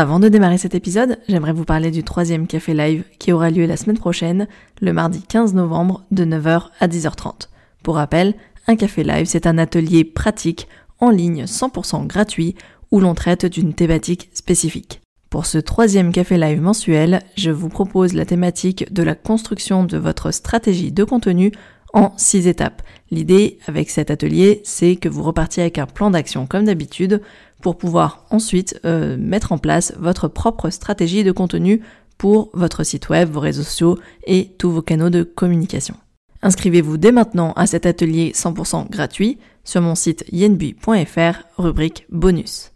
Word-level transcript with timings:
Avant 0.00 0.18
de 0.18 0.30
démarrer 0.30 0.56
cet 0.56 0.74
épisode, 0.74 1.18
j'aimerais 1.28 1.52
vous 1.52 1.66
parler 1.66 1.90
du 1.90 2.02
troisième 2.02 2.46
café 2.46 2.72
live 2.72 3.04
qui 3.18 3.32
aura 3.32 3.50
lieu 3.50 3.66
la 3.66 3.76
semaine 3.76 3.98
prochaine, 3.98 4.48
le 4.80 4.94
mardi 4.94 5.20
15 5.20 5.52
novembre, 5.52 6.06
de 6.10 6.24
9h 6.24 6.68
à 6.80 6.88
10h30. 6.88 7.50
Pour 7.82 7.96
rappel, 7.96 8.32
un 8.66 8.76
café 8.76 9.04
live, 9.04 9.26
c'est 9.26 9.46
un 9.46 9.58
atelier 9.58 10.04
pratique 10.04 10.68
en 11.00 11.10
ligne 11.10 11.44
100% 11.44 12.06
gratuit 12.06 12.54
où 12.90 12.98
l'on 12.98 13.14
traite 13.14 13.44
d'une 13.44 13.74
thématique 13.74 14.30
spécifique. 14.32 15.02
Pour 15.28 15.44
ce 15.44 15.58
troisième 15.58 16.12
café 16.12 16.38
live 16.38 16.62
mensuel, 16.62 17.20
je 17.36 17.50
vous 17.50 17.68
propose 17.68 18.14
la 18.14 18.24
thématique 18.24 18.90
de 18.90 19.02
la 19.02 19.14
construction 19.14 19.84
de 19.84 19.98
votre 19.98 20.30
stratégie 20.30 20.92
de 20.92 21.04
contenu 21.04 21.52
en 21.92 22.12
six 22.16 22.46
étapes. 22.46 22.82
L'idée 23.10 23.58
avec 23.66 23.90
cet 23.90 24.10
atelier, 24.10 24.60
c'est 24.64 24.96
que 24.96 25.08
vous 25.08 25.22
repartiez 25.22 25.62
avec 25.62 25.78
un 25.78 25.86
plan 25.86 26.10
d'action 26.10 26.46
comme 26.46 26.64
d'habitude 26.64 27.20
pour 27.62 27.76
pouvoir 27.76 28.24
ensuite 28.30 28.80
euh, 28.84 29.16
mettre 29.18 29.52
en 29.52 29.58
place 29.58 29.92
votre 29.98 30.28
propre 30.28 30.70
stratégie 30.70 31.24
de 31.24 31.32
contenu 31.32 31.82
pour 32.18 32.50
votre 32.52 32.84
site 32.84 33.08
web, 33.08 33.30
vos 33.30 33.40
réseaux 33.40 33.62
sociaux 33.62 33.98
et 34.26 34.50
tous 34.58 34.70
vos 34.70 34.82
canaux 34.82 35.10
de 35.10 35.22
communication. 35.22 35.94
Inscrivez-vous 36.42 36.96
dès 36.96 37.12
maintenant 37.12 37.52
à 37.52 37.66
cet 37.66 37.86
atelier 37.86 38.32
100% 38.34 38.90
gratuit 38.90 39.38
sur 39.64 39.82
mon 39.82 39.94
site 39.94 40.24
yenbui.fr, 40.32 41.42
rubrique 41.58 42.06
bonus. 42.10 42.72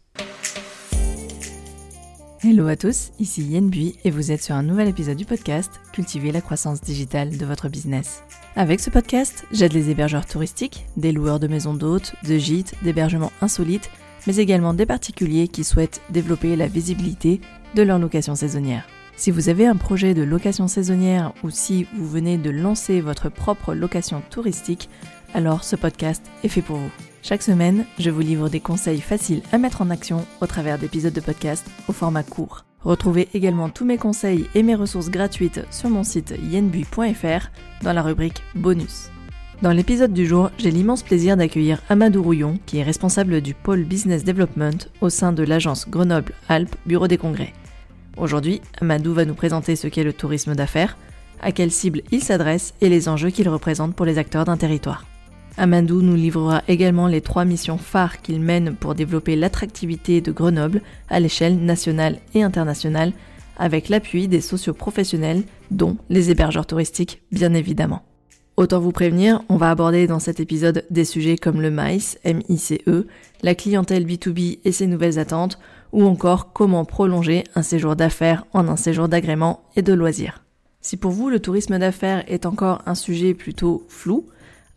Hello 2.43 2.67
à 2.67 2.77
tous, 2.77 3.13
ici 3.19 3.43
Yenbui 3.43 3.97
et 4.05 4.11
vous 4.11 4.31
êtes 4.31 4.43
sur 4.43 4.55
un 4.55 4.63
nouvel 4.63 4.89
épisode 4.89 5.17
du 5.17 5.25
podcast 5.25 5.81
Cultiver 5.95 6.31
la 6.31 6.43
croissance 6.43 6.83
digitale 6.83 7.39
de 7.39 7.47
votre 7.47 7.71
business. 7.71 8.23
Avec 8.57 8.79
ce 8.79 8.89
podcast, 8.89 9.47
j'aide 9.51 9.73
les 9.73 9.91
hébergeurs 9.91 10.27
touristiques, 10.27 10.87
des 10.97 11.11
loueurs 11.11 11.41
de 11.41 11.49
maisons 11.49 11.75
d'hôtes, 11.75 12.15
de 12.23 12.39
gîtes, 12.39 12.75
d'hébergements 12.85 13.33
insolites, 13.41 13.91
mais 14.29 14.37
également 14.37 14.75
des 14.75 14.87
particuliers 14.87 15.49
qui 15.49 15.65
souhaitent 15.65 16.01
développer 16.11 16.55
la 16.55 16.69
visibilité 16.69 17.41
de 17.75 17.83
leur 17.83 17.99
location 17.99 18.37
saisonnière. 18.37 18.87
Si 19.17 19.33
vous 19.33 19.49
avez 19.49 19.67
un 19.67 19.75
projet 19.75 20.15
de 20.15 20.23
location 20.23 20.69
saisonnière 20.69 21.33
ou 21.43 21.51
si 21.51 21.89
vous 21.97 22.09
venez 22.09 22.39
de 22.39 22.51
lancer 22.51 23.01
votre 23.01 23.29
propre 23.29 23.75
location 23.75 24.23
touristique, 24.31 24.89
alors 25.35 25.65
ce 25.65 25.75
podcast 25.75 26.25
est 26.45 26.49
fait 26.49 26.63
pour 26.63 26.77
vous. 26.77 26.91
Chaque 27.23 27.43
semaine, 27.43 27.85
je 27.99 28.11
vous 28.11 28.21
livre 28.21 28.49
des 28.49 28.61
conseils 28.61 29.01
faciles 29.01 29.43
à 29.51 29.59
mettre 29.59 29.83
en 29.83 29.91
action 29.91 30.25
au 30.41 30.47
travers 30.47 30.79
d'épisodes 30.79 31.13
de 31.13 31.21
podcast 31.21 31.67
au 31.89 31.93
format 31.93 32.23
court. 32.23 32.65
Retrouvez 32.85 33.29
également 33.33 33.71
tous 33.71 33.85
mes 33.85 33.97
conseils 33.97 34.49
et 34.55 34.63
mes 34.63 34.75
ressources 34.75 35.11
gratuites 35.11 35.65
sur 35.71 35.89
mon 35.89 36.05
site 36.05 36.35
yenbui.fr 36.51 37.49
dans 37.83 37.93
la 37.93 38.03
rubrique 38.03 38.43
Bonus. 38.55 39.11
Dans 39.63 39.73
l'épisode 39.73 40.13
du 40.13 40.27
jour, 40.27 40.51
j'ai 40.59 40.71
l'immense 40.71 41.03
plaisir 41.03 41.37
d'accueillir 41.37 41.81
Amadou 41.89 42.23
Rouillon, 42.23 42.59
qui 42.67 42.79
est 42.79 42.83
responsable 42.83 43.41
du 43.41 43.55
pôle 43.55 43.85
Business 43.85 44.25
Development 44.25 44.89
au 45.01 45.09
sein 45.09 45.33
de 45.33 45.43
l'agence 45.43 45.89
Grenoble-Alpes 45.89 46.77
Bureau 46.85 47.09
des 47.09 47.17
Congrès. 47.17 47.53
Aujourd'hui, 48.19 48.61
Amadou 48.81 49.15
va 49.15 49.25
nous 49.25 49.35
présenter 49.35 49.77
ce 49.77 49.89
qu'est 49.89 50.05
le 50.05 50.13
tourisme 50.13 50.55
d'affaires, 50.55 50.99
à 51.41 51.53
quelle 51.53 51.71
cible 51.71 52.03
il 52.11 52.23
s'adresse 52.23 52.75
et 52.81 52.89
les 52.89 53.09
enjeux 53.09 53.31
qu'il 53.31 53.49
représente 53.49 53.95
pour 53.95 54.07
les 54.07 54.19
acteurs 54.19 54.45
d'un 54.45 54.57
territoire. 54.57 55.05
Amadou 55.57 56.03
nous 56.03 56.17
livrera 56.17 56.63
également 56.67 57.07
les 57.07 57.21
trois 57.21 57.45
missions 57.45 57.79
phares 57.79 58.21
qu'il 58.23 58.41
mène 58.41 58.75
pour 58.75 58.95
développer 58.95 59.37
l'attractivité 59.37 60.21
de 60.21 60.33
Grenoble 60.33 60.83
à 61.09 61.21
l'échelle 61.21 61.59
nationale 61.65 62.19
et 62.35 62.43
internationale, 62.43 63.13
avec 63.57 63.89
l'appui 63.89 64.27
des 64.27 64.41
socioprofessionnels, 64.41 65.45
dont 65.71 65.97
les 66.11 66.31
hébergeurs 66.31 66.67
touristiques 66.67 67.23
bien 67.31 67.55
évidemment. 67.55 68.03
Autant 68.57 68.81
vous 68.81 68.93
prévenir, 68.93 69.43
on 69.49 69.57
va 69.57 69.71
aborder 69.71 70.07
dans 70.07 70.19
cet 70.19 70.41
épisode 70.41 70.85
des 70.91 71.05
sujets 71.05 71.37
comme 71.37 71.61
le 71.61 71.71
MICE, 71.71 72.19
M-I-C-E, 72.25 73.07
la 73.43 73.55
clientèle 73.55 74.07
B2B 74.07 74.59
et 74.65 74.73
ses 74.73 74.87
nouvelles 74.87 75.19
attentes, 75.19 75.59
ou 75.93 76.05
encore 76.05 76.53
comment 76.53 76.85
prolonger 76.85 77.45
un 77.55 77.63
séjour 77.63 77.95
d'affaires 77.95 78.45
en 78.53 78.67
un 78.69 78.77
séjour 78.77 79.09
d'agrément 79.09 79.63
et 79.77 79.83
de 79.83 79.93
loisirs. 79.93 80.43
Si 80.81 80.97
pour 80.97 81.13
vous 81.13 81.31
le 81.31 81.41
tourisme 81.41 81.79
d'affaires 81.79 82.25
est 82.29 82.47
encore 82.47 82.83
un 82.87 82.95
sujet 82.95 83.35
plutôt 83.35 83.87
flou, 83.89 84.27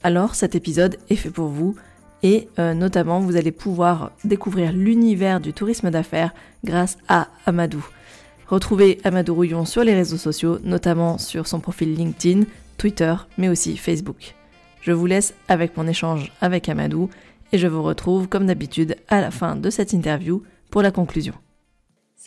alors 0.08 0.36
cet 0.36 0.56
épisode 0.56 0.96
est 1.10 1.18
fait 1.18 1.30
pour 1.30 1.50
vous 1.50 1.76
et 2.24 2.48
euh, 2.60 2.74
notamment 2.74 3.20
vous 3.20 3.36
allez 3.36 3.52
pouvoir 3.52 4.14
découvrir 4.24 4.72
l'univers 4.72 5.42
du 5.42 5.52
tourisme 5.52 5.92
d'affaires 5.92 6.34
grâce 6.64 6.98
à 7.10 7.28
Amadou. 7.46 7.86
Retrouvez 8.48 9.00
Amadou 9.04 9.36
Rouillon 9.36 9.66
sur 9.66 9.84
les 9.84 9.94
réseaux 9.94 10.16
sociaux, 10.16 10.60
notamment 10.64 11.18
sur 11.18 11.46
son 11.46 11.60
profil 11.60 11.94
LinkedIn, 11.94 12.44
Twitter, 12.78 13.14
mais 13.38 13.50
aussi 13.50 13.76
Facebook. 13.76 14.34
Je 14.80 14.94
vous 14.94 15.08
laisse 15.08 15.34
avec 15.50 15.76
mon 15.76 15.90
échange 15.90 16.32
avec 16.40 16.70
Amadou 16.70 17.10
et 17.52 17.58
je 17.58 17.68
vous 17.68 17.84
retrouve 17.84 18.30
comme 18.30 18.46
d'habitude 18.46 18.96
à 19.10 19.20
la 19.20 19.30
fin 19.30 19.58
de 19.58 19.70
cette 19.70 19.92
interview 19.92 20.42
pour 20.72 20.84
la 20.84 20.92
conclusion. 20.92 21.34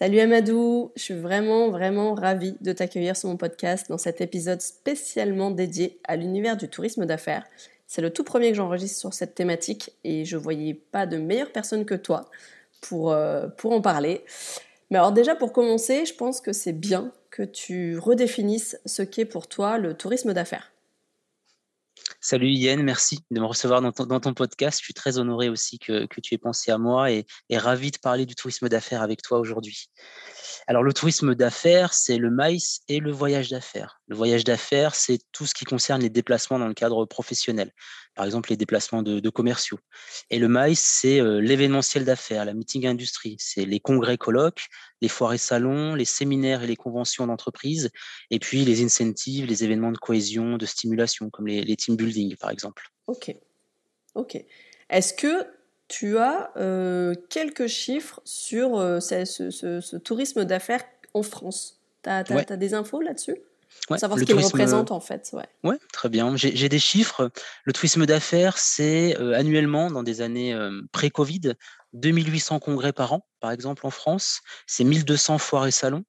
Salut 0.00 0.20
Amadou, 0.20 0.92
je 0.96 1.02
suis 1.02 1.14
vraiment 1.14 1.68
vraiment 1.68 2.14
ravie 2.14 2.54
de 2.62 2.72
t'accueillir 2.72 3.16
sur 3.18 3.28
mon 3.28 3.36
podcast 3.36 3.90
dans 3.90 3.98
cet 3.98 4.22
épisode 4.22 4.62
spécialement 4.62 5.50
dédié 5.50 6.00
à 6.04 6.16
l'univers 6.16 6.56
du 6.56 6.68
tourisme 6.68 7.04
d'affaires. 7.04 7.44
C'est 7.92 8.02
le 8.02 8.12
tout 8.12 8.22
premier 8.22 8.50
que 8.50 8.56
j'enregistre 8.56 9.00
sur 9.00 9.12
cette 9.12 9.34
thématique 9.34 9.90
et 10.04 10.24
je 10.24 10.36
voyais 10.36 10.74
pas 10.74 11.06
de 11.06 11.16
meilleure 11.16 11.50
personne 11.50 11.84
que 11.84 11.96
toi 11.96 12.30
pour, 12.80 13.10
euh, 13.10 13.48
pour 13.48 13.72
en 13.72 13.80
parler. 13.80 14.24
Mais 14.90 14.98
alors 14.98 15.10
déjà 15.10 15.34
pour 15.34 15.52
commencer, 15.52 16.06
je 16.06 16.14
pense 16.14 16.40
que 16.40 16.52
c'est 16.52 16.72
bien 16.72 17.12
que 17.32 17.42
tu 17.42 17.98
redéfinisses 17.98 18.78
ce 18.86 19.02
qu'est 19.02 19.24
pour 19.24 19.48
toi 19.48 19.76
le 19.76 19.94
tourisme 19.94 20.32
d'affaires. 20.32 20.70
Salut 22.20 22.50
Yann, 22.50 22.80
merci 22.80 23.24
de 23.32 23.40
me 23.40 23.46
recevoir 23.46 23.82
dans 23.82 24.20
ton, 24.20 24.34
podcast. 24.34 24.78
Je 24.78 24.84
suis 24.84 24.94
très 24.94 25.18
honoré 25.18 25.48
aussi 25.48 25.80
que, 25.80 26.06
tu 26.22 26.34
aies 26.36 26.38
pensé 26.38 26.70
à 26.70 26.78
moi 26.78 27.10
et, 27.10 27.26
et 27.48 27.58
ravi 27.58 27.90
de 27.90 27.98
parler 27.98 28.24
du 28.24 28.36
tourisme 28.36 28.68
d'affaires 28.68 29.02
avec 29.02 29.20
toi 29.20 29.40
aujourd'hui. 29.40 29.90
Alors 30.66 30.82
le 30.82 30.92
tourisme 30.92 31.34
d'affaires, 31.34 31.94
c'est 31.94 32.18
le 32.18 32.30
maïs 32.30 32.80
et 32.88 33.00
le 33.00 33.10
voyage 33.10 33.50
d'affaires. 33.50 34.00
Le 34.06 34.16
voyage 34.16 34.44
d'affaires, 34.44 34.94
c'est 34.94 35.18
tout 35.32 35.46
ce 35.46 35.54
qui 35.54 35.64
concerne 35.64 36.02
les 36.02 36.10
déplacements 36.10 36.58
dans 36.58 36.68
le 36.68 36.74
cadre 36.74 37.04
professionnel, 37.04 37.72
par 38.14 38.24
exemple 38.24 38.50
les 38.50 38.56
déplacements 38.56 39.02
de, 39.02 39.30
commerciaux. 39.30 39.78
Et 40.30 40.38
le 40.38 40.48
maïs, 40.48 40.80
c'est 40.80 41.20
euh, 41.20 41.40
l'événementiel 41.40 42.04
d'affaires, 42.04 42.44
la 42.44 42.54
meeting 42.54 42.86
industrie, 42.86 43.36
c'est 43.38 43.64
les 43.64 43.80
congrès 43.80 44.18
colloques, 44.18 44.66
les 45.00 45.08
foires 45.08 45.32
et 45.32 45.38
salons, 45.38 45.94
les 45.94 46.04
séminaires 46.04 46.62
et 46.62 46.66
les 46.66 46.76
conventions 46.76 47.26
d'entreprise, 47.26 47.90
et 48.30 48.38
puis 48.38 48.64
les 48.64 48.82
incentives, 48.84 49.46
les 49.46 49.64
événements 49.64 49.92
de 49.92 49.98
cohésion, 49.98 50.56
de 50.56 50.66
stimulation, 50.66 51.30
comme 51.30 51.46
les, 51.46 51.76
team 51.76 51.96
building 51.96 52.36
par 52.36 52.50
exemple. 52.50 52.88
Ok, 53.06 53.34
ok. 54.14 54.44
Est-ce 54.88 55.14
que 55.14 55.46
tu 55.90 56.18
as 56.18 56.52
euh, 56.56 57.14
quelques 57.28 57.66
chiffres 57.66 58.20
sur 58.24 58.78
euh, 58.78 59.00
ce, 59.00 59.96
tourisme 59.96 60.44
d'affaires 60.44 60.84
en 61.14 61.22
France. 61.22 61.80
Tu 62.04 62.08
as, 62.08 62.22
des 62.22 62.74
infos 62.74 63.02
là-dessus? 63.02 63.36
Ouais, 63.90 63.98
Savoir 63.98 64.18
ce 64.18 64.24
qu'il 64.24 64.38
représente 64.38 64.92
en 64.92 65.00
fait. 65.00 65.30
Ouais, 65.32 65.48
ouais 65.64 65.78
très 65.92 66.08
bien. 66.08 66.36
J'ai 66.36 66.68
des 66.68 66.78
chiffres. 66.78 67.30
Le 67.64 67.72
tourisme 67.72 68.06
d'affaires, 68.06 68.56
c'est 68.56 69.18
euh, 69.18 69.36
annuellement, 69.36 69.90
dans 69.90 70.04
des 70.04 70.22
années 70.22 70.56
pré-Covid, 70.92 71.54
2800 71.92 72.60
congrès 72.60 72.92
par 72.92 73.12
an, 73.12 73.26
par 73.40 73.50
exemple 73.50 73.84
en 73.84 73.90
France. 73.90 74.40
C'est 74.66 74.84
1200 74.84 75.38
foires 75.38 75.66
et 75.66 75.72
salons. 75.72 76.04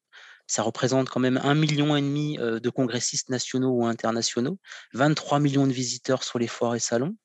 Ça 0.46 0.62
représente 0.62 1.10
quand 1.10 1.20
même 1.20 1.40
un 1.44 1.56
million 1.56 1.96
et 1.96 2.02
demi 2.02 2.38
de 2.38 2.70
congressistes 2.70 3.30
nationaux 3.30 3.72
ou 3.72 3.86
internationaux, 3.86 4.60
23 4.94 5.40
millions 5.40 5.66
de 5.66 5.74
visiteurs 5.74 6.24
sur 6.24 6.38
les 6.38 6.48
foires 6.48 6.76
et 6.76 6.80
salons. 6.80 7.16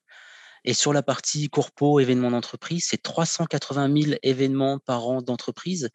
Et 0.67 0.73
sur 0.73 0.91
la 0.91 1.01
partie 1.01 1.47
corpo, 1.47 2.01
événements 2.01 2.29
d'entreprise, 2.29 2.87
c'est 2.89 3.01
380 3.01 4.01
000 4.01 4.17
événements 4.21 4.79
par 4.79 5.07
an 5.07 5.21
d'entreprise 5.21 5.89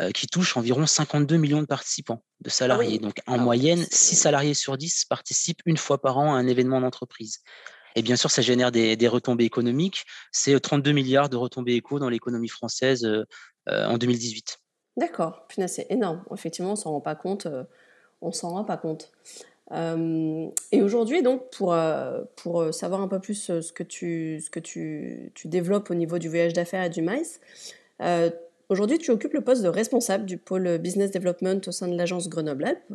euh, 0.00 0.10
qui 0.10 0.26
touchent 0.26 0.58
environ 0.58 0.86
52 0.86 1.38
millions 1.38 1.62
de 1.62 1.66
participants, 1.66 2.22
de 2.42 2.50
ah 2.50 2.52
salariés. 2.52 2.98
Donc 2.98 3.22
en 3.26 3.38
moyenne, 3.38 3.86
6 3.90 4.16
salariés 4.16 4.52
sur 4.52 4.76
10 4.76 5.06
participent 5.06 5.62
une 5.64 5.78
fois 5.78 6.02
par 6.02 6.18
an 6.18 6.34
à 6.34 6.36
un 6.36 6.46
événement 6.46 6.82
d'entreprise. 6.82 7.38
Et 7.96 8.02
bien 8.02 8.16
sûr, 8.16 8.30
ça 8.30 8.42
génère 8.42 8.70
des, 8.70 9.08
retombées 9.08 9.44
économiques. 9.44 10.04
C'est 10.30 10.60
32 10.60 10.90
euh, 10.90 10.92
milliards 10.92 11.30
de 11.30 11.38
retombées 11.38 11.74
éco 11.76 11.98
dans 11.98 12.10
l'économie 12.10 12.48
française 12.48 13.06
euh, 13.06 13.24
en 13.66 13.96
2018. 13.96 14.58
D'accord, 14.98 15.48
c'est 15.68 15.86
énorme. 15.88 16.22
Effectivement, 16.34 16.72
on 16.72 16.76
s'en 16.76 16.90
rend 16.90 17.00
pas 17.00 17.14
compte. 17.14 17.48
on 18.20 18.30
s'en 18.30 18.50
rend 18.50 18.64
pas 18.64 18.76
compte. 18.76 19.10
Euh, 19.72 20.48
et 20.70 20.82
aujourd'hui, 20.82 21.22
donc, 21.22 21.50
pour, 21.50 21.72
euh, 21.72 22.22
pour 22.36 22.60
euh, 22.60 22.72
savoir 22.72 23.00
un 23.00 23.08
peu 23.08 23.20
plus 23.20 23.50
ce 23.60 23.72
que 23.72 23.82
tu, 23.82 24.40
ce 24.40 24.50
que 24.50 24.60
tu, 24.60 25.32
tu 25.34 25.48
développes 25.48 25.90
au 25.90 25.94
niveau 25.94 26.18
du 26.18 26.28
voyage 26.28 26.52
d'affaires 26.52 26.84
et 26.84 26.90
du 26.90 27.02
MICE, 27.02 27.40
aujourd'hui, 28.68 28.98
tu 28.98 29.10
occupes 29.10 29.34
le 29.34 29.40
poste 29.42 29.62
de 29.62 29.68
responsable 29.68 30.24
du 30.24 30.36
pôle 30.36 30.78
Business 30.78 31.10
Development 31.10 31.60
au 31.66 31.72
sein 31.72 31.88
de 31.88 31.96
l'agence 31.96 32.28
Grenoble-Alpes. 32.28 32.94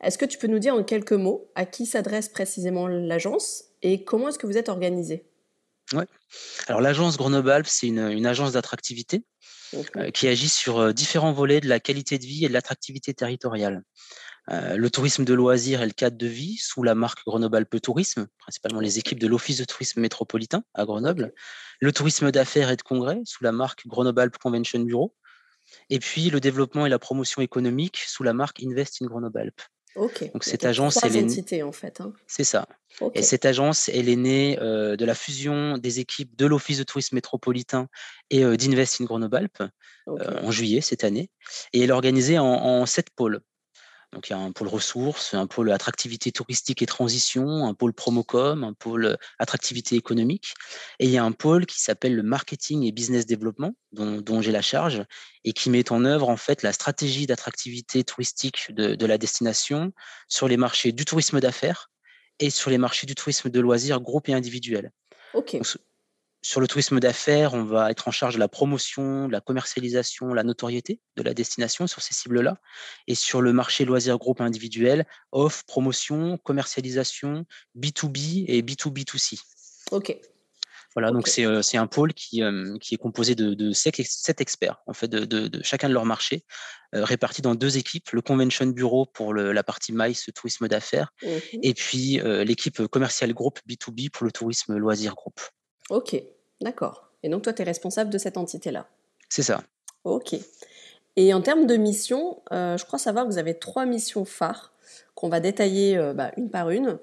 Est-ce 0.00 0.16
que 0.16 0.24
tu 0.24 0.38
peux 0.38 0.46
nous 0.46 0.60
dire 0.60 0.74
en 0.74 0.84
quelques 0.84 1.12
mots 1.12 1.46
à 1.54 1.66
qui 1.66 1.84
s'adresse 1.84 2.28
précisément 2.28 2.86
l'agence 2.86 3.64
et 3.82 4.04
comment 4.04 4.28
est-ce 4.28 4.38
que 4.38 4.46
vous 4.46 4.56
êtes 4.56 4.68
organisé? 4.68 5.24
Oui. 5.92 6.04
Alors, 6.66 6.80
l'agence 6.80 7.16
Grenoble-Alpes, 7.16 7.66
c'est 7.66 7.86
une, 7.86 8.10
une, 8.10 8.26
agence 8.26 8.52
d'attractivité 8.52 9.24
qui 10.14 10.28
agit 10.28 10.48
sur 10.48 10.94
différents 10.94 11.32
volets 11.32 11.60
de 11.60 11.68
la 11.68 11.80
qualité 11.80 12.18
de 12.18 12.24
vie 12.24 12.44
et 12.44 12.48
de 12.48 12.54
l'attractivité 12.54 13.12
territoriale. 13.14 13.82
Euh, 14.50 14.76
le 14.76 14.90
tourisme 14.90 15.24
de 15.24 15.34
loisirs 15.34 15.82
et 15.82 15.86
le 15.86 15.92
cadre 15.92 16.16
de 16.16 16.26
vie 16.26 16.56
sous 16.56 16.82
la 16.82 16.94
marque 16.94 17.22
Grenoble-Alpes 17.26 17.82
Tourisme, 17.82 18.28
principalement 18.38 18.80
les 18.80 18.98
équipes 18.98 19.18
de 19.18 19.26
l'Office 19.26 19.58
de 19.58 19.64
tourisme 19.64 20.00
métropolitain 20.00 20.64
à 20.72 20.86
Grenoble. 20.86 21.34
Le 21.80 21.92
tourisme 21.92 22.30
d'affaires 22.30 22.70
et 22.70 22.76
de 22.76 22.82
congrès 22.82 23.20
sous 23.24 23.44
la 23.44 23.52
marque 23.52 23.86
Grenoble-Alpes 23.86 24.38
Convention 24.38 24.80
Bureau. 24.80 25.14
et 25.90 25.98
puis 25.98 26.30
le 26.30 26.40
développement 26.40 26.86
et 26.86 26.88
la 26.88 26.98
promotion 26.98 27.42
économique 27.42 27.98
sous 27.98 28.22
la 28.22 28.32
marque 28.32 28.62
Invest 28.62 29.02
in 29.02 29.06
Grenoble-Alpes. 29.06 29.60
Donc 30.32 30.44
cette 30.44 30.64
agence, 30.64 30.96
3 30.96 31.02
elle 31.04 31.16
est 31.16 31.24
entités 31.24 31.62
en 31.62 31.72
fait, 31.72 32.00
hein? 32.00 32.12
c'est 32.26 32.44
ça 32.44 32.66
et 33.14 33.22
cette 33.22 33.46
agence, 33.46 33.88
elle 33.88 34.08
est 34.08 34.16
née, 34.16 34.58
heu, 34.60 34.96
de 34.96 35.04
la 35.04 35.14
fusion 35.14 35.78
des 35.78 36.00
équipes 36.00 36.36
de 36.36 36.46
l'Office 36.46 36.78
de 36.78 36.84
tourisme 36.84 37.14
métropolitain 37.16 37.88
et 38.30 38.44
heu, 38.44 38.56
d'Invest 38.56 39.00
in 39.00 39.04
Grenoble-Alpes, 39.04 39.62
heu, 39.62 39.68
OK. 40.06 40.28
en 40.44 40.50
juillet 40.50 40.80
cette 40.80 41.04
année 41.04 41.30
et 41.72 41.82
elle 41.82 41.90
est 41.90 41.92
organisée 41.92 42.38
en 42.38 42.46
en 42.46 42.86
7 42.86 43.10
pôles. 43.10 43.40
Donc 44.12 44.28
il 44.28 44.32
y 44.32 44.36
a 44.36 44.38
un 44.38 44.52
pôle 44.52 44.68
ressources, 44.68 45.34
un 45.34 45.46
pôle 45.46 45.70
attractivité 45.70 46.32
touristique 46.32 46.80
et 46.80 46.86
transition, 46.86 47.66
un 47.66 47.74
pôle 47.74 47.92
promocom, 47.92 48.64
un 48.64 48.72
pôle, 48.72 49.18
attractivité 49.38 49.96
économique 49.96 50.54
et 50.98 51.04
il 51.04 51.10
y 51.10 51.18
a 51.18 51.24
un 51.24 51.32
pôle 51.32 51.66
qui 51.66 51.80
s'appelle 51.80 52.14
le 52.14 52.22
marketing 52.22 52.84
et 52.84 52.92
business 52.92 53.26
développement 53.26 53.74
dont 53.92 54.20
dont 54.20 54.40
j'ai 54.40 54.52
la 54.52 54.62
charge 54.62 55.04
et 55.44 55.52
qui 55.52 55.68
met 55.70 55.92
en 55.92 56.04
œuvre, 56.04 56.28
en 56.28 56.36
fait, 56.36 56.62
la 56.62 56.72
stratégie 56.72 57.26
d'attractivité 57.26 58.02
touristique 58.02 58.72
de 58.72 58.94
de 58.94 59.06
la 59.06 59.18
destination 59.18 59.92
sur 60.28 60.48
les 60.48 60.56
marchés 60.56 60.92
du 60.92 61.04
tourisme 61.04 61.40
d'affaires 61.40 61.90
et 62.38 62.50
sur 62.50 62.70
les 62.70 62.78
marchés 62.78 63.06
du 63.06 63.14
tourisme 63.14 63.50
de 63.50 63.60
loisirs 63.60 64.00
groupe 64.00 64.28
et 64.28 64.34
individuel. 64.34 64.90
Donc 65.34 65.44
OK. 65.44 65.54
s 65.54 65.78
sur 66.42 66.60
le 66.60 66.68
tourisme 66.68 67.00
d'affaires, 67.00 67.54
on 67.54 67.64
va 67.64 67.90
être 67.90 68.08
en 68.08 68.10
charge 68.10 68.34
de 68.34 68.38
la 68.38 68.48
promotion, 68.48 69.26
de 69.26 69.32
la 69.32 69.40
commercialisation, 69.40 70.32
la 70.34 70.44
notoriété 70.44 71.00
de 71.16 71.22
la 71.22 71.34
destination 71.34 71.86
sur 71.86 72.00
ces 72.00 72.14
cibles-là 72.14 72.58
et 73.06 73.14
sur 73.14 73.42
le 73.42 73.52
marché 73.52 73.84
loisirs 73.84 74.18
groupe 74.18 74.40
individuel, 74.40 75.06
offre, 75.32 75.64
promotion, 75.66 76.38
commercialisation, 76.38 77.44
B2B 77.76 78.44
et 78.46 78.62
B2B2C. 78.62 79.40
OK. 79.90 80.16
Voilà, 80.94 81.10
donc 81.10 81.28
OK. 81.28 81.28
c'est, 81.28 81.76
un 81.76 81.86
pôle 81.86 82.14
qui, 82.14 82.40
hem, 82.40 82.78
qui 82.80 82.94
est 82.94 82.98
composé 82.98 83.34
de 83.34 83.54
de 83.54 83.72
7 83.72 84.40
experts, 84.40 84.82
en 84.86 84.94
fait, 84.94 85.08
de 85.08 85.24
de 85.24 85.48
de 85.48 85.62
chacun 85.62 85.88
de 85.88 85.94
leur 85.94 86.06
marché, 86.06 86.44
heu, 86.94 87.02
répartis 87.04 87.42
dans 87.42 87.54
2 87.54 87.76
équipes, 87.78 88.10
le 88.12 88.22
convention 88.22 88.66
bureau 88.66 89.06
pour 89.06 89.34
le 89.34 89.52
la 89.52 89.62
partie 89.62 89.92
MICE 89.92 90.30
tourisme 90.34 90.66
d'affaires 90.66 91.12
Mmh 91.22 91.28
mh. 91.28 91.58
et 91.62 91.74
puis, 91.74 92.20
heu, 92.20 92.42
l'équipe 92.42 92.86
commerciale 92.86 93.34
groupe 93.34 93.58
B2B 93.68 94.10
pour 94.10 94.24
le 94.24 94.32
tourisme 94.32 94.76
loisirs 94.76 95.14
groupe. 95.14 95.40
OK, 95.90 96.22
d'accord 96.60 97.04
et 97.24 97.28
donc 97.28 97.42
toi, 97.42 97.52
tu 97.52 97.62
es 97.62 97.64
responsable 97.64 98.10
de 98.10 98.18
cette 98.18 98.36
entité-là? 98.36 98.86
C'est 99.28 99.42
ça. 99.42 99.62
OK 100.04 100.36
et 101.16 101.34
en 101.34 101.42
termes 101.42 101.66
de 101.66 101.76
missions, 101.76 102.42
heu, 102.52 102.76
je 102.78 102.84
crois 102.84 102.98
savoir 103.00 103.26
que 103.26 103.32
vous 103.32 103.38
avez 103.38 103.54
3 103.58 103.86
missions 103.86 104.24
phares 104.24 104.72
qu'on 105.16 105.28
va 105.28 105.40
détailler, 105.40 105.96
heu, 105.98 106.12
bah, 106.12 106.30
une 106.36 106.48
par 106.48 106.70
une. 106.70 106.98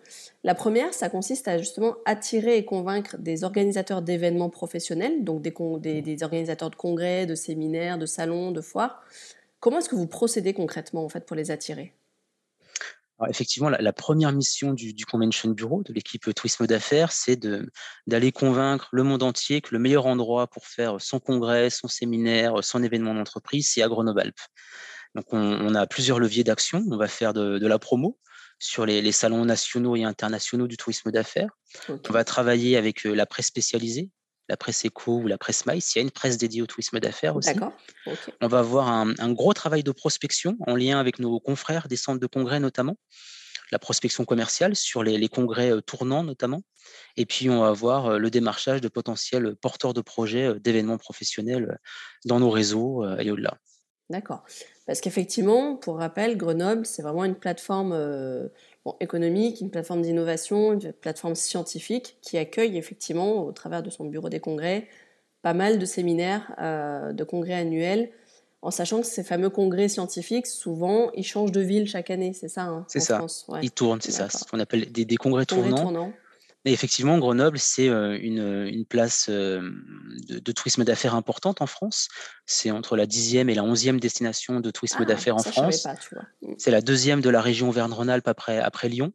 La 0.46 0.56
1re, 0.56 0.94
ça 0.94 1.10
consiste 1.10 1.48
à 1.50 1.58
justement 1.58 1.96
attirer 2.06 2.58
et 2.58 2.66
convaincre 2.66 3.18
des 3.20 3.44
organisateurs 3.44 4.02
d'événements 4.02 4.50
professionnels, 4.50 5.24
donc 5.26 5.42
des 5.42 5.54
des 5.82 6.02
des 6.02 6.24
organisateurs 6.24 6.70
de 6.70 6.76
congrès, 6.78 7.26
de 7.26 7.36
séminaires, 7.36 7.98
de 7.98 8.06
salons, 8.06 8.52
de 8.52 8.62
foires. 8.62 9.04
Comment 9.60 9.80
est-ce 9.80 9.90
que 9.90 9.96
vous 9.96 10.08
procédez 10.08 10.54
concrètement, 10.54 11.04
en 11.06 11.10
fait, 11.10 11.26
pour 11.26 11.36
les 11.36 11.52
attirer? 11.52 11.94
Alors 13.20 13.30
effectivement, 13.30 13.70
la 13.70 13.82
la 13.82 13.94
1re 13.94 14.34
mission 14.34 14.74
du 14.74 14.94
du 14.94 15.06
convention 15.06 15.50
bureau, 15.50 15.84
de 15.84 15.94
l'équipe 15.94 16.34
tourisme 16.34 16.68
d'affaires, 16.68 17.14
c'est 17.14 17.40
d'aller 18.08 18.32
convaincre 18.34 18.90
le 18.92 19.04
monde 19.04 19.24
entier 19.24 19.62
que 19.62 19.70
le 19.72 19.80
meilleur 19.80 20.06
endroit 20.06 20.48
pour 20.48 20.68
faire 20.68 21.00
son 21.00 21.20
congrès, 21.20 21.70
son 21.70 21.88
séminaire, 21.88 22.62
son 22.62 22.84
événement 22.84 23.14
d'entreprise, 23.14 23.70
c'est 23.74 23.82
à 23.82 23.88
Grenoble-Alpes. 23.88 24.42
Donc 25.16 25.26
on 25.32 25.40
on 25.40 25.76
a 25.76 25.88
plusieurs 25.88 26.20
leviers 26.20 26.44
d'action. 26.44 26.84
On 26.92 26.98
va 26.98 27.08
faire 27.08 27.34
de 27.34 27.58
de 27.58 27.68
la 27.68 27.80
promo 27.80 28.20
sur 28.60 28.86
les 28.86 29.02
les 29.02 29.14
salons 29.14 29.46
nationaux 29.46 29.96
et 29.96 30.04
internationaux 30.04 30.68
du 30.68 30.76
tourisme 30.76 31.10
d'affaires. 31.12 31.52
On 31.90 32.12
va 32.12 32.26
travailler 32.26 32.76
avec, 32.76 33.06
heu, 33.06 33.14
la 33.14 33.26
presse 33.26 33.48
spécialisée, 33.48 34.10
la 34.50 34.58
presse 34.58 34.86
éco 34.86 35.18
ou 35.20 35.28
la 35.28 35.38
presse 35.38 35.66
MICE. 35.66 35.96
Il 35.96 36.00
y 36.00 36.02
a 36.02 36.04
une 36.04 36.12
presse 36.12 36.38
dédiée 36.38 36.62
au 36.62 36.68
tourisme 36.68 37.00
d'affaires 37.00 37.36
aussi. 37.36 37.62
D'accord, 37.62 37.74
OK. 38.06 38.32
On 38.42 38.48
va 38.48 38.60
avoir 38.60 38.90
un 38.90 39.14
un 39.20 39.34
gros 39.34 39.54
travail 39.54 39.84
de 39.84 39.92
prospection 39.92 40.58
en 40.68 40.76
lien 40.76 41.00
avec 41.00 41.20
nos 41.20 41.40
confrères 41.40 41.88
des 41.90 41.98
centres 41.98 42.20
de 42.22 42.28
congrès 42.28 42.60
notamment. 42.60 42.98
La 43.72 43.80
prospection 43.80 44.26
commerciale 44.26 44.76
sur 44.76 45.04
les 45.04 45.18
les 45.18 45.30
congrès, 45.30 45.72
heu, 45.72 45.82
tournants 45.82 46.24
notamment 46.24 46.62
et 47.18 47.26
puis 47.26 47.50
on 47.50 47.62
va 47.62 47.70
avoir, 47.70 48.12
heu, 48.14 48.20
le 48.20 48.30
démarchage 48.32 48.82
de 48.82 48.90
potentiels 48.90 49.56
porteurs 49.58 49.94
de 49.94 50.02
projets, 50.02 50.48
heu, 50.48 50.60
d'événements 50.60 50.98
professionnels, 51.00 51.80
dans 52.26 52.40
nos 52.40 52.50
réseaux, 52.52 53.06
et 53.20 53.32
au-delà. 53.32 53.60
D'accord. 54.12 54.44
Parce 54.86 55.02
qu'effectivement, 55.02 55.78
pour 55.78 55.98
rappel, 55.98 56.38
Grenoble, 56.38 56.86
c'est 56.86 57.02
vraiment 57.02 57.26
une 57.26 57.36
plateforme, 57.36 57.94
bon 58.86 58.96
économique, 59.00 59.60
une 59.62 59.72
plateforme 59.72 60.04
d'innovation, 60.04 60.74
une 60.74 60.94
plateforme 60.94 61.36
scientifique 61.36 62.18
qui 62.22 62.38
accueille 62.38 62.78
effectivement, 62.78 63.44
au 63.44 63.52
travers 63.52 63.84
de 63.84 63.90
son 63.90 64.06
bureau 64.06 64.30
des 64.30 64.40
congrès, 64.40 64.88
pas 65.42 65.54
mal 65.54 65.80
de 65.80 65.86
séminaires, 65.86 66.56
heu, 66.62 67.14
de 67.14 67.24
congrès 67.24 67.56
annuels. 67.56 68.12
En 68.62 68.72
sachant 68.72 69.02
que 69.02 69.08
ces 69.08 69.24
fameux 69.24 69.50
congrès 69.50 69.90
scientifiques, 69.90 70.48
souvent, 70.48 71.12
ils 71.14 71.24
changent 71.24 71.52
de 71.52 71.62
ville 71.62 71.88
chaque 71.88 72.10
année, 72.10 72.34
c'est 72.34 72.48
ça, 72.48 72.64
hein, 72.64 72.86
C'est 72.88 73.00
ça? 73.00 73.24
Ouais, 73.48 73.60
ils 73.62 73.72
tournent, 73.72 74.02
c'est 74.02 74.12
ça. 74.12 74.30
Ce 74.30 74.44
qu'on 74.46 74.60
appelle 74.60 74.92
des 74.92 75.06
des 75.06 75.18
congrès 75.18 75.46
Congrès 75.46 75.70
tournants 75.70 75.84
tournants. 75.84 76.14
Effectivement, 76.72 77.18
Grenoble, 77.20 77.60
c'est, 77.60 77.88
une, 77.88 78.86
place, 78.88 79.30
de 79.30 80.40
de 80.40 80.52
tourisme 80.52 80.84
d'affaires 80.84 81.16
importante 81.16 81.62
en 81.62 81.68
France. 81.68 82.08
C'est 82.46 82.72
entre 82.72 82.96
la 82.96 83.06
10e 83.06 83.50
et 83.50 83.56
la 83.56 83.64
11e 83.64 84.00
destination 84.00 84.60
de 84.60 84.72
tourisme 84.72 84.98
Ah! 85.02 85.06
d'affaires 85.06 85.36
en 85.36 85.44
France. 85.44 85.86
Mmh. 85.86 86.54
C'est 86.58 86.72
la 86.72 86.82
2e 86.82 87.22
de 87.22 87.30
la 87.30 87.42
région 87.42 87.70
Auvergne-Rhône-Alpes 87.70 88.28
après 88.28 88.60
après 88.60 88.90
Lyon. 88.90 89.14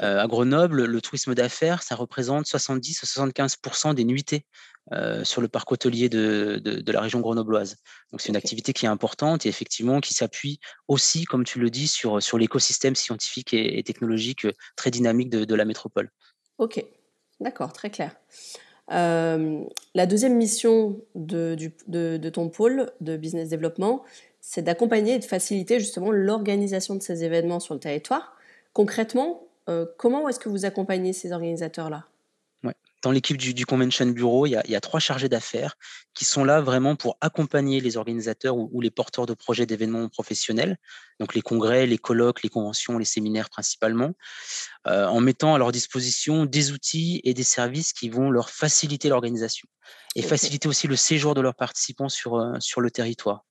À 0.00 0.26
Grenoble, 0.26 0.86
le 0.86 1.00
tourisme 1.02 1.34
d'affaires, 1.34 1.82
ça 1.82 1.96
représente 1.96 2.46
70 2.46 3.02
à 3.02 3.06
75 3.06 3.56
% 3.56 3.94
des 3.94 4.04
nuitées, 4.04 4.46
sur 5.24 5.42
le 5.42 5.48
parc 5.48 5.70
hôtelier 5.72 6.08
de 6.08 6.60
de 6.62 6.80
de 6.80 6.92
la 6.92 7.00
région 7.00 7.20
grenobloise. 7.20 7.76
Donc 8.10 8.20
c'est 8.20 8.28
une 8.28 8.36
activité 8.36 8.72
qui 8.72 8.86
est 8.86 8.88
importante 8.88 9.44
et 9.44 9.48
effectivement 9.48 10.00
qui 10.00 10.14
s'appuie 10.14 10.60
aussi, 10.88 11.24
comme 11.24 11.44
tu 11.44 11.58
le 11.58 11.68
dis, 11.68 11.88
sur, 11.88 12.38
l'écosystème 12.38 12.94
scientifique 12.94 13.52
et 13.52 13.78
et 13.78 13.82
technologique, 13.82 14.46
très 14.76 14.90
dynamique 14.90 15.30
de 15.30 15.44
de 15.44 15.54
la 15.54 15.64
métropole. 15.64 16.10
OK, 16.58 16.84
d'accord, 17.40 17.72
très 17.72 17.90
clair. 17.90 18.16
Hem, 18.90 19.66
la 19.94 20.06
2e 20.06 20.34
mission 20.34 21.00
de 21.14 22.28
ton 22.30 22.48
pôle 22.48 22.92
de 23.00 23.16
business 23.16 23.48
développement, 23.48 24.02
c'est 24.40 24.62
d'accompagner 24.62 25.14
et 25.14 25.18
de 25.18 25.24
faciliter 25.24 25.80
justement 25.80 26.12
l'organisation 26.12 26.94
de 26.94 27.02
ces 27.02 27.24
événements 27.24 27.60
sur 27.60 27.74
le 27.74 27.80
territoire. 27.80 28.36
Concrètement, 28.72 29.42
heu, 29.68 29.92
comment 29.98 30.28
est-ce 30.28 30.38
que 30.38 30.48
vous 30.48 30.64
accompagnez 30.64 31.12
ces 31.12 31.32
organisateurs-là? 31.32 32.06
Dans 33.06 33.12
l'équipe 33.12 33.36
du 33.36 33.54
du 33.54 33.66
convention 33.66 34.04
bureau, 34.06 34.46
il 34.46 34.50
y 34.50 34.56
a 34.56 34.62
il 34.64 34.72
y 34.72 34.74
a 34.74 34.80
3 34.80 34.98
chargés 34.98 35.28
d'affaires 35.28 35.76
qui 36.12 36.24
sont 36.24 36.42
là 36.42 36.60
vraiment 36.60 36.96
pour 36.96 37.18
accompagner 37.20 37.80
les 37.80 37.96
organisateurs 37.96 38.56
ou 38.56 38.68
ou 38.72 38.80
les 38.80 38.90
porteurs 38.90 39.26
de 39.26 39.34
projets 39.34 39.64
d'événements 39.64 40.08
professionnels, 40.08 40.76
donc 41.20 41.32
les 41.36 41.40
congrès, 41.40 41.86
les 41.86 41.98
colloques, 41.98 42.42
les 42.42 42.48
conventions, 42.48 42.98
les 42.98 43.04
séminaires 43.04 43.48
principalement, 43.48 44.10
heu, 44.88 45.06
en 45.06 45.20
mettant 45.20 45.54
à 45.54 45.58
leur 45.58 45.70
disposition 45.70 46.46
des 46.46 46.72
outils 46.72 47.20
et 47.22 47.32
des 47.32 47.44
services 47.44 47.92
qui 47.92 48.08
vont 48.08 48.28
leur 48.28 48.50
faciliter 48.50 49.08
l'organisation 49.08 49.68
et 50.16 50.22
faciliter 50.22 50.66
aussi 50.66 50.88
le 50.88 50.96
séjour 50.96 51.34
de 51.34 51.40
leurs 51.40 51.54
participants 51.54 52.08
sur, 52.08 52.56
sur 52.58 52.80
le 52.80 52.90
territoire. 52.90 53.44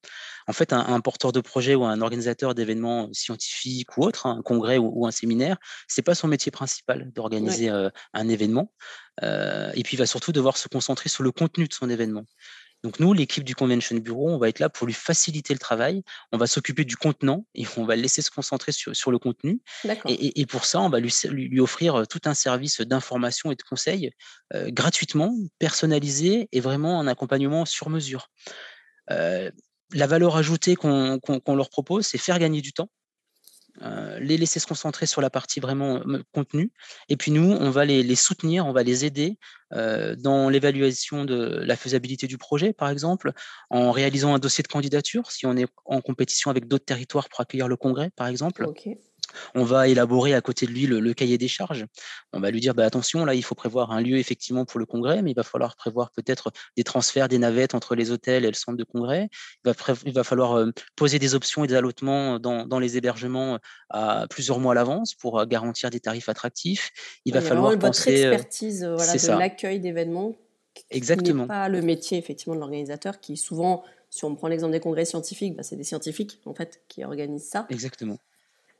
En 0.47 0.53
fait, 0.53 0.73
un 0.73 0.79
un 0.85 0.99
porteur 1.01 1.31
de 1.31 1.41
projet 1.41 1.75
ou 1.75 1.85
un 1.85 2.01
organisateur 2.01 2.55
d'événements 2.55 3.09
scientifiques 3.13 3.97
ou 3.97 4.03
autres, 4.03 4.25
un 4.27 4.41
congrès 4.41 4.77
ou 4.77 4.91
ou 4.95 5.07
un 5.07 5.11
séminaire, 5.11 5.57
c'est 5.87 6.01
pas 6.03 6.15
son 6.15 6.27
métier 6.27 6.51
principal 6.51 7.11
Ouais. 7.11 7.11
d'organiser, 7.13 7.69
un 7.69 8.27
événement, 8.29 8.73
et 9.23 9.83
puis 9.83 9.95
il 9.95 9.97
va 9.97 10.05
surtout 10.05 10.31
devoir 10.31 10.57
se 10.57 10.67
concentrer 10.67 11.09
sur 11.09 11.23
le 11.23 11.31
contenu 11.31 11.67
de 11.67 11.73
son 11.73 11.89
événement. 11.89 12.25
Donc 12.83 12.99
nous, 12.99 13.13
l'équipe 13.13 13.43
du 13.43 13.55
convention 13.55 13.95
bureau, 13.97 14.29
on 14.29 14.37
va 14.37 14.49
être 14.49 14.59
là 14.59 14.69
pour 14.69 14.87
lui 14.87 14.93
faciliter 14.93 15.53
le 15.53 15.59
travail. 15.59 16.03
On 16.31 16.37
va 16.37 16.47
s'occuper 16.47 16.85
du 16.85 16.97
contenant 16.97 17.45
et 17.55 17.65
on 17.77 17.85
va 17.85 17.95
le 17.95 18.03
laisser 18.03 18.21
se 18.21 18.31
concentrer 18.31 18.71
sur 18.71 18.95
sur 18.95 19.11
le 19.11 19.19
contenu 19.19 19.61
et 20.07 20.41
et 20.41 20.45
pour 20.45 20.65
ça, 20.65 20.81
on 20.81 20.89
va 20.89 20.99
lui 20.99 21.11
lui 21.29 21.59
offrir, 21.59 22.07
tout 22.09 22.21
un 22.25 22.33
service 22.35 22.81
d'information 22.81 23.51
et 23.51 23.55
de 23.55 23.63
conseil, 23.63 24.11
heu, 24.53 24.69
gratuitement, 24.71 25.35
personnalisé 25.59 26.47
et 26.51 26.59
vraiment 26.61 26.99
un 26.99 27.07
accompagnement 27.07 27.65
sur 27.65 27.89
mesure. 27.89 28.29
La 29.93 30.07
valeur 30.07 30.35
ajoutée 30.37 30.75
qu'on 30.75 31.19
leur 31.55 31.69
propose, 31.69 32.07
c'est 32.07 32.17
faire 32.17 32.39
gagner 32.39 32.61
du 32.61 32.73
temps, 32.73 32.89
heu, 33.83 34.19
les 34.19 34.37
laisser 34.37 34.59
se 34.59 34.67
concentrer 34.67 35.05
sur 35.07 35.21
la 35.21 35.29
partie 35.29 35.59
vraiment, 35.59 36.01
me 36.05 36.23
contenu 36.33 36.71
et 37.09 37.17
puis 37.17 37.31
nous, 37.31 37.51
on 37.51 37.69
va 37.71 37.85
les 37.85 38.15
soutenir, 38.15 38.65
on 38.67 38.73
va 38.73 38.83
les 38.83 39.05
aider, 39.05 39.37
heu, 39.73 40.15
dans 40.17 40.49
l'évaluation 40.49 41.25
de 41.25 41.35
la 41.65 41.75
faisabilité 41.75 42.27
du 42.27 42.37
projet, 42.37 42.73
par 42.73 42.89
exemple, 42.89 43.31
en 43.69 43.91
réalisant 43.91 44.33
un 44.35 44.39
dossier 44.39 44.63
de 44.63 44.67
candidature, 44.69 45.31
si 45.31 45.45
on 45.45 45.57
est 45.57 45.67
en 45.85 46.01
compétition 46.01 46.51
avec 46.51 46.67
d'autres 46.67 46.85
territoires 46.85 47.29
pour 47.29 47.41
accueillir 47.41 47.67
le 47.67 47.77
congrès, 47.77 48.11
par 48.15 48.27
exemple. 48.27 48.67
On 49.55 49.63
va 49.63 49.87
élaborer 49.87 50.33
à 50.33 50.41
côté 50.41 50.65
de 50.65 50.71
lui 50.71 50.85
le 50.87 50.99
le 50.99 51.13
cahier 51.13 51.37
des 51.37 51.47
charges. 51.47 51.85
On 52.33 52.39
va 52.39 52.51
lui 52.51 52.59
dire: 52.59 52.73
«Bah, 52.75 52.85
attention, 52.85 53.25
là, 53.25 53.33
il 53.35 53.43
faut 53.43 53.55
prévoir 53.55 53.91
un 53.91 54.01
lieu 54.01 54.17
effectivement 54.17 54.65
pour 54.65 54.79
le 54.79 54.85
congrès, 54.85 55.21
mais 55.21 55.31
il 55.31 55.35
va 55.35 55.43
falloir 55.43 55.75
prévoir 55.75 56.11
peut-être 56.11 56.51
des 56.77 56.83
transferts, 56.83 57.27
des 57.27 57.37
navettes 57.39 57.75
entre 57.75 57.95
les 57.95 58.11
hôtels 58.11 58.45
et 58.45 58.47
le 58.49 58.53
centre 58.53 58.77
de 58.77 58.83
congrès. 58.83 59.29
Il 59.63 59.67
va 59.69 59.73
prév 59.73 59.99
il 60.05 60.13
va 60.13 60.23
falloir, 60.23 60.57
heu, 60.57 60.73
poser 60.95 61.19
des 61.19 61.35
options 61.35 61.63
et 61.63 61.67
des 61.67 61.75
allotements 61.75 62.39
dans 62.39 62.65
dans 62.65 62.79
les 62.79 62.97
hébergements 62.97 63.59
à 63.89 64.27
plusieurs 64.29 64.59
mois 64.59 64.73
à 64.73 64.75
l'avance 64.75 65.13
pour, 65.15 65.39
heu, 65.39 65.45
garantir 65.45 65.89
des 65.89 65.99
tarifs 65.99 66.29
attractifs. 66.29 66.91
Il 67.25 67.33
va 67.33 67.41
falloir 67.41 67.73
votre 67.79 67.79
penser, 67.79 68.25
heu» 68.25 68.39
expertise, 68.39 68.83
voilà, 68.85 69.17
de 69.17 69.27
l'accueil 69.27 69.79
d'événements 69.79 70.35
qui 71.09 71.19
n'est 71.19 71.33
Exactement. 71.33 71.47
pas 71.47 71.69
le 71.69 71.81
métier 71.81 72.17
effectivement 72.17 72.55
de 72.55 72.59
l'organisateur 72.59 73.19
qui 73.21 73.37
souvent 73.37 73.83
si 74.09 74.23
on 74.25 74.35
prend 74.35 74.47
l'exemple 74.47 74.71
des 74.73 74.79
congrès 74.79 75.05
scientifiques, 75.05 75.55
bah, 75.57 75.63
c'est 75.63 75.75
des 75.75 75.83
scientifiques 75.83 76.41
en 76.45 76.53
fait 76.53 76.83
qui 76.87 77.03
organisent 77.03 77.47
ça. 77.49 77.69
Exactement. 77.69 78.19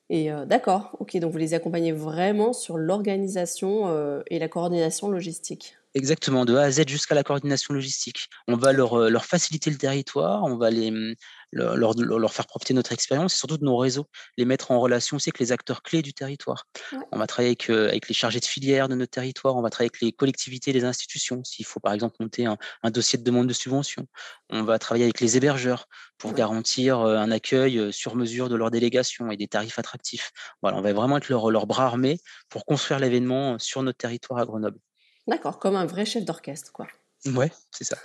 Et 0.09 0.29
d'accord, 0.45 0.95
ok, 0.99 1.17
donc 1.17 1.31
vous 1.31 1.37
les 1.37 1.53
accompagnez 1.53 1.91
vraiment 1.91 2.53
sur 2.53 2.77
l'organisation 2.77 4.21
et 4.27 4.37
la 4.37 4.47
coordination 4.47 5.09
logistique. 5.09 5.77
Exactement, 5.95 6.45
de 6.45 6.55
A 6.55 6.63
à 6.63 6.71
Z 6.71 6.87
jusqu'à 6.87 7.15
la 7.15 7.23
coordination 7.23 7.73
logistique. 7.73 8.29
On 8.47 8.55
va 8.55 8.71
leur, 8.71 9.09
leur 9.09 9.25
faciliter 9.25 9.71
le 9.71 9.77
territoire, 9.77 10.43
on 10.43 10.57
va 10.57 10.69
les, 10.69 10.91
mmh, 10.91 11.15
leur, 11.51 11.75
leur, 11.75 12.33
faire 12.33 12.45
profiter 12.47 12.73
de 12.73 12.77
notre 12.77 12.91
expérience 12.91 13.33
et 13.33 13.37
surtout 13.37 13.57
de 13.57 13.63
nos 13.63 13.77
réseaux, 13.77 14.07
les 14.37 14.45
mettre 14.45 14.71
en 14.71 14.79
relation 14.79 15.17
aussi 15.17 15.29
avec 15.29 15.39
les 15.39 15.51
acteurs 15.51 15.81
clés 15.81 16.01
du 16.01 16.13
territoire. 16.13 16.67
On 17.11 17.17
va 17.17 17.27
travailler 17.27 17.49
avec, 17.49 17.69
avec, 17.69 18.07
les 18.07 18.13
chargés 18.13 18.39
de 18.39 18.45
filière 18.45 18.89
de 18.89 18.95
notre 18.95 19.11
territoire, 19.11 19.55
on 19.55 19.61
va 19.61 19.69
travailler 19.69 19.89
avec 19.91 20.01
les 20.01 20.11
collectivités, 20.11 20.73
les 20.73 20.83
institutions, 20.83 21.43
s'il 21.43 21.65
faut 21.65 21.79
par 21.79 21.93
exemple 21.93 22.15
monter 22.19 22.45
un, 22.45 22.57
dossier 22.89 23.17
de 23.17 23.23
demande 23.23 23.47
de 23.47 23.53
subvention. 23.53 24.07
On 24.49 24.63
va 24.63 24.79
travailler 24.79 25.05
avec 25.05 25.19
les 25.19 25.37
hébergeurs 25.37 25.87
pour 26.17 26.33
garantir 26.33 26.99
un 26.99 27.31
accueil 27.31 27.91
sur 27.91 28.15
mesure 28.15 28.49
de 28.49 28.55
leur 28.55 28.71
délégation 28.71 29.31
et 29.31 29.37
des 29.37 29.47
tarifs 29.47 29.79
attractifs. 29.79 30.31
Voilà, 30.61 30.77
on 30.77 30.81
va 30.81 30.93
vraiment 30.93 31.17
être 31.17 31.29
leur, 31.29 31.51
leur 31.51 31.67
bras 31.67 31.85
armé 31.85 32.19
pour 32.49 32.65
construire 32.65 32.99
l'événement 32.99 33.59
sur 33.59 33.83
notre 33.83 33.97
territoire 33.97 34.39
à 34.39 34.45
Grenoble. 34.45 34.79
D'accord, 35.27 35.59
comme 35.59 35.75
un 35.75 35.85
vrai 35.85 36.05
chef 36.05 36.23
d'orchestre, 36.23 36.71
quoi. 36.71 36.87
Ouais, 37.25 37.51
c'est 37.71 37.83
ça. 37.83 37.97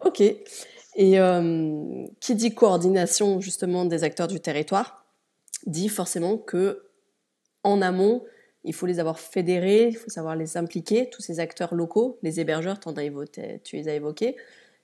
Ok. 0.00 0.22
Et 0.96 1.20
euh, 1.20 2.06
qui 2.20 2.34
dit 2.34 2.54
coordination 2.54 3.40
justement 3.40 3.84
des 3.84 4.02
acteurs 4.02 4.28
du 4.28 4.40
territoire 4.40 5.06
dit 5.66 5.88
forcément 5.88 6.36
que 6.36 6.84
en 7.62 7.82
amont, 7.82 8.24
il 8.64 8.74
faut 8.74 8.86
les 8.86 8.98
avoir 9.00 9.18
fédérés, 9.18 9.88
il 9.88 9.96
faut 9.96 10.10
savoir 10.10 10.36
les 10.36 10.56
impliquer, 10.56 11.08
tous 11.10 11.22
ces 11.22 11.40
acteurs 11.40 11.74
locaux, 11.74 12.18
les 12.22 12.40
hébergeurs, 12.40 12.78
tu 12.80 13.76
les 13.76 13.88
as 13.88 13.94
évoqués. 13.94 14.36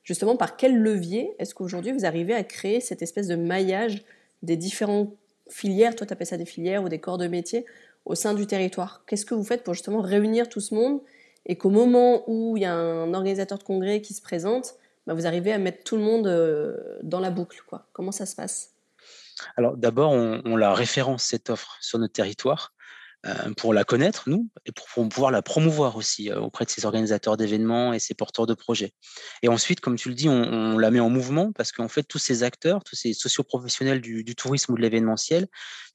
Justement, 0.03 0.37
par 0.37 0.57
quel 0.57 0.77
levier 0.77 1.35
est-ce 1.39 1.53
qu'aujourd'hui 1.53 1.91
vous 1.91 2.05
arrivez 2.05 2.33
à 2.33 2.43
créer 2.43 2.79
cette 2.79 3.01
espèce 3.01 3.27
de 3.27 3.35
maillage 3.35 4.03
des 4.41 4.55
différentes 4.55 5.13
filières, 5.49 5.95
toi 5.95 6.07
tu 6.07 6.13
appelles 6.13 6.27
ça 6.27 6.37
des 6.37 6.45
filières 6.45 6.83
ou 6.83 6.89
des 6.89 6.99
corps 6.99 7.17
de 7.17 7.27
métier, 7.27 7.65
au 8.05 8.15
sein 8.15 8.33
du 8.33 8.47
territoire? 8.47 9.03
Qu'est-ce 9.05 9.25
que 9.25 9.35
vous 9.35 9.43
faites 9.43 9.63
pour 9.63 9.73
justement 9.73 10.01
réunir 10.01 10.49
tout 10.49 10.61
ce 10.61 10.73
monde 10.73 11.01
et 11.45 11.57
qu'au 11.57 11.69
moment 11.69 12.23
où 12.27 12.57
il 12.57 12.63
y 12.63 12.65
a 12.65 12.73
un 12.73 13.13
organisateur 13.13 13.57
de 13.57 13.63
congrès 13.63 14.01
qui 14.01 14.13
se 14.13 14.21
présente, 14.21 14.75
bah, 15.07 15.13
vous 15.13 15.25
arrivez 15.25 15.53
à 15.53 15.57
mettre 15.57 15.83
tout 15.83 15.95
le 15.95 16.03
monde 16.03 16.27
euh, 16.27 16.75
dans 17.01 17.21
la 17.21 17.31
boucle. 17.31 17.63
Comment 17.93 18.11
ça 18.11 18.25
se 18.25 18.35
passe? 18.35 18.73
Alors 19.55 19.77
d'abord, 19.77 20.11
on, 20.11 20.55
la 20.55 20.73
référence 20.73 21.23
cette 21.23 21.49
offre 21.49 21.77
sur 21.79 21.97
notre 21.97 22.13
territoire. 22.13 22.73
Euh, 23.25 23.51
pour 23.57 23.73
la 23.73 23.83
connaître, 23.83 24.29
nous, 24.29 24.47
et 24.65 24.71
pour, 24.71 25.09
pouvoir 25.09 25.31
la 25.31 25.41
promouvoir 25.41 25.95
aussi 25.95 26.29
euh, 26.29 26.39
auprès 26.39 26.65
de 26.65 26.69
ces 26.69 26.85
organisateurs 26.85 27.35
d'événements 27.35 27.91
et 27.91 27.99
ces 27.99 28.13
porteurs 28.13 28.45
de 28.45 28.53
projets. 28.53 28.93
Et 29.41 29.49
ensuite, 29.49 29.79
comme 29.79 29.95
tu 29.95 30.09
le 30.09 30.15
dis, 30.15 30.29
on, 30.29 30.77
la 30.77 30.91
met 30.91 30.99
en 30.99 31.09
mouvement 31.09 31.51
parce 31.51 31.71
qu'en 31.71 31.87
fait, 31.87 32.03
tous 32.03 32.19
ces 32.19 32.43
acteurs, 32.43 32.83
tous 32.83 32.95
ces 32.95 33.13
socioprofessionnels 33.13 34.01
du, 34.01 34.23
du 34.23 34.35
tourisme 34.35 34.73
ou 34.73 34.77
de 34.77 34.81
l'événementiel, 34.81 35.47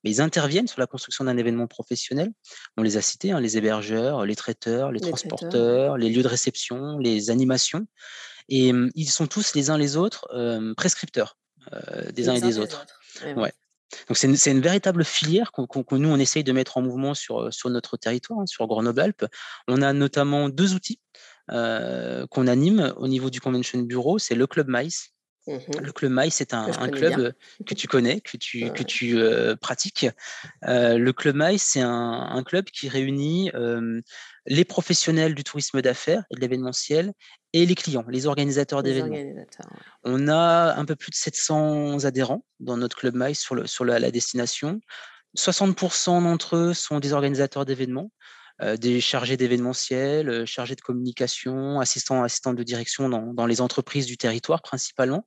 mais 0.02 0.11
ils 0.11 0.21
interviennent 0.21 0.67
sur 0.67 0.81
la 0.81 0.88
construction 0.88 1.25
d'un 1.25 1.37
événement 1.37 1.69
professionnel. 1.69 2.33
On 2.76 2.83
les 2.83 2.97
a 2.97 3.02
cités, 3.02 3.31
hein, 3.31 3.41
les 3.41 3.57
hébergeurs, 3.57 4.26
les 4.26 4.37
traiteurs, 4.37 4.91
les, 4.91 5.00
transporteurs, 5.00 5.97
les 5.97 6.11
lieux 6.11 6.25
de 6.25 6.29
réception, 6.29 6.99
les 6.99 7.31
animations. 7.31 7.87
Et 8.49 8.73
mmh, 8.73 8.91
ils 8.97 9.09
sont 9.09 9.29
tous 9.29 9.55
les 9.55 9.71
uns 9.71 9.79
les 9.79 9.97
autres 9.97 10.26
prescripteurs 10.76 11.38
des 12.12 12.29
uns 12.29 12.35
et 12.35 12.41
des 12.41 12.59
autres. 12.59 12.85
Ouais. 13.37 13.52
Donc 14.08 14.16
c'est 14.16 14.26
une, 14.26 14.56
une, 14.56 14.62
véritable 14.62 15.04
filière 15.04 15.52
que 15.52 15.94
nous 15.96 16.08
on 16.08 16.18
essaye 16.18 16.44
de 16.44 16.52
mettre 16.52 16.76
en 16.76 16.82
mouvement 16.82 17.14
sur, 17.14 17.52
sur 17.52 17.70
notre 17.70 17.96
territoire, 17.96 18.40
hein, 18.40 18.46
sur 18.46 18.66
Grenoble-Alpes. 18.66 19.26
On 19.68 19.82
a 19.82 19.92
notamment 19.92 20.49
deux 20.49 20.75
outils 20.75 21.00
qu'on 21.49 22.46
anime 22.46 22.94
au 22.96 23.08
niveau 23.08 23.28
du 23.28 23.40
Convention 23.40 23.80
Bureau, 23.80 24.18
c'est 24.18 24.34
le 24.34 24.46
Club 24.46 24.66
Mice. 24.68 25.11
Mmh 25.49 25.56
le 25.82 25.90
club 25.90 26.12
Maïs, 26.12 26.34
c'est 26.34 26.54
un, 26.54 26.70
club 26.88 27.34
que 27.66 27.75
tu 27.75 27.88
connais, 27.88 28.20
que 28.20 28.37
tu, 28.37 28.70
que 28.70 28.84
tu 28.84 29.18
pratiques. 29.61 30.06
le 30.62 31.11
club 31.11 31.34
Maïs, 31.34 31.62
c'est 31.64 31.80
un, 31.80 31.90
un, 31.90 32.42
club 32.44 32.66
qui 32.66 32.88
réunit 32.88 33.50
les 34.46 34.64
professionnels 34.64 35.34
du 35.34 35.44
tourisme 35.44 35.80
d'affaires 35.82 36.25
et 36.30 36.34
de 36.34 36.40
l'événementiel 36.40 37.12
et 37.52 37.66
les 37.66 37.75
clients, 37.75 38.04
les 38.08 38.26
organisateurs 38.26 38.82
d'événements. 38.82 39.44
On 40.04 40.28
a 40.28 40.75
un 40.76 40.84
peu 40.84 40.96
plus 40.96 41.11
de 41.11 41.16
700 41.16 42.04
adhérents 42.04 42.44
dans 42.61 42.76
notre 42.76 42.96
club 42.96 43.14
sur, 43.34 43.54
le, 43.54 43.66
sur 43.66 43.84
la, 43.84 44.11
destination. 44.11 44.80
60% 45.37 46.22
d'entre 46.22 46.56
eux 46.56 46.75
sont 46.75 46.99
des 46.99 47.12
organisateurs 47.12 47.64
d'événements. 47.64 48.11
Euh, 48.61 48.76
des 48.76 49.00
chargés 49.00 49.37
d'événementiel, 49.37 50.28
euh, 50.28 50.47
chargés 50.47 50.75
de 50.75 50.80
communication, 50.82 51.80
assistants, 51.80 52.23
assistants 52.23 52.52
de 52.52 52.62
direction 52.62 53.09
dans, 53.09 53.32
dans, 53.32 53.47
les 53.47 53.61
entreprises 53.61 54.04
du 54.04 54.18
territoire 54.18 54.61
principalement. 54.61 55.26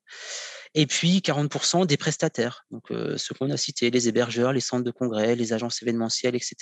Et 0.75 0.85
puis 0.85 1.19
40% 1.19 1.85
des 1.85 1.97
prestataires, 1.97 2.65
donc 2.69 2.91
euh, 2.91 3.17
ceux 3.17 3.33
qu'on 3.33 3.49
a 3.49 3.57
cités, 3.57 3.89
les 3.89 4.07
hébergeurs, 4.07 4.53
les 4.53 4.59
centres 4.59 4.83
de 4.83 4.91
congrès, 4.91 5.35
les 5.35 5.53
agences 5.53 5.81
événementielles, 5.81 6.35
etc. 6.35 6.55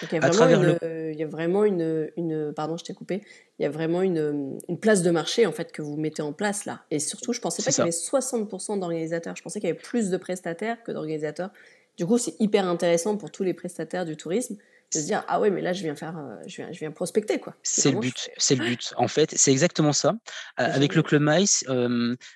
Donc, 0.00 0.12
il, 0.12 0.14
y 0.14 0.18
a 0.18 0.30
vraiment 0.30 0.62
une, 0.62 0.78
il 1.12 1.18
y 1.18 1.22
a 1.22 1.26
vraiment 1.26 1.64
une, 1.64 2.10
une 2.16 2.52
pardon, 2.54 2.76
je 2.76 2.84
t'ai 2.84 2.94
coupé. 2.94 3.22
Il 3.58 3.64
y 3.64 3.66
a 3.66 3.70
vraiment 3.70 4.00
une, 4.00 4.58
une, 4.68 4.78
place 4.78 5.02
de 5.02 5.10
marché 5.10 5.44
en 5.44 5.52
fait 5.52 5.72
que 5.72 5.82
vous 5.82 5.96
mettez 5.96 6.22
en 6.22 6.32
place 6.32 6.64
là. 6.64 6.84
Et 6.90 7.00
surtout, 7.00 7.32
je 7.32 7.40
pensais 7.40 7.62
pas 7.62 7.70
qu'il 7.70 7.78
y 7.78 7.82
avait 7.82 7.90
60% 7.90 8.78
d'organisateurs. 8.78 9.36
Je 9.36 9.42
pensais 9.42 9.60
qu'il 9.60 9.68
y 9.68 9.72
avait 9.72 9.78
plus 9.78 10.08
de 10.08 10.16
prestataires 10.16 10.82
que 10.84 10.92
d'organisateurs. 10.92 11.50
Du 11.96 12.06
coup, 12.06 12.16
c'est 12.16 12.36
hyper 12.38 12.66
intéressant 12.66 13.16
pour 13.16 13.32
tous 13.32 13.42
les 13.42 13.54
prestataires 13.54 14.04
du 14.04 14.16
tourisme 14.16 14.56
de 14.94 15.00
se 15.00 15.04
dire 15.04 15.24
ah 15.28 15.40
ouais 15.40 15.50
mais 15.50 15.60
là 15.60 15.72
je 15.72 15.82
viens 15.82 15.94
faire 15.94 16.16
euh, 16.16 16.36
je 16.46 16.56
viens 16.56 16.72
je 16.72 16.78
viens 16.78 16.90
prospecter 16.90 17.38
quoi. 17.38 17.54
C'est 17.62 17.90
le 17.90 18.00
but 18.00 18.30
c'est 18.38 18.54
le 18.54 18.64
but 18.64 18.94
en 18.96 19.08
fait. 19.08 19.34
C'est 19.36 19.50
exactement 19.50 19.92
ça. 19.92 20.14
Avec 20.56 20.94
le 20.94 21.02
club 21.02 21.22
Mice 21.22 21.64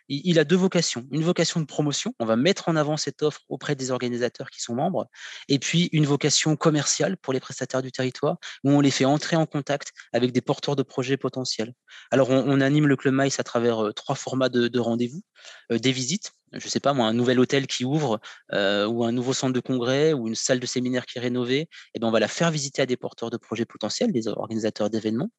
il, 0.09 0.39
a 0.39 0.45
deux 0.45 0.57
vocations. 0.57 1.07
Une 1.11 1.23
vocation 1.23 1.61
de 1.61 1.67
promotion 1.67 2.15
on 2.19 2.27
va 2.27 2.37
mettre 2.37 2.69
en 2.69 2.77
avant 2.77 2.97
cette 2.97 3.23
offre 3.23 3.41
auprès 3.49 3.75
des 3.75 3.91
organisateurs 3.91 4.51
qui 4.51 4.61
sont 4.61 4.75
membres 4.75 5.07
et 5.49 5.59
puis 5.59 5.89
une 5.93 6.07
vocation 6.07 6.57
commerciale 6.57 7.17
pour 7.17 7.33
les 7.33 7.41
prestataires 7.41 7.83
du 7.83 7.93
territoire 7.93 8.37
où 8.65 8.71
on 8.71 8.81
les 8.81 8.91
fait 8.91 9.05
entrer 9.05 9.37
en 9.37 9.47
contact 9.47 9.93
avec 10.13 10.33
des 10.33 10.41
porteurs 10.41 10.77
de 10.77 10.83
projets 10.83 11.17
potentiels. 11.17 11.73
Alors 12.11 12.31
on, 12.31 12.61
anime 12.61 12.87
le 12.87 12.97
club 12.97 13.15
Mice 13.15 13.41
à 13.41 13.45
travers 13.45 13.93
trois 13.97 14.15
formats 14.15 14.49
de, 14.49 14.69
de 14.69 14.79
rendez-vous 14.79 15.23
des 15.71 15.93
visites 15.93 16.33
je 16.55 16.69
sais 16.69 16.81
pas 16.81 16.93
moi, 16.93 17.07
un 17.07 17.13
nouvel 17.13 17.41
hôtel 17.41 17.67
qui 17.67 17.85
ouvre 17.85 18.21
euh, 18.53 18.87
ou 18.87 19.05
un 19.05 19.13
nouveau 19.13 19.33
centre 19.33 19.53
de 19.53 19.61
congrès 19.61 20.13
ou 20.13 20.29
une 20.29 20.35
salle 20.35 20.61
de 20.61 20.67
séminaire 20.67 21.07
qui 21.07 21.19
est 21.19 21.21
rénovée, 21.21 21.61
et 21.61 21.69
eh 21.95 21.99
ben 21.99 22.09
on 22.09 22.11
va 22.11 22.21
la 22.21 22.29
faire 22.29 22.51
visiter 22.51 22.83
à 22.83 22.87
des 22.87 22.97
porteurs 22.97 23.31
de 23.31 23.37
projets 23.37 23.65
potentiels, 23.65 24.13
des 24.13 24.29
organisateurs 24.29 24.91
d'événements. 24.91 25.31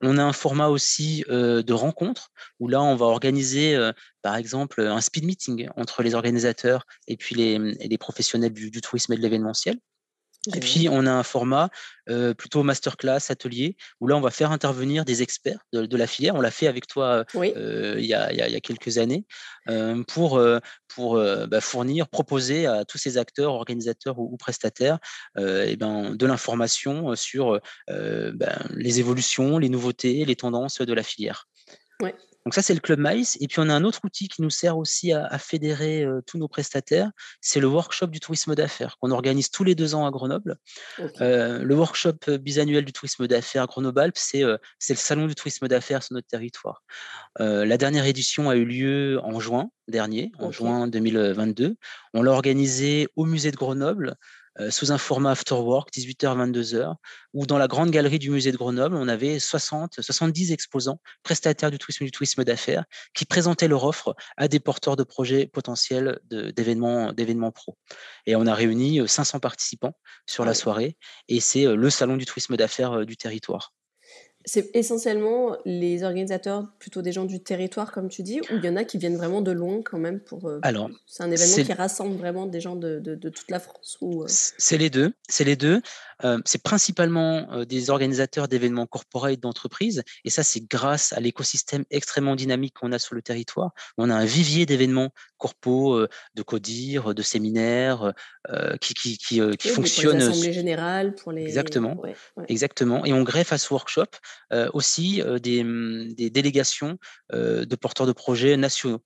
On 0.00 0.18
a 0.18 0.22
un 0.22 0.32
format 0.32 0.68
aussi 0.68 1.24
euh, 1.28 1.62
de 1.62 1.72
rencontre 1.72 2.30
où 2.60 2.68
là 2.68 2.82
on 2.82 2.96
va 2.96 3.06
organiser 3.06 3.74
euh, 3.74 3.92
par 4.22 4.36
exemple 4.36 4.80
un 4.82 5.00
speed 5.00 5.24
meeting 5.24 5.68
entre 5.76 6.02
les 6.02 6.14
organisateurs 6.14 6.84
et 7.08 7.16
puis 7.16 7.34
les, 7.34 7.98
professionnels 7.98 8.52
du 8.52 8.80
tourisme 8.80 9.12
et 9.12 9.16
de 9.16 9.22
l'événementiel. 9.22 9.78
Et 10.54 10.60
puis, 10.60 10.88
on 10.90 11.06
a 11.06 11.12
un 11.12 11.22
format 11.22 11.70
plutôt 12.36 12.62
masterclass, 12.62 13.30
atelier, 13.30 13.76
où 14.00 14.06
là, 14.06 14.16
on 14.16 14.20
va 14.20 14.30
faire 14.30 14.50
intervenir 14.50 15.04
des 15.04 15.22
experts 15.22 15.60
de, 15.72 15.96
la 15.96 16.06
filière. 16.06 16.34
On 16.34 16.40
l'a 16.40 16.50
fait 16.50 16.66
avec 16.66 16.86
toi 16.86 17.24
il, 17.34 18.04
y 18.04 18.14
a, 18.14 18.60
quelques 18.60 18.98
années 18.98 19.24
pour, 20.08 20.42
pour 20.88 21.16
bah, 21.16 21.60
fournir, 21.60 22.08
proposer 22.08 22.66
à 22.66 22.84
tous 22.84 22.98
ces 22.98 23.16
acteurs, 23.16 23.54
organisateurs 23.54 24.18
ou, 24.18 24.36
prestataires 24.36 24.98
et 25.38 25.76
ben, 25.76 26.14
de 26.14 26.26
l'information 26.26 27.16
sur 27.16 27.60
ben, 27.88 28.58
les 28.74 29.00
évolutions, 29.00 29.58
les 29.58 29.68
nouveautés, 29.68 30.24
les 30.24 30.36
tendances 30.36 30.80
de 30.80 30.92
la 30.92 31.02
filière. 31.02 31.48
Ouais. 32.02 32.14
Donc 32.44 32.54
ça, 32.54 32.62
c'est 32.62 32.74
le 32.74 32.80
Club 32.80 32.98
Maïs. 32.98 33.36
Et 33.40 33.48
puis, 33.48 33.60
on 33.60 33.68
a 33.68 33.74
un 33.74 33.84
autre 33.84 34.00
outil 34.04 34.28
qui 34.28 34.42
nous 34.42 34.50
sert 34.50 34.76
aussi 34.76 35.12
à, 35.12 35.38
fédérer 35.38 36.06
tous 36.26 36.38
nos 36.38 36.48
prestataires. 36.48 37.10
C'est 37.40 37.60
le 37.60 37.66
workshop 37.66 38.08
du 38.08 38.20
tourisme 38.20 38.54
d'affaires 38.54 38.96
qu'on 39.00 39.10
organise 39.10 39.50
tous 39.50 39.64
les 39.64 39.74
deux 39.74 39.94
ans 39.94 40.06
à 40.06 40.10
Grenoble. 40.10 40.56
le 41.20 41.74
workshop 41.74 42.38
bisannuel 42.40 42.84
du 42.84 42.92
tourisme 42.92 43.26
d'affaires 43.26 43.62
à 43.62 43.66
Grenoble-Alpes, 43.66 44.18
c'est 44.18 44.42
le 44.42 44.58
salon 44.78 45.26
du 45.26 45.34
tourisme 45.34 45.68
d'affaires 45.68 46.02
sur 46.02 46.14
notre 46.14 46.26
territoire. 46.26 46.82
la 47.38 47.76
dernière 47.78 48.04
édition 48.04 48.50
a 48.50 48.56
eu 48.56 48.64
lieu 48.64 49.20
en 49.22 49.40
juin 49.40 49.70
dernier, 49.88 50.32
en 50.38 50.50
juin 50.50 50.86
2022. 50.88 51.76
On 52.14 52.22
l'a 52.22 52.32
organisé 52.32 53.08
au 53.16 53.24
musée 53.24 53.50
de 53.50 53.56
Grenoble 53.56 54.04
euh, 54.10 54.14
sous 54.70 54.92
un 54.92 54.98
format 54.98 55.32
after 55.32 55.54
work, 55.54 55.90
18h-22h, 55.92 56.94
où 57.32 57.46
dans 57.46 57.58
la 57.58 57.66
grande 57.66 57.90
galerie 57.90 58.18
du 58.18 58.30
musée 58.30 58.52
de 58.52 58.56
Grenoble, 58.56 58.96
on 58.96 59.08
avait 59.08 59.38
60, 59.38 60.00
70 60.00 60.52
exposants, 60.52 61.00
prestataires 61.22 61.70
du 61.70 61.78
tourisme 61.78 62.04
du 62.04 62.10
tourisme 62.10 62.44
d'affaires, 62.44 62.84
qui 63.14 63.24
présentaient 63.24 63.68
leur 63.68 63.84
offre 63.84 64.14
à 64.36 64.48
des 64.48 64.60
porteurs 64.60 64.96
de 64.96 65.02
projets 65.02 65.46
potentiels 65.46 66.20
d'événements 66.30 67.12
d'événements 67.12 67.52
pro. 67.52 67.76
Et 68.26 68.36
on 68.36 68.46
a 68.46 68.54
réuni 68.54 69.06
500 69.06 69.36
euh, 69.36 69.40
participants 69.40 69.96
sur 70.26 70.44
la 70.44 70.54
soirée, 70.54 70.96
et 71.28 71.40
c'est 71.40 71.66
euh, 71.66 71.76
le 71.76 71.90
salon 71.90 72.16
du 72.16 72.24
tourisme 72.24 72.56
d'affaires 72.56 73.04
du 73.04 73.16
territoire. 73.16 73.72
C'est 74.44 74.70
essentiellement 74.74 75.56
les 75.64 76.02
organisateurs, 76.02 76.66
plutôt 76.78 77.00
des 77.00 77.12
gens 77.12 77.24
du 77.24 77.40
territoire, 77.40 77.92
comme 77.92 78.08
tu 78.08 78.22
dis, 78.22 78.40
ou 78.40 78.56
il 78.56 78.64
y 78.64 78.68
en 78.68 78.76
a 78.76 78.84
qui 78.84 78.98
viennent 78.98 79.16
vraiment 79.16 79.40
de 79.40 79.50
loin 79.50 79.80
quand 79.82 79.98
même 79.98 80.20
pour. 80.20 80.48
Euh, 80.48 80.60
Alors, 80.62 80.90
c'est 81.06 81.22
un 81.22 81.30
événement 81.30 81.64
qui 81.64 81.72
rassemble 81.72 82.16
vraiment 82.16 82.46
des 82.46 82.60
gens 82.60 82.76
de, 82.76 82.98
de, 82.98 83.28
toute 83.30 83.50
la 83.50 83.58
France. 83.58 83.96
Ou... 84.02 84.22
Euh? 84.22 84.26
C'est 84.28 84.76
les 84.76 84.90
deux. 84.90 85.12
C'est 85.28 85.44
les 85.44 85.56
deux. 85.56 85.80
Euh, 86.24 86.38
c'est 86.44 86.62
principalement 86.62 87.64
des 87.64 87.90
organisateurs 87.90 88.46
d'événements 88.46 88.86
corporate 88.86 89.40
d'entreprises, 89.40 90.02
et 90.24 90.30
ça, 90.30 90.42
c'est 90.42 90.68
grâce 90.68 91.12
à 91.14 91.20
l'écosystème 91.20 91.84
extrêmement 91.90 92.36
dynamique 92.36 92.74
qu'on 92.78 92.92
a 92.92 92.98
sur 92.98 93.14
le 93.14 93.22
territoire. 93.22 93.72
On 93.96 94.10
a 94.10 94.14
un 94.14 94.26
vivier 94.26 94.66
d'événements 94.66 95.10
corpo, 95.38 96.06
de 96.34 96.42
codir, 96.42 97.14
de 97.14 97.22
séminaires, 97.22 98.12
qui, 98.80 98.94
qui, 98.94 99.18
qui, 99.18 99.40
qui 99.58 99.68
fonctionnent. 99.68 100.12
Pour 100.12 100.18
les 100.18 100.28
assemblées 100.28 100.52
générales, 100.52 101.14
pour 101.14 101.32
les. 101.32 101.42
Exactement. 101.42 102.00
Exactement. 102.48 103.04
Et 103.04 103.12
on 103.12 103.22
greffe 103.22 103.52
à 103.52 103.58
ce 103.58 103.72
workshop 103.72 104.06
aussi 104.72 105.22
mmh, 105.22 106.12
des, 106.14 106.30
délégations 106.30 106.98
de 107.32 107.76
porteurs 107.76 108.06
de 108.06 108.12
projets 108.12 108.56
nationaux. 108.56 109.02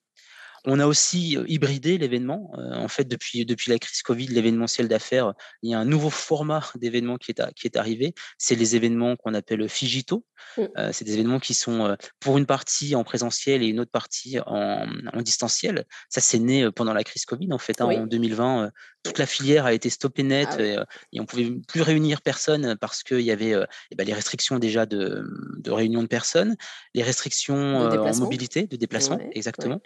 On 0.65 0.81
a 0.81 0.87
aussi 0.87 1.39
hybridé 1.47 1.99
l'événement. 1.99 2.51
en 2.55 2.89
fait, 2.89 3.07
depuis, 3.07 3.47
depuis 3.47 3.71
la 3.71 3.79
crise 3.79 4.03
Covid, 4.03 4.27
l'événementiel 4.27 4.89
d'affaires, 4.89 5.33
il 5.63 5.71
y 5.71 5.75
a 5.75 5.79
un 5.79 5.85
nouveau 5.85 6.11
format 6.11 6.61
d'événement 6.75 7.17
qui 7.17 7.31
est, 7.31 7.43
qui 7.55 7.67
est 7.67 7.77
arrivé. 7.77 8.13
C'est 8.39 8.57
les 8.57 8.77
événements 8.77 9.17
qu'on 9.17 9.35
appelle 9.35 9.69
Figito. 9.69 10.25
Mmh. 10.57 10.93
c'est 10.93 11.05
des 11.05 11.15
événements 11.15 11.41
qui 11.41 11.55
sont 11.55 11.97
pour 12.21 12.39
une 12.39 12.47
partie 12.47 12.95
en 12.95 13.05
présentiel 13.05 13.63
et 13.63 13.67
une 13.67 13.81
autre 13.81 13.91
partie 13.91 14.39
en, 14.47 14.87
distanciel. 15.23 15.85
Ça, 16.09 16.21
c'est 16.21 16.39
né 16.39 16.71
pendant 16.71 16.93
la 16.93 17.05
crise 17.05 17.25
Covid. 17.25 17.53
En 17.53 17.59
fait, 17.59 17.81
hein, 17.81 17.87
en 17.87 18.07
2020, 18.07 18.71
toute 19.09 19.19
la 19.19 19.27
filière 19.27 19.67
a 19.67 19.73
été 19.73 19.91
stoppée 19.91 20.23
net 20.23 20.49
ah 20.53 20.63
et, 20.63 20.79
on 21.19 21.23
ne 21.23 21.27
pouvait 21.27 21.51
plus 21.67 21.83
réunir 21.83 22.23
personne 22.23 22.77
parce 22.81 23.03
qu'il 23.03 23.21
y 23.21 23.31
avait 23.31 23.55
eh 23.91 23.95
ben, 23.95 24.07
les 24.07 24.15
restrictions 24.15 24.59
déjà 24.59 24.87
de, 24.87 25.25
de, 25.59 25.71
réunion 25.71 26.03
de 26.03 26.09
personnes, 26.09 26.57
les 26.95 27.03
restrictions 27.03 27.77
en 27.77 28.17
mobilité, 28.17 28.67
de 28.67 28.77
déplacement, 28.77 29.19
exactement. 29.33 29.81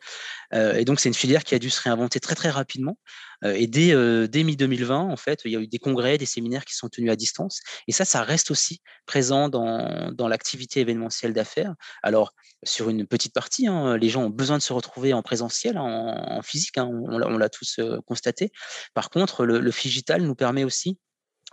et 0.52 0.84
donc, 0.84 1.00
c'est 1.00 1.08
une 1.08 1.14
filière 1.14 1.44
qui 1.44 1.54
a 1.54 1.58
dû 1.58 1.70
se 1.70 1.80
réinventer 1.80 2.20
très, 2.20 2.34
très 2.34 2.50
rapidement. 2.50 2.98
Et 3.44 3.66
dès, 3.66 3.94
dès 4.28 4.44
mi-2020, 4.44 4.92
en 4.92 5.16
fait, 5.16 5.40
il 5.44 5.52
y 5.52 5.56
a 5.56 5.61
eu 5.61 5.66
des 5.66 5.78
congrès, 5.78 6.18
des 6.18 6.26
séminaires 6.26 6.64
qui 6.64 6.75
sont 6.75 6.88
tenus 6.88 7.11
à 7.11 7.16
distance. 7.16 7.61
Et 7.88 7.92
ça, 7.92 8.04
ça 8.04 8.22
reste 8.22 8.50
aussi 8.50 8.80
présent 9.06 9.49
dans, 9.49 10.12
dans 10.12 10.28
l'activité 10.28 10.80
événementielle 10.80 11.32
d'affaires. 11.32 11.75
Alors, 12.02 12.32
sur 12.64 12.88
une 12.88 13.06
petite 13.06 13.34
partie, 13.34 13.66
hein, 13.66 13.96
les 13.96 14.08
gens 14.08 14.25
ont 14.25 14.30
besoin 14.30 14.58
de 14.58 14.62
se 14.62 14.72
retrouver 14.72 15.12
en 15.12 15.22
présentiel, 15.22 15.78
en, 15.78 16.40
physique, 16.42 16.78
hein, 16.78 16.88
on, 16.90 17.18
l'a 17.18 17.49
tous 17.49 17.80
constaté. 18.06 18.50
Par 18.94 19.11
contre, 19.11 19.44
le, 19.44 19.58
le 19.58 19.70
Figital 19.70 20.22
nous 20.22 20.34
permet 20.34 20.64
aussi 20.64 20.99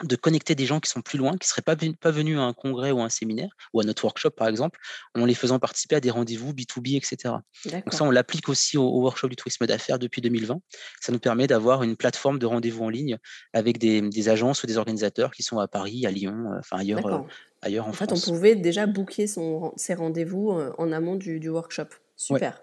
de 0.04 0.16
connecter 0.16 0.56
des 0.56 0.66
gens 0.66 0.80
qui 0.80 0.90
sont 0.90 1.02
plus 1.02 1.18
loin, 1.18 1.32
qui 1.32 1.46
ne 1.46 1.50
seraient 1.50 1.62
pas, 1.62 1.76
pas 2.00 2.12
venus 2.12 2.38
à 2.38 2.42
un 2.42 2.54
congrès 2.54 2.92
ou 2.92 3.02
à 3.02 3.04
un 3.04 3.10
séminaire, 3.10 3.50
ou 3.74 3.82
à 3.82 3.84
notre 3.84 4.04
workshop 4.06 4.32
par 4.32 4.48
exemple, 4.48 4.80
en 5.16 5.26
les 5.26 5.34
faisant 5.34 5.60
participer 5.60 5.96
à 5.96 6.00
des 6.00 6.12
rendez-vous 6.12 6.54
B2B, 6.54 6.96
etc. 6.96 7.36
Donc 7.66 7.94
ça, 7.94 8.04
on 8.04 8.12
l'applique 8.12 8.50
aussi 8.50 8.78
au, 8.78 9.02
workshop 9.02 9.30
du 9.30 9.36
tourisme 9.36 9.66
d'affaires 9.66 10.00
depuis 10.00 10.22
2020. 10.22 10.62
Ça 11.02 11.12
nous 11.12 11.20
permet 11.20 11.48
d'avoir 11.48 11.84
une 11.84 11.96
plateforme 11.96 12.40
de 12.40 12.46
rendez-vous 12.46 12.84
en 12.84 12.90
ligne 12.90 13.18
avec 13.54 13.78
des, 13.78 14.30
agences 14.30 14.64
ou 14.64 14.68
des 14.68 14.78
organisateurs 14.78 15.32
qui 15.32 15.44
sont 15.44 15.60
à 15.60 15.68
Paris, 15.68 16.06
à 16.06 16.12
Lyon, 16.12 16.52
euh, 16.52 16.60
enfin 16.60 16.78
ailleurs, 16.78 17.06
euh, 17.06 17.20
ailleurs 17.62 17.88
en, 17.88 17.90
en 17.90 17.94
fait, 17.94 18.12
on 18.12 18.20
pouvait 18.20 18.56
déjà 18.56 18.86
booker 18.86 19.28
son, 19.28 19.74
ses 19.76 19.94
rendez-vous 19.94 20.52
euh, 20.52 20.74
en 20.78 20.92
amont 20.92 21.16
du, 21.16 21.50
workshop. 21.50 21.88
Super, 22.16 22.62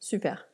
super. 0.00 0.46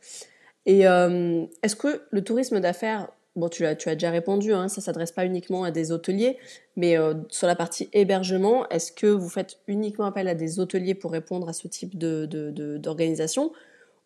Et 0.66 0.80
est-ce 0.80 1.74
que 1.74 2.02
le 2.10 2.22
tourisme 2.22 2.60
d'affaires 2.60 3.08
Bon, 3.34 3.48
tu 3.48 3.64
as, 3.64 3.74
déjà 3.74 4.10
répondu, 4.10 4.52
hein, 4.52 4.68
ça 4.68 4.82
ne 4.82 4.84
s'adresse 4.84 5.12
pas 5.12 5.24
uniquement 5.24 5.64
à 5.64 5.70
des 5.70 5.90
hôteliers, 5.90 6.36
mais 6.76 6.98
euh, 6.98 7.14
sur 7.30 7.46
la 7.46 7.56
partie 7.56 7.88
hébergement, 7.94 8.68
est-ce 8.68 8.92
que 8.92 9.06
vous 9.06 9.30
faites 9.30 9.58
uniquement 9.66 10.04
appel 10.04 10.28
à 10.28 10.34
des 10.34 10.60
hôteliers 10.60 10.94
pour 10.94 11.12
répondre 11.12 11.48
à 11.48 11.54
ce 11.54 11.66
type 11.66 11.96
d'organisation 11.96 13.44
de, 13.44 13.48
de, 13.48 13.54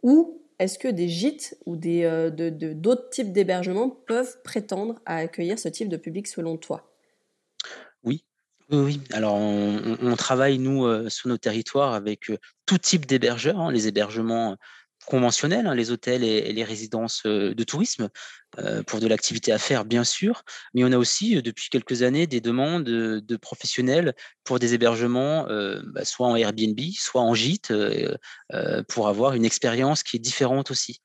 ou 0.05 0.41
est-ce 0.61 0.79
que 0.79 0.87
des 0.87 1.09
gîtes 1.09 1.59
ou 1.67 1.77
euh, 1.87 2.31
d'autres 2.31 3.11
types 3.11 3.33
d'hébergements 3.33 3.91
peuvent 3.91 4.41
prétendre 4.45 5.01
à 5.07 5.17
accueillir 5.17 5.59
ce 5.59 5.69
type 5.69 5.89
de 5.89 5.97
public 5.97 6.29
selon 6.29 6.57
toi? 6.57 6.89
Oui, 8.05 8.25
oui, 8.71 9.01
Alors, 9.13 9.35
on, 9.35 10.15
travaille, 10.17 10.59
nous, 10.59 10.85
euh, 10.85 11.09
sur 11.09 11.29
nos 11.29 11.37
territoires 11.37 11.95
avec 11.95 12.31
tout 12.65 12.79
type 12.79 13.07
d'hébergeurs, 13.07 13.59
hein, 13.59 13.73
les 13.73 13.89
hébergements 13.89 14.57
conventionnels, 15.07 15.67
hein, 15.67 15.75
les 15.75 15.91
hôtels 15.91 16.25
et, 16.25 16.53
les 16.53 16.65
résidences 16.65 17.23
de 17.25 17.65
tourisme, 17.65 18.09
pour 18.87 19.01
de 19.01 19.07
l'activité 19.07 19.53
à 19.53 19.59
faire, 19.59 19.85
bien 19.85 20.05
sûr, 20.05 20.43
mais 20.73 20.83
on 20.83 20.93
a 20.93 20.97
aussi 20.97 21.43
depuis 21.43 21.69
quelques 21.69 22.03
années 22.03 22.27
des 22.27 22.41
demandes 22.41 22.85
de, 22.85 23.37
professionnels 23.37 24.15
pour 24.45 24.59
des 24.59 24.73
hébergements, 24.73 25.47
bah, 25.93 26.05
soit 26.05 26.27
en 26.27 26.37
Airbnb, 26.37 26.79
soit 26.97 27.21
en 27.21 27.35
gîte, 27.35 27.73
pour 28.89 29.09
avoir 29.09 29.35
une 29.35 29.45
expérience 29.45 30.03
qui 30.03 30.17
est 30.17 30.21
différente 30.21 30.71
aussi. 30.71 31.01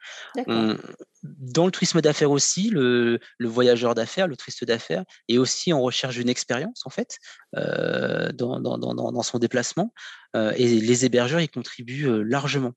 dans 1.23 1.65
le 1.65 1.71
tourisme 1.71 1.99
d'affaires 2.01 2.31
aussi, 2.31 2.69
le, 2.69 3.19
voyageur 3.41 3.95
d'affaires, 3.95 4.27
le 4.27 4.37
touriste 4.37 4.63
d'affaires, 4.63 5.03
est 5.27 5.37
aussi 5.37 5.73
en 5.73 5.81
recherche 5.81 6.15
d'une 6.15 6.29
expérience, 6.29 6.83
en 6.85 6.89
fait, 6.89 7.17
dans, 7.53 8.59
dans, 8.61 9.23
son 9.23 9.39
déplacement, 9.39 9.93
et 10.35 10.67
les 10.67 11.05
hébergeurs 11.05 11.41
y 11.41 11.49
contribuent 11.49 12.23
largement. 12.23 12.73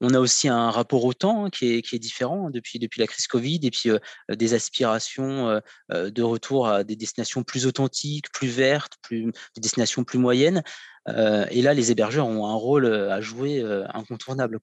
On 0.00 0.14
a 0.14 0.20
aussi 0.20 0.48
un 0.48 0.70
rapport 0.70 1.04
au 1.04 1.12
temps 1.12 1.46
hein, 1.46 1.50
qui, 1.50 1.74
est, 1.74 1.98
différent 1.98 2.46
hein, 2.46 2.50
depuis, 2.50 2.78
depuis 2.78 3.00
la 3.00 3.06
crise 3.06 3.26
Covid 3.26 3.60
et 3.62 3.70
puis 3.70 3.90
des 4.28 4.54
aspirations 4.54 5.60
de 5.90 6.22
retour 6.22 6.68
à 6.68 6.84
des 6.84 6.96
destinations 6.96 7.42
plus 7.42 7.66
authentiques, 7.66 8.30
plus 8.32 8.48
vertes, 8.48 8.94
plus, 9.02 9.24
des 9.54 9.60
destinations 9.60 10.04
plus 10.04 10.18
moyennes. 10.18 10.62
et 11.08 11.62
là, 11.62 11.74
les 11.74 11.90
hébergeurs 11.90 12.26
ont 12.26 12.46
un 12.46 12.54
rôle 12.54 12.86
à 12.86 13.20
jouer 13.20 13.62
incontournable. 13.92 14.60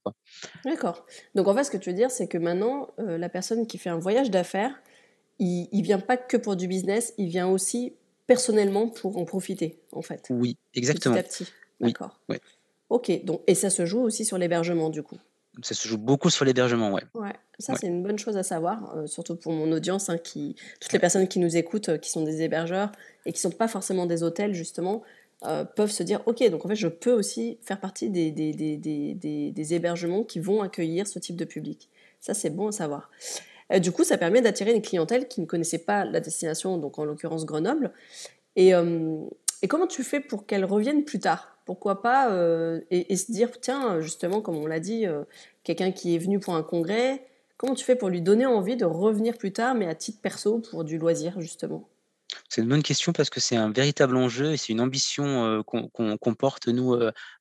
D'accord. 0.63 1.05
Donc 1.35 1.47
en 1.47 1.55
fait, 1.55 1.65
ce 1.65 1.71
que 1.71 1.77
tu 1.77 1.89
veux 1.89 1.95
dire, 1.95 2.11
c'est 2.11 2.27
que 2.27 2.37
maintenant, 2.37 2.93
la 2.97 3.29
personne 3.29 3.67
qui 3.67 3.77
fait 3.77 3.89
un 3.89 3.99
voyage 3.99 4.31
d'affaires, 4.31 4.73
il 5.39 5.67
ne 5.73 5.83
vient 5.83 5.99
pas 5.99 6.17
que 6.17 6.37
pour 6.37 6.55
du 6.55 6.67
business, 6.67 7.13
il 7.17 7.27
vient 7.27 7.47
aussi 7.47 7.93
personnellement 8.27 8.89
pour 8.89 9.17
en 9.17 9.25
profiter, 9.25 9.79
en 9.91 10.01
fait. 10.01 10.27
Oui, 10.29 10.57
exactement. 10.73 11.15
Petit 11.15 11.19
à 11.19 11.23
petit. 11.23 11.53
D'accord. 11.79 12.19
Oui. 12.29 12.37
Ok, 12.89 13.23
donc, 13.23 13.41
et 13.47 13.55
ça 13.55 13.69
se 13.69 13.85
joue 13.85 14.01
aussi 14.01 14.25
sur 14.25 14.37
l'hébergement 14.37 14.89
du 14.89 15.01
coup? 15.03 15.17
Ça 15.63 15.73
se 15.73 15.87
joue 15.87 15.97
beaucoup 15.97 16.29
sur 16.29 16.43
l'hébergement, 16.43 16.91
ouais. 16.91 17.03
Ouais, 17.13 17.33
ça 17.59 17.75
c'est 17.75 17.87
une 17.87 18.03
bonne 18.03 18.19
chose 18.19 18.35
à 18.35 18.43
savoir, 18.43 18.95
euh, 18.97 19.07
surtout 19.07 19.35
pour 19.37 19.53
mon 19.53 19.71
audience, 19.71 20.09
hein, 20.09 20.17
qui, 20.17 20.55
toutes 20.81 20.91
les 20.91 20.99
personnes 20.99 21.27
qui 21.27 21.39
nous 21.39 21.55
écoutent, 21.55 21.89
euh, 21.89 21.97
qui 21.97 22.11
sont 22.11 22.23
des 22.23 22.41
hébergeurs 22.41 22.91
et 23.25 23.31
qui 23.31 23.37
ne 23.37 23.51
sont 23.51 23.57
pas 23.57 23.67
forcément 23.69 24.05
des 24.05 24.21
hôtels 24.21 24.53
justement, 24.53 25.01
euh, 25.45 25.63
peuvent 25.63 25.91
se 25.91 26.03
dire, 26.03 26.21
ok, 26.25 26.47
donc 26.49 26.65
en 26.65 26.67
fait 26.67 26.75
je 26.75 26.89
peux 26.89 27.13
aussi 27.13 27.57
faire 27.61 27.79
partie 27.79 28.09
des, 28.09 28.31
des, 28.31 28.53
des, 28.53 29.51
des 29.51 29.73
hébergements 29.73 30.23
qui 30.23 30.39
vont 30.39 30.61
accueillir 30.61 31.07
ce 31.07 31.19
type 31.19 31.37
de 31.37 31.45
public. 31.45 31.89
Ça 32.19 32.33
c'est 32.33 32.49
bon 32.49 32.67
à 32.67 32.71
savoir. 32.71 33.09
du 33.79 33.91
coup, 33.91 34.03
ça 34.03 34.17
permet 34.17 34.41
d'attirer 34.41 34.73
une 34.73 34.81
clientèle 34.81 35.27
qui 35.27 35.41
ne 35.41 35.45
connaissait 35.45 35.79
pas 35.79 36.05
la 36.05 36.19
destination, 36.19 36.77
donc 36.77 36.99
en 36.99 37.05
l'occurrence 37.05 37.45
Grenoble. 37.45 37.91
Et, 38.55 38.71
et 39.61 39.67
comment 39.67 39.87
tu 39.87 40.03
fais 40.03 40.19
pour 40.19 40.45
qu'elle 40.45 40.65
revienne 40.65 41.03
plus 41.03 41.19
tard? 41.19 41.54
Pourquoi 41.65 42.01
pas 42.01 42.31
euh, 42.31 42.81
et, 42.91 43.15
se 43.17 43.31
dire, 43.31 43.49
tiens, 43.59 43.99
justement, 43.99 44.41
comme 44.41 44.57
on 44.57 44.67
l'a 44.67 44.79
dit, 44.79 45.05
euh, 45.07 45.23
quelqu'un 45.63 45.91
qui 45.91 46.15
est 46.15 46.19
venu 46.19 46.39
pour 46.39 46.55
un 46.55 46.63
congrès, 46.63 47.25
comment 47.57 47.73
tu 47.73 47.83
fais 47.83 47.95
pour 47.95 48.09
lui 48.09 48.21
donner 48.21 48.45
envie 48.45 48.75
de 48.77 48.85
revenir 48.85 49.37
plus 49.37 49.51
tard, 49.51 49.75
mais 49.75 49.87
à 49.87 49.95
titre 49.95 50.21
perso, 50.21 50.59
pour 50.59 50.83
du 50.83 50.97
loisir, 50.97 51.41
justement? 51.41 51.89
C'est 52.49 52.61
une 52.61 52.69
bonne 52.69 52.83
question 52.83 53.13
parce 53.13 53.29
que 53.29 53.39
c'est 53.39 53.55
un 53.55 53.71
véritable 53.71 54.17
enjeu 54.17 54.53
et 54.53 54.57
c'est 54.57 54.73
une 54.73 54.81
ambition 54.81 55.45
euh, 55.45 55.61
qu'on 55.63 56.33
porte, 56.35 56.67
nous, 56.67 56.93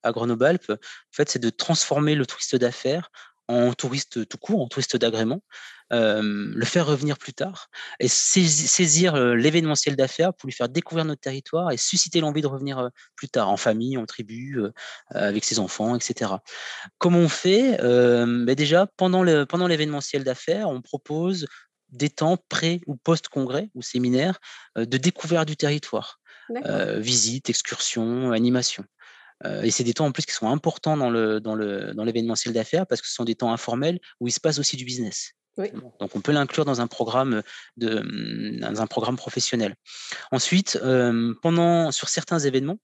à 0.03 0.13
Grenoble-Alpes. 0.13 0.71
En 0.71 1.13
fait, 1.13 1.29
c'est 1.29 1.39
de 1.39 1.51
transformer 1.51 2.15
le 2.15 2.27
touriste 2.27 2.57
d'affaires 2.57 3.11
en 3.49 3.73
touriste 3.75 4.29
tout 4.29 4.39
court, 4.39 4.63
en 4.63 4.69
touriste 4.69 4.97
d'agrément, 4.97 5.43
le 5.91 6.65
faire 6.65 6.87
revenir 6.87 7.19
plus 7.19 7.35
tard 7.35 7.69
et 8.01 8.09
saisir 8.09 9.17
l'événementiel 9.17 9.97
d'affaires 9.97 10.35
pour 10.35 10.49
lui 10.49 10.53
faire 10.53 10.69
découvrir 10.69 11.05
notre 11.05 11.21
territoire 11.21 11.71
et 11.71 11.77
susciter 11.77 12.21
l'envie 12.21 12.43
de 12.43 12.47
revenir 12.47 12.91
plus 13.17 13.29
tard 13.29 13.49
en 13.49 13.57
famille, 13.57 13.97
en 13.97 14.07
tribu, 14.07 14.61
avec 15.11 15.45
ses 15.45 15.59
enfants, 15.59 15.95
etc. 15.95 16.33
Comment 16.99 17.19
on 17.19 17.29
fait 17.29 17.77
ben 17.79 18.55
Déjà, 18.55 18.89
pendant 18.97 19.23
l'événementiel 19.23 20.25
d'affaires, 20.25 20.69
on 20.69 20.81
propose 20.81 21.47
des 21.91 22.11
temps 22.11 22.39
pré 22.49 22.81
ou 22.87 22.97
post-congrès 22.97 23.71
ou 23.75 23.83
séminaire 23.83 24.41
de 24.77 24.97
découverte 24.97 25.47
du 25.47 25.57
territoire. 25.57 26.19
visite, 26.97 27.51
excursion, 27.51 28.33
animation 28.33 28.85
et 29.63 29.71
c'est 29.71 29.85
des 29.85 29.95
temps 29.95 30.07
en 30.07 30.13
plus 30.13 30.25
qui 30.25 30.33
sont 30.33 30.49
importants 30.49 30.97
dans 30.97 31.11
le 31.11 31.41
dans 31.41 31.55
le 31.55 31.93
dans 31.95 32.05
l'événementiel 32.05 32.55
d'affaires 32.55 32.87
parce 32.87 33.01
que 33.01 33.09
ce 33.09 33.15
sont 33.15 33.25
des 33.25 33.35
temps 33.35 33.53
informels 33.53 33.99
où 34.21 34.29
il 34.29 34.33
se 34.33 34.41
passe 34.41 34.59
aussi 34.59 34.77
du 34.77 34.85
business. 34.85 35.33
Donc 35.57 36.17
on 36.17 36.21
peut 36.21 36.33
l'inclure 36.33 36.65
dans 36.65 36.81
un 36.81 36.87
programme 36.87 37.43
de 37.77 38.59
dans 38.61 38.81
un 38.81 38.87
programme 38.87 39.17
professionnel. 39.17 39.75
Ensuite, 40.33 40.81
pendant 41.43 41.93
sur 41.93 42.09
certains 42.09 42.39
événements, 42.39 42.79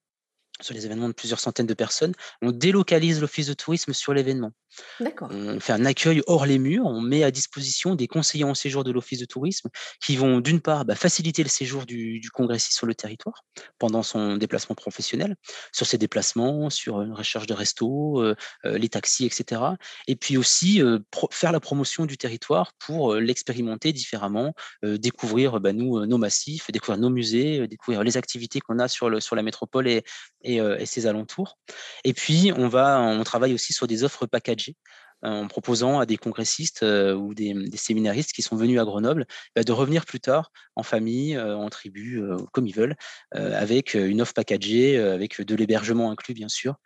sur 0.62 0.74
les 0.74 0.86
événements 0.86 1.08
de 1.08 1.14
plusieurs 1.14 1.40
centaines 1.40 1.66
de 1.66 1.74
personnes, 1.74 2.14
on 2.42 2.52
délocalise 2.52 3.20
l'office 3.20 3.46
de 3.46 3.54
tourisme 3.54 3.92
sur 3.92 4.14
l'événement. 4.14 4.52
D'accord. 5.00 5.28
On 5.32 5.58
fait 5.58 5.72
un 5.72 5.84
accueil 5.84 6.22
hors 6.26 6.46
les 6.46 6.58
murs, 6.58 6.86
on 6.86 7.00
met 7.00 7.24
à 7.24 7.30
disposition 7.30 7.94
des 7.94 8.06
conseillers 8.06 8.44
en 8.44 8.54
séjour 8.54 8.84
de 8.84 8.92
l'office 8.92 9.18
de 9.18 9.24
tourisme 9.24 9.68
qui 10.04 10.16
vont 10.16 10.40
d'une 10.40 10.60
part 10.60 10.84
bah, 10.84 10.94
faciliter 10.94 11.42
le 11.42 11.48
séjour 11.48 11.86
du, 11.86 12.20
du, 12.20 12.30
congressiste 12.30 12.76
sur 12.76 12.86
le 12.86 12.94
territoire 12.94 13.44
pendant 13.78 14.02
son 14.02 14.36
déplacement 14.36 14.76
professionnel, 14.76 15.36
sur 15.72 15.86
ses 15.86 15.98
déplacements, 15.98 16.70
sur 16.70 17.02
une 17.02 17.12
recherche 17.12 17.46
de 17.46 17.54
resto, 17.54 18.22
euh, 18.22 18.36
euh, 18.64 18.78
les 18.78 18.88
taxis, 18.88 19.26
etc. 19.26 19.62
Et 20.06 20.16
puis 20.16 20.36
aussi 20.36 20.82
euh, 20.82 20.98
faire 21.30 21.52
la 21.52 21.60
promotion 21.60 22.06
du 22.06 22.16
territoire 22.16 22.72
pour 22.78 23.16
l'expérimenter 23.16 23.92
différemment, 23.92 24.54
découvrir 24.82 25.60
bah, 25.60 25.72
nous, 25.72 26.06
nos 26.06 26.18
massifs, 26.18 26.70
découvrir 26.70 26.98
nos 26.98 27.10
musées, 27.10 27.66
découvrir 27.66 28.04
les 28.04 28.16
activités 28.16 28.60
qu'on 28.60 28.78
a 28.78 28.88
sur, 28.88 29.10
le, 29.10 29.20
sur 29.20 29.36
la 29.36 29.42
métropole 29.42 29.88
et, 29.88 30.02
et, 30.42 30.49
et, 30.56 30.86
ses 30.86 31.06
alentours. 31.06 31.58
Et 32.04 32.12
puis 32.12 32.52
on, 32.56 32.68
va, 32.68 33.00
on 33.00 33.22
travaille 33.24 33.54
aussi 33.54 33.72
sur 33.72 33.86
des 33.86 34.04
offres 34.04 34.26
packagées 34.26 34.76
en 35.22 35.48
proposant 35.48 36.00
à 36.00 36.06
des 36.06 36.16
congressistes 36.16 36.82
ou 36.82 37.34
des, 37.34 37.54
séminaristes 37.74 38.32
qui 38.32 38.40
sont 38.40 38.56
venus 38.56 38.80
à 38.80 38.84
Grenoble 38.84 39.26
bah, 39.54 39.62
de 39.62 39.72
revenir 39.72 40.06
plus 40.06 40.20
tard 40.20 40.50
en 40.76 40.82
famille, 40.82 41.38
en 41.38 41.68
tribu, 41.68 42.22
comme 42.52 42.66
ils 42.66 42.74
veulent, 42.74 42.96
avec 43.32 43.92
une 43.92 44.22
offre 44.22 44.32
packagée, 44.32 44.98
avec 44.98 45.40
de 45.42 45.54
l'hébergement 45.54 46.10
inclus 46.10 46.32
bien 46.32 46.48
sûr, 46.48 46.76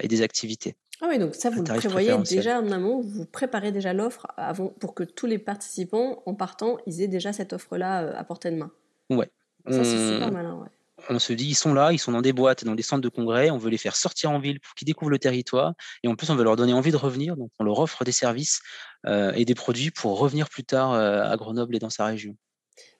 et 0.00 0.08
des 0.08 0.20
activités. 0.20 0.76
Ah 1.00 1.06
oui, 1.08 1.18
donc 1.18 1.34
ça, 1.36 1.48
vous 1.48 1.62
le 1.62 1.74
prévoyez 1.76 2.16
déjà 2.18 2.60
en 2.60 2.72
amont, 2.72 3.00
vous 3.00 3.24
préparez 3.24 3.70
déjà 3.70 3.92
l'offre 3.92 4.26
avant 4.36 4.68
pour 4.68 4.94
que 4.94 5.04
tous 5.04 5.26
les 5.26 5.38
participants, 5.38 6.22
en 6.26 6.34
partant, 6.34 6.76
ils 6.86 7.02
aient 7.02 7.08
déjà 7.08 7.32
cette 7.32 7.52
offre-là 7.52 8.18
à 8.18 8.24
portée 8.24 8.50
de 8.50 8.56
main. 8.56 8.72
Ouais. 9.08 9.30
Ça, 9.70 9.84
c'est 9.84 10.12
super 10.12 10.32
malin, 10.32 10.56
ouais 10.56 10.68
on 11.08 11.18
se 11.18 11.32
dit, 11.32 11.46
ils 11.46 11.54
sont 11.54 11.74
là, 11.74 11.92
ils 11.92 11.98
sont 11.98 12.12
dans 12.12 12.22
des 12.22 12.32
boîtes, 12.32 12.64
dans 12.64 12.74
des 12.74 12.82
centres 12.82 13.02
de 13.02 13.08
congrès, 13.08 13.50
on 13.50 13.58
veut 13.58 13.70
les 13.70 13.78
faire 13.78 13.96
sortir 13.96 14.30
en 14.30 14.38
ville 14.38 14.60
pour 14.60 14.74
qu'ils 14.74 14.86
découvrent 14.86 15.10
le 15.10 15.18
territoire, 15.18 15.74
et 16.02 16.08
en 16.08 16.14
plus, 16.14 16.30
on 16.30 16.36
veut 16.36 16.44
leur 16.44 16.56
donner 16.56 16.72
envie 16.72 16.90
de 16.90 16.96
revenir, 16.96 17.36
donc 17.36 17.50
on 17.58 17.64
leur 17.64 17.78
offre 17.78 18.04
des 18.04 18.12
services 18.12 18.60
euh, 19.06 19.32
et 19.34 19.44
des 19.44 19.54
produits 19.54 19.90
pour 19.90 20.18
revenir 20.18 20.48
plus 20.48 20.64
tard 20.64 20.92
euh, 20.92 21.22
à 21.22 21.36
Grenoble 21.36 21.76
et 21.76 21.78
dans 21.78 21.90
sa 21.90 22.06
région. 22.06 22.36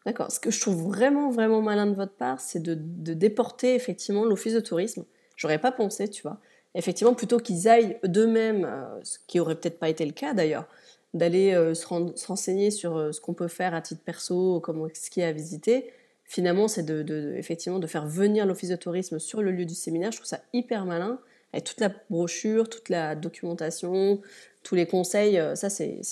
D'accord. 0.07 0.31
Ce 0.31 0.41
que 0.41 0.51
je 0.51 0.61
trouve 0.61 0.83
vraiment, 0.83 1.31
vraiment 1.31 1.61
malin 1.61 1.87
de 1.87 1.95
votre 1.95 2.15
part, 2.15 2.41
c'est 2.41 2.63
de, 2.63 2.75
déporter 3.15 3.75
effectivement 3.75 4.25
l'office 4.25 4.55
de 4.55 4.61
tourisme. 4.61 5.05
J'aurais 5.37 5.59
pas 5.59 5.73
pensé, 5.73 6.09
tu 6.09 6.23
vois. 6.23 6.41
Effectivement, 6.75 7.15
plutôt 7.15 7.39
qu'ils 7.39 7.69
aillent 7.69 7.99
d'eux-mêmes, 8.05 8.65
euh, 8.65 8.85
ce 9.03 9.19
qui 9.27 9.41
aurait 9.41 9.57
peut-être 9.57 9.79
pas 9.79 9.89
été 9.89 10.07
le 10.07 10.13
cas 10.13 10.35
d'ailleurs, 10.35 10.67
d'aller 11.15 11.53
se, 11.75 12.13
se, 12.15 12.27
renseigner 12.27 12.71
sur 12.71 13.13
ce 13.13 13.21
qu'on 13.21 13.33
peut 13.33 13.49
faire 13.49 13.75
à 13.75 13.81
titre 13.81 14.03
perso, 14.05 14.61
comment, 14.61 14.87
ce 14.93 15.11
qui 15.11 15.21
est 15.21 15.25
à 15.25 15.33
visiter, 15.33 15.91
finalement, 16.29 16.69
c'est 16.69 16.85
de, 16.85 17.35
effectivement 17.37 17.81
de 17.81 17.87
faire 17.89 18.07
venir 18.07 18.47
l'office 18.47 18.69
de 18.69 18.77
tourisme 18.77 19.19
sur 19.19 19.43
le 19.43 19.51
lieu 19.51 19.65
du 19.65 19.75
séminaire. 19.75 20.13
Je 20.13 20.19
trouve 20.19 20.29
ça 20.29 20.41
hyper 20.53 20.85
malin, 20.85 21.19
avec 21.53 21.65
toute 21.65 21.81
la 21.81 21.91
brochure, 22.11 22.69
toute 22.69 22.91
la 22.91 23.17
documentation, 23.17 24.21
tous 24.63 24.75
les 24.75 24.87
conseils. 24.87 25.39
Euh, 25.39 25.55
ça, 25.57 25.71
c'est 25.71 26.03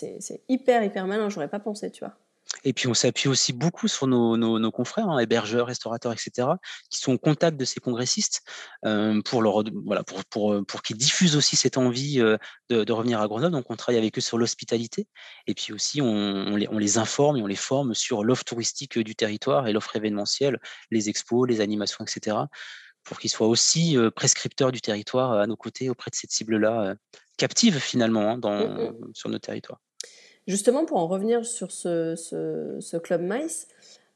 hyper, 0.49 0.83
hyper 0.83 1.07
malin. 1.07 1.29
J'aurais 1.29 1.49
pas 1.49 1.61
pensé, 1.61 1.91
tu 1.91 2.01
vois. 2.01 2.17
Et 2.65 2.73
puis 2.73 2.89
on 2.89 2.95
s'appuie 2.95 3.29
aussi 3.29 3.53
beaucoup 3.53 3.89
sur 3.89 4.07
nos, 4.07 4.71
confrères, 4.71 5.09
hein, 5.09 5.19
hébergeurs, 5.19 5.67
restaurateurs, 5.67 6.13
etc., 6.13 6.49
qui 6.91 6.99
sont 6.99 7.13
au 7.13 7.19
contact 7.19 7.57
de 7.57 7.65
ces 7.65 7.81
congressistes 7.81 8.43
euh, 8.85 9.21
pour, 9.23 9.43
leur, 9.43 9.63
voilà, 9.85 10.05
pour, 10.05 10.25
pour, 10.25 10.53
euh, 10.53 10.65
pour 10.65 10.83
qu'ils 10.83 10.97
diffusent 10.97 11.37
aussi 11.37 11.57
cette 11.57 11.77
envie 11.77 12.21
euh, 12.21 12.37
de, 12.69 12.93
revenir 12.93 13.21
à 13.21 13.29
Grenoble. 13.29 13.53
Donc 13.53 13.71
on 13.71 13.77
travaille 13.77 13.99
avec 13.99 14.19
eux 14.19 14.21
sur 14.21 14.39
l'hospitalité. 14.39 15.07
Et 15.47 15.55
puis 15.55 15.73
aussi 15.73 16.01
on, 16.01 16.57
les, 16.57 16.69
on, 16.69 16.79
les, 16.79 16.99
informe 16.99 17.37
et 17.37 17.43
on 17.43 17.47
les 17.47 17.57
forme 17.57 17.95
sur 17.95 18.25
l'offre 18.25 18.45
touristique 18.45 18.99
du 18.99 19.15
territoire 19.15 19.67
et 19.67 19.73
l'offre 19.73 19.95
événementielle, 19.97 20.61
les 20.91 21.09
expos, 21.09 21.49
les 21.49 21.61
animations, 21.61 22.05
etc., 22.05 22.37
pour 23.05 23.21
qu'ils 23.21 23.31
soient 23.31 23.47
aussi 23.47 23.97
prescripteurs 24.17 24.73
du 24.73 24.81
territoire 24.81 25.33
à 25.33 25.47
nos 25.47 25.57
côtés 25.57 25.89
auprès 25.89 26.11
de 26.11 26.17
cette 26.17 26.33
cible-là, 26.33 26.97
captive 27.37 27.79
finalement 27.79 28.33
hein, 28.33 28.39
dans, 28.39 28.67
mmh. 28.67 29.13
sur 29.15 29.29
nos 29.29 29.39
territoires. 29.39 29.79
Justement, 30.47 30.85
pour 30.85 30.99
en 30.99 31.09
revenir 31.09 31.45
sur 31.45 31.73
ce, 31.73 32.97
Club 32.99 33.23
Mice, 33.23 33.67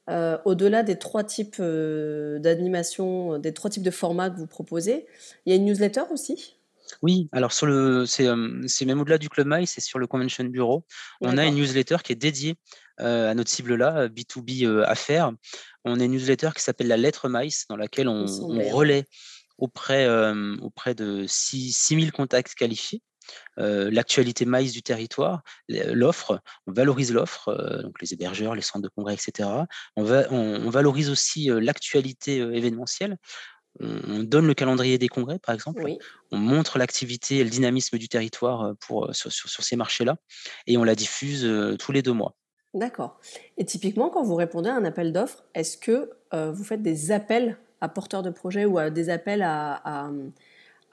euh, 0.08 0.38
au-delà 0.44 0.82
des 0.82 0.98
trois 0.98 1.24
types 1.24 1.56
euh, 1.60 2.38
d'animation, 2.38 3.38
des 3.38 3.52
trois 3.52 3.70
types 3.70 3.82
de 3.82 3.90
formats 3.90 4.30
que 4.30 4.38
vous 4.38 4.46
proposez, 4.46 5.06
il 5.44 5.50
y 5.50 5.52
a 5.52 5.56
une 5.56 5.64
newsletter 5.64 6.04
aussi? 6.12 6.56
Oui, 7.02 7.28
alors 7.32 7.52
sur 7.52 7.66
le, 7.66 8.06
c'est, 8.06 8.26
euh, 8.26 8.36
même 8.86 9.00
au-delà 9.00 9.18
du 9.18 9.28
Club 9.28 9.46
Mice, 9.48 9.72
c'est 9.72 9.80
sur 9.80 9.98
le 9.98 10.06
Convention 10.06 10.44
Bureau. 10.44 10.84
On 11.20 11.36
a 11.36 11.46
une 11.46 11.54
newsletter 11.56 11.98
qui 12.02 12.12
est 12.12 12.16
dédiée 12.16 12.56
à 12.98 13.32
notre 13.34 13.50
cible-là, 13.50 14.08
B2B 14.08 14.84
affaires. 14.84 15.32
On 15.84 16.00
a 16.00 16.04
une 16.04 16.12
newsletter 16.12 16.50
qui 16.54 16.62
s'appelle 16.62 16.88
la 16.88 16.96
lettre 16.96 17.28
Mice, 17.28 17.66
dans 17.68 17.76
laquelle 17.76 18.08
on, 18.08 18.26
relaie 18.72 19.04
auprès, 19.56 20.06
auprès 20.60 20.94
de 20.94 21.24
6000 21.26 22.12
contacts 22.12 22.54
qualifiés 22.54 23.02
euh, 23.58 23.90
l'actualité 23.90 24.44
maïs 24.44 24.72
du 24.72 24.82
territoire, 24.82 25.42
l'offre, 25.68 26.40
on 26.66 26.72
valorise 26.72 27.12
l'offre, 27.12 27.48
euh, 27.48 27.82
donc 27.82 28.00
les 28.00 28.12
hébergeurs, 28.12 28.54
les 28.54 28.62
centres 28.62 28.82
de 28.82 28.88
congrès, 28.88 29.14
etc. 29.14 29.48
On, 29.96 30.02
va, 30.02 30.30
on, 30.30 30.70
valorise 30.70 31.10
aussi 31.10 31.50
euh, 31.50 31.60
l'actualité 31.60 32.38
événementielle. 32.38 33.16
On, 33.78 34.24
donne 34.24 34.48
le 34.48 34.54
calendrier 34.54 34.98
des 34.98 35.08
congrès, 35.08 35.38
par 35.38 35.54
exemple. 35.54 35.84
On 36.32 36.38
montre 36.38 36.76
l'activité 36.78 37.38
et 37.38 37.44
le 37.44 37.50
dynamisme 37.50 37.98
du 37.98 38.08
territoire 38.08 38.74
pour, 38.80 39.14
sur, 39.14 39.30
sur, 39.30 39.62
ces 39.62 39.76
marchés-là. 39.76 40.16
Et 40.66 40.76
on 40.76 40.82
la 40.82 40.96
diffuse 40.96 41.48
tous 41.78 41.92
les 41.92 42.02
deux 42.02 42.12
mois. 42.12 42.34
D'accord. 42.74 43.20
Et 43.58 43.64
typiquement, 43.64 44.10
quand 44.10 44.24
vous 44.24 44.34
répondez 44.34 44.70
à 44.70 44.74
un 44.74 44.84
appel 44.84 45.12
d'offres, 45.12 45.44
est-ce 45.54 45.78
que 45.78 46.10
vous 46.32 46.64
faites 46.64 46.82
des 46.82 47.12
appels 47.12 47.58
à 47.80 47.88
porteurs 47.88 48.24
de 48.24 48.30
projets 48.30 48.64
ou 48.64 48.76
à 48.76 48.90
des 48.90 49.08
appels 49.08 49.42
à 49.42 49.80
à 49.84 50.10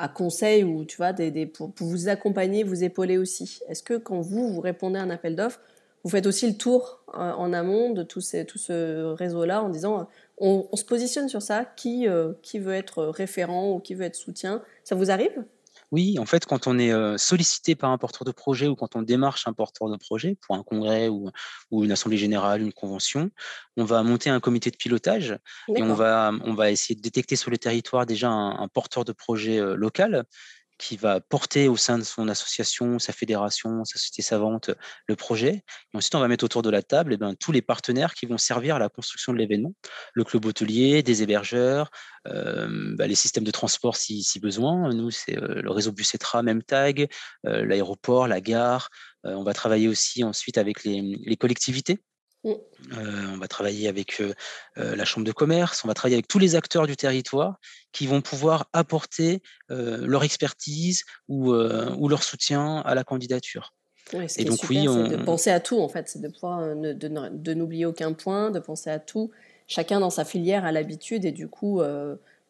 conseil 0.08 0.64
ou 0.64 0.86
tu 0.86 0.98
vois, 0.98 1.14
des, 1.14 1.46
pour, 1.46 1.72
vous 1.80 2.10
accompagner, 2.10 2.64
vous 2.64 2.84
épauler 2.84 3.18
aussi. 3.18 3.60
Est-ce 3.68 3.82
que 3.82 3.96
quand 3.96 4.22
vous, 4.22 4.50
vous 4.50 4.62
répondez 4.62 5.00
à 5.00 5.02
un 5.02 5.10
appel 5.10 5.36
d'offres, 5.36 5.60
vous 6.04 6.12
faites 6.12 6.28
aussi 6.28 6.48
le 6.48 6.56
tour 6.56 7.02
euh, 7.16 7.32
en 7.32 7.52
amont 7.54 7.92
de 7.92 8.04
tout, 8.04 8.22
ces, 8.22 8.46
tout 8.46 8.60
ce 8.60 9.14
réseau-là 9.14 9.64
en 9.64 9.70
disant 9.70 10.08
on, 10.38 10.68
se 10.76 10.86
positionne 10.86 11.30
sur 11.30 11.42
ça, 11.42 11.66
qui, 11.66 12.08
euh, 12.08 12.34
qui 12.44 12.60
veut 12.60 12.74
être 12.74 13.06
référent 13.06 13.74
ou 13.74 13.80
qui 13.80 13.96
veut 13.96 14.06
être 14.06 14.16
soutien? 14.16 14.62
Ça 14.84 14.94
vous 14.94 15.10
arrive? 15.10 15.44
Oui, 15.92 16.20
en 16.20 16.26
fait, 16.26 16.46
quand 16.46 16.68
on 16.68 16.78
est 16.78 17.18
sollicité 17.18 17.76
par 17.76 17.92
un 17.92 17.98
porteur 17.98 18.26
de 18.26 18.32
projet 18.32 18.68
ou 18.68 18.76
quand 18.76 18.96
on 18.96 19.02
démarche 19.02 19.48
un 19.48 19.54
porteur 19.54 19.90
de 19.90 19.96
projet 19.96 20.38
pour 20.42 20.56
un 20.56 20.64
congrès 20.64 21.08
ou, 21.08 21.32
une 21.72 21.92
assemblée 21.92 22.18
générale, 22.18 22.62
une 22.62 22.74
convention, 22.74 23.32
on 23.78 23.86
va 23.86 24.04
monter 24.04 24.30
un 24.30 24.40
comité 24.40 24.70
de 24.70 24.76
pilotage 24.76 25.38
et 25.76 25.82
on 25.84 25.94
va, 25.94 26.32
on 26.44 26.54
va 26.54 26.72
essayer 26.72 26.96
de 26.96 27.02
détecter 27.02 27.36
sur 27.36 27.52
le 27.52 27.58
territoire 27.58 28.06
déjà 28.06 28.30
un 28.30 28.68
porteur 28.68 29.06
de 29.06 29.14
projet 29.14 29.62
local 29.76 30.26
qui 30.78 30.98
va 30.98 31.20
porter 31.20 31.68
au 31.68 31.78
sein 31.78 31.98
de 31.98 32.04
son 32.04 32.28
association, 32.28 33.00
sa 33.00 33.14
fédération, 33.14 33.84
sa 33.84 33.98
société 33.98 34.22
savante, 34.22 34.72
le 35.08 35.16
projet. 35.16 35.64
Et 35.94 35.98
ensuite, 35.98 36.16
on 36.16 36.20
va 36.20 36.28
mettre 36.28 36.44
autour 36.44 36.62
de 36.62 36.70
la 36.70 36.82
table 36.82 37.14
eh 37.14 37.18
ben, 37.18 37.36
tous 37.36 37.52
les 37.52 37.62
partenaires 37.62 38.14
qui 38.14 38.26
vont 38.26 38.38
servir 38.38 38.76
à 38.76 38.80
la 38.80 38.90
construction 38.90 39.34
de 39.34 39.38
l'événement. 39.38 39.74
Le 40.14 40.24
club 40.24 40.46
hôtelier, 40.46 41.04
des 41.04 41.24
hébergeurs, 41.24 41.90
euh, 42.28 42.96
bah, 42.96 43.08
les 43.08 43.16
systèmes 43.16 43.44
de 43.44 43.52
transport 43.52 43.96
si, 43.96 44.40
besoin. 44.40 44.94
Nous, 44.94 45.12
c'est 45.12 45.38
euh, 45.38 45.62
le 45.62 45.72
réseau 45.72 45.92
Bussetra, 45.92 46.44
même 46.44 46.64
tag, 46.64 47.08
euh, 47.46 47.66
l'aéroport, 47.66 48.28
la 48.28 48.42
gare. 48.42 48.90
on 49.24 49.44
va 49.44 49.54
travailler 49.54 49.88
aussi 49.88 50.24
ensuite 50.24 50.58
avec 50.58 50.84
les 50.84 51.38
collectivités 51.38 52.00
Mmh. 52.44 52.50
Euh, 52.50 53.34
on 53.34 53.38
va 53.38 53.48
travailler 53.48 53.88
avec 53.88 54.22
euh, 54.22 54.34
euh, 54.78 54.96
la 54.96 55.06
chambre 55.06 55.26
de 55.26 55.32
commerce, 55.32 55.84
on 55.84 55.88
va 55.88 55.94
travailler 55.94 56.16
avec 56.16 56.28
tous 56.28 56.40
les 56.40 56.56
acteurs 56.56 56.86
du 56.86 56.96
territoire 56.96 57.60
qui 57.92 58.06
vont 58.06 58.22
pouvoir 58.22 58.70
apporter 58.74 59.42
leur 59.70 60.24
expertise 60.24 61.04
ou, 61.28 61.52
leur 61.54 62.24
soutien 62.24 62.78
à 62.82 62.96
la 62.96 63.04
candidature. 63.04 63.74
et 64.14 64.46
donc 64.46 64.60
oui, 64.70 64.88
on... 64.88 65.08
de 65.08 65.18
penser 65.18 65.50
à 65.50 65.60
tout 65.60 65.80
en 65.80 65.90
fait, 65.90 66.08
c'est 66.08 66.22
de 66.22 66.28
pouvoir 66.28 66.76
de, 66.76 67.54
n'oublier 67.54 67.86
aucun 67.86 68.14
point, 68.14 68.52
de 68.52 68.60
penser 68.60 68.90
à 68.90 69.00
tout. 69.00 69.32
Chacun 69.68 70.00
dans 70.00 70.10
sa 70.10 70.26
filière 70.26 70.64
a 70.64 70.72
l'habitude 70.72 71.26
et 71.26 71.32
du 71.32 71.48
coup, 71.48 71.82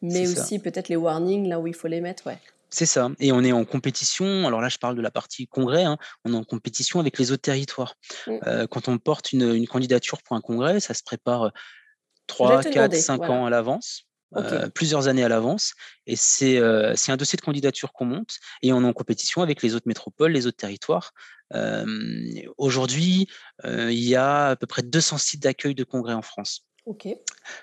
mais 0.02 0.28
aussi 0.28 0.58
peut-être 0.58 0.88
les 0.88 0.96
warnings 0.96 1.48
là 1.48 1.58
où 1.58 1.66
il 1.66 1.74
faut 1.74 1.88
les 1.88 2.00
mettre, 2.00 2.26
ouais. 2.26 2.38
C'est 2.70 2.86
ça. 2.86 3.10
Et 3.18 3.32
on 3.32 3.42
est 3.42 3.52
en 3.52 3.64
compétition. 3.64 4.46
Alors 4.46 4.60
là, 4.60 4.68
je 4.68 4.78
parle 4.78 4.94
de 4.94 5.00
la 5.00 5.10
partie 5.10 5.46
congrès. 5.46 5.84
Hein, 5.84 5.96
on 6.24 6.34
est 6.34 6.36
en 6.36 6.44
compétition 6.44 7.00
avec 7.00 7.18
les 7.18 7.32
autres 7.32 7.42
territoires. 7.42 7.94
Mmh. 8.26 8.32
Euh, 8.46 8.66
quand 8.66 8.88
on 8.88 8.98
porte 8.98 9.32
une, 9.32 9.66
candidature 9.66 10.22
pour 10.22 10.36
un 10.36 10.40
congrès, 10.40 10.80
ça 10.80 10.94
se 10.94 11.02
prépare 11.02 11.52
3, 12.26 12.62
4, 12.64 12.94
5 12.94 13.22
ans 13.22 13.46
à 13.46 13.50
l'avance. 13.50 14.04
Euh, 14.36 14.68
plusieurs 14.68 15.08
années 15.08 15.24
à 15.24 15.28
l'avance. 15.30 15.72
Et 16.06 16.16
euh, 16.42 16.92
c'est 16.96 17.10
un 17.10 17.16
dossier 17.16 17.38
de 17.38 17.42
candidature 17.42 17.94
qu'on 17.94 18.04
monte 18.04 18.36
et 18.60 18.74
on 18.74 18.82
est 18.82 18.86
en 18.86 18.92
compétition 18.92 19.40
avec 19.40 19.62
les 19.62 19.74
autres 19.74 19.88
métropoles, 19.88 20.32
les 20.32 20.46
autres 20.46 20.58
territoires. 20.58 21.12
Aujourd'hui, 22.58 23.26
il 23.64 23.92
y 23.92 24.16
a 24.16 24.48
à 24.48 24.56
peu 24.56 24.66
près 24.66 24.82
200 24.82 25.16
sites 25.16 25.42
d'accueil 25.42 25.74
de 25.74 25.84
congrès 25.84 26.12
en 26.12 26.20
France. 26.20 26.67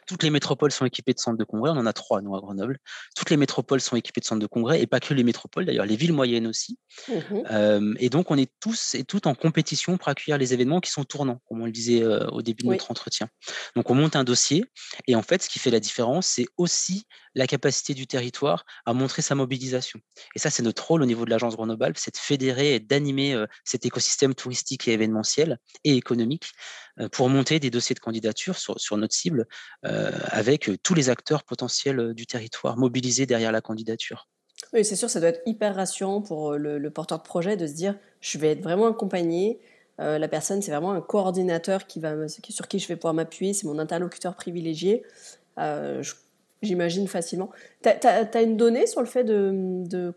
Toutes 0.08 0.24
les 0.24 0.30
métropoles 0.30 0.72
sont 0.72 0.86
équipées 0.86 1.14
de 1.14 1.20
centres 1.20 1.38
de 1.38 1.44
congrès. 1.44 1.70
On 1.72 1.78
en 1.78 1.86
a 1.86 1.94
trois, 1.94 2.22
nous, 2.22 2.36
à 2.36 2.40
Grenoble. 2.40 2.78
Toutes 3.16 3.30
les 3.30 3.38
métropoles 3.38 3.82
sont 3.82 3.96
équipées 3.96 4.22
de 4.22 4.26
centres 4.26 4.42
de 4.42 4.48
congrès, 4.48 4.82
et 4.82 4.88
pas 4.88 5.00
que 5.00 5.14
les 5.14 5.24
métropoles, 5.24 5.66
d'ailleurs, 5.66 5.86
les 5.86 5.96
villes 5.96 6.14
moyennes 6.14 6.48
aussi. 6.48 6.78
Mmh 7.08 7.96
et 8.00 8.10
donc, 8.10 8.32
on 8.32 8.38
est 8.38 8.52
tous 8.60 8.96
et 8.96 9.04
toutes 9.04 9.28
en 9.28 9.36
compétition 9.36 9.98
pour 9.98 10.08
accueillir 10.08 10.38
les 10.38 10.54
événements 10.54 10.80
qui 10.80 10.92
sont 10.92 11.04
tournants, 11.04 11.42
comme 11.48 11.62
on 11.62 11.66
le 11.66 11.72
disait 11.72 12.04
au 12.06 12.42
début 12.42 12.64
de 12.64 12.70
notre 12.70 12.92
entretien. 12.92 13.28
Donc, 13.76 13.90
on 13.90 13.96
monte 13.96 14.16
un 14.16 14.24
dossier, 14.24 14.66
et 15.08 15.16
en 15.16 15.22
fait, 15.22 15.44
ce 15.44 15.50
qui 15.50 15.60
fait 15.60 15.72
la 15.72 15.80
différence, 15.80 16.28
c'est 16.28 16.48
aussi 16.58 17.06
la 17.36 17.48
capacité 17.48 17.94
du 17.94 18.08
territoire 18.08 18.66
à 18.86 18.94
montrer 18.94 19.22
sa 19.22 19.36
mobilisation. 19.36 20.00
Et 20.36 20.40
ça, 20.40 20.50
c'est 20.50 20.64
notre 20.64 20.86
rôle 20.88 21.02
au 21.02 21.06
niveau 21.06 21.26
de 21.26 21.30
l'agence 21.30 21.56
Grenoble, 21.56 21.94
c'est 21.96 22.14
de 22.14 22.20
fédérer 22.20 22.76
et 22.76 22.80
d'animer 22.80 23.44
cet 23.64 23.86
écosystème 23.86 24.34
touristique 24.34 24.88
et 24.88 24.94
événementiel 24.94 25.58
et 25.84 25.96
économique 25.96 26.52
pour 27.12 27.30
monter 27.30 27.60
des 27.60 27.70
dossiers 27.70 27.94
de 27.94 28.00
candidature 28.00 28.58
sur, 28.58 28.80
sur 28.80 28.98
notre 28.98 29.14
cible 29.14 29.48
avec 29.84 30.70
tous 30.84 30.94
les 30.94 31.10
acteurs 31.10 31.44
potentiels 31.44 32.14
du 32.14 32.26
territoire 32.26 32.78
mobilisés 32.78 33.26
derrière 33.26 33.52
la 33.52 33.62
candidature. 33.62 34.30
Oui, 34.74 34.86
c'est 34.86 34.96
sûr, 34.96 35.10
ça 35.10 35.20
doit 35.20 35.30
être 35.30 35.42
hyper 35.46 35.76
rassurant 35.76 36.22
pour 36.22 36.54
le, 36.54 36.90
porteur 36.90 37.20
de 37.20 37.24
projet 37.24 37.58
de 37.58 37.68
se 37.68 37.74
dire 37.74 37.98
je 38.22 38.38
vais 38.38 38.52
être 38.52 38.62
vraiment 38.62 38.88
accompagné. 38.88 39.60
la 40.00 40.28
personne, 40.28 40.62
c'est 40.62 40.72
vraiment 40.72 40.94
un 40.94 41.02
coordinateur 41.02 41.88
qui 41.88 42.00
va, 42.00 42.28
sur 42.28 42.68
qui 42.68 42.80
je 42.80 42.88
vais 42.88 42.96
pouvoir 42.96 43.14
m'appuyer, 43.14 43.54
c'est 43.54 43.68
mon 43.68 43.80
interlocuteur 43.80 44.36
privilégié. 44.36 45.04
J'imagine 46.66 47.08
facilement. 47.08 47.52
Tu 47.84 47.90
une 48.44 48.58
donnée 48.58 48.88
sur 48.88 49.02
le 49.02 49.08
fait 49.08 49.24
de, 49.24 49.52
de 49.86 50.14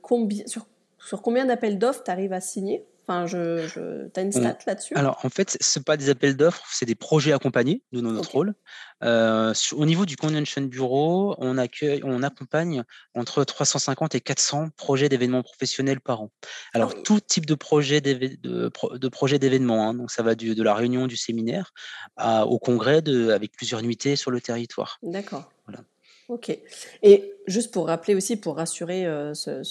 sur, 0.46 0.66
sur 0.98 1.22
combien 1.22 1.44
d'appels 1.44 1.78
d'offres 1.78 2.02
tu 2.04 2.10
arrives 2.10 2.32
à 2.32 2.40
signer? 2.40 2.86
Enfin, 3.08 3.26
je, 3.26 3.66
je... 3.66 4.08
tu 4.08 4.20
as 4.20 4.22
une 4.22 4.32
stat 4.32 4.58
là-dessus? 4.66 4.94
Alors, 4.94 5.18
en 5.24 5.30
fait, 5.30 5.56
ce 5.60 5.78
pas 5.78 5.96
des 5.96 6.10
appels 6.10 6.36
d'offres, 6.36 6.62
c'est 6.70 6.84
des 6.84 6.94
projets 6.94 7.32
accompagnés, 7.32 7.82
nous, 7.92 8.02
dans 8.02 8.10
notre 8.10 8.32
rôle. 8.32 8.54
Euh, 9.02 9.54
au 9.72 9.86
niveau 9.86 10.04
du 10.04 10.16
Convention 10.16 10.62
Bureau, 10.62 11.34
on, 11.38 11.56
accueille, 11.56 12.02
on 12.04 12.22
accompagne 12.22 12.82
entre 13.14 13.44
350 13.44 14.14
et 14.14 14.20
400 14.20 14.68
projets 14.76 15.08
d'événements 15.08 15.42
professionnels 15.42 16.00
par 16.00 16.20
an. 16.20 16.30
Alors, 16.74 16.92
ah 16.94 17.00
tout 17.02 17.20
type 17.20 17.46
de 17.46 17.54
projet 17.54 18.02
de, 18.02 19.08
projet 19.08 19.38
d'événements, 19.38 19.88
hein, 19.88 19.94
donc 19.94 20.10
ça 20.10 20.22
va 20.22 20.34
du, 20.34 20.54
de 20.54 20.62
la 20.62 20.74
réunion, 20.74 21.06
du 21.06 21.16
séminaire, 21.16 21.72
au 22.18 22.58
congrès 22.58 23.00
de, 23.00 23.30
avec 23.30 23.52
plusieurs 23.52 23.80
nuitées 23.80 24.16
sur 24.16 24.30
le 24.30 24.42
territoire. 24.42 24.98
D'accord. 25.02 25.50
Voilà. 25.66 25.82
Ok. 26.28 26.56
Et 27.02 27.32
juste 27.46 27.72
pour 27.72 27.86
rappeler 27.86 28.14
aussi, 28.14 28.36
pour 28.36 28.56
rassurer 28.56 29.06
euh, 29.06 29.32
ceux, 29.34 29.62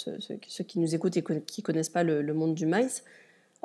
qui 0.67 0.80
nous 0.80 0.95
écoutent 0.95 1.17
et 1.17 1.23
qui 1.23 1.62
ne 1.62 1.63
connaissent 1.63 1.89
pas 1.89 2.04
le, 2.04 2.34
monde 2.34 2.56
du 2.56 2.65
maïs, 2.65 3.04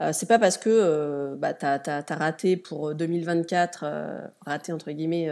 euh, 0.01 0.11
c'est 0.13 0.27
pas 0.27 0.39
parce 0.39 0.57
que 0.57 0.71
euh, 0.71 1.37
bah, 1.37 1.53
tu 1.53 1.67
as, 1.67 2.05
raté 2.11 2.57
pour 2.57 2.95
2024, 2.95 3.85
raté 4.47 4.73
entre 4.73 4.91
guillemets, 4.91 5.29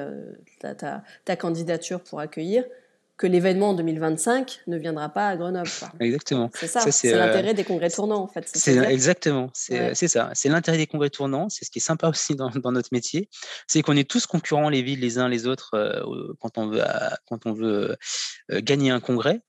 ta, 0.60 1.36
candidature 1.36 2.00
pour 2.00 2.20
accueillir, 2.20 2.64
que 3.16 3.26
l'événement 3.26 3.70
en 3.70 3.74
2025 3.74 4.62
ne 4.66 4.78
viendra 4.78 5.10
pas 5.10 5.28
à 5.28 5.36
Grenoble. 5.36 5.68
Exactement. 6.00 6.50
C'est 6.54 6.66
ça, 6.66 6.90
c'est 6.90 7.14
l'intérêt 7.14 7.52
des 7.52 7.64
congrès 7.64 7.90
tournants 7.90 8.22
en 8.22 8.28
fait. 8.28 8.50
C'est 8.52 8.76
exactement, 8.76 9.50
c'est 9.52 9.94
ça. 10.08 10.30
C'est 10.34 10.48
l'intérêt 10.48 10.78
des 10.78 10.86
congrès 10.86 11.10
tournants, 11.10 11.48
c'est 11.48 11.64
ce 11.64 11.70
qui 11.70 11.80
est 11.80 11.82
sympa 11.82 12.08
aussi 12.08 12.34
dans, 12.34 12.50
notre 12.72 12.88
métier, 12.92 13.28
c'est 13.66 13.82
qu'on 13.82 13.96
est 13.96 14.08
tous 14.08 14.26
concurrents 14.26 14.68
les 14.68 14.82
villes 14.82 15.00
les 15.00 15.18
uns 15.18 15.28
les 15.28 15.46
autres 15.46 15.70
quand 16.40 16.58
on 16.58 16.68
veut, 16.68 16.82
quand 17.26 17.46
on 17.46 17.52
veut 17.52 17.96
gagner 18.50 18.90
un 18.90 19.00
congrès. 19.00 19.40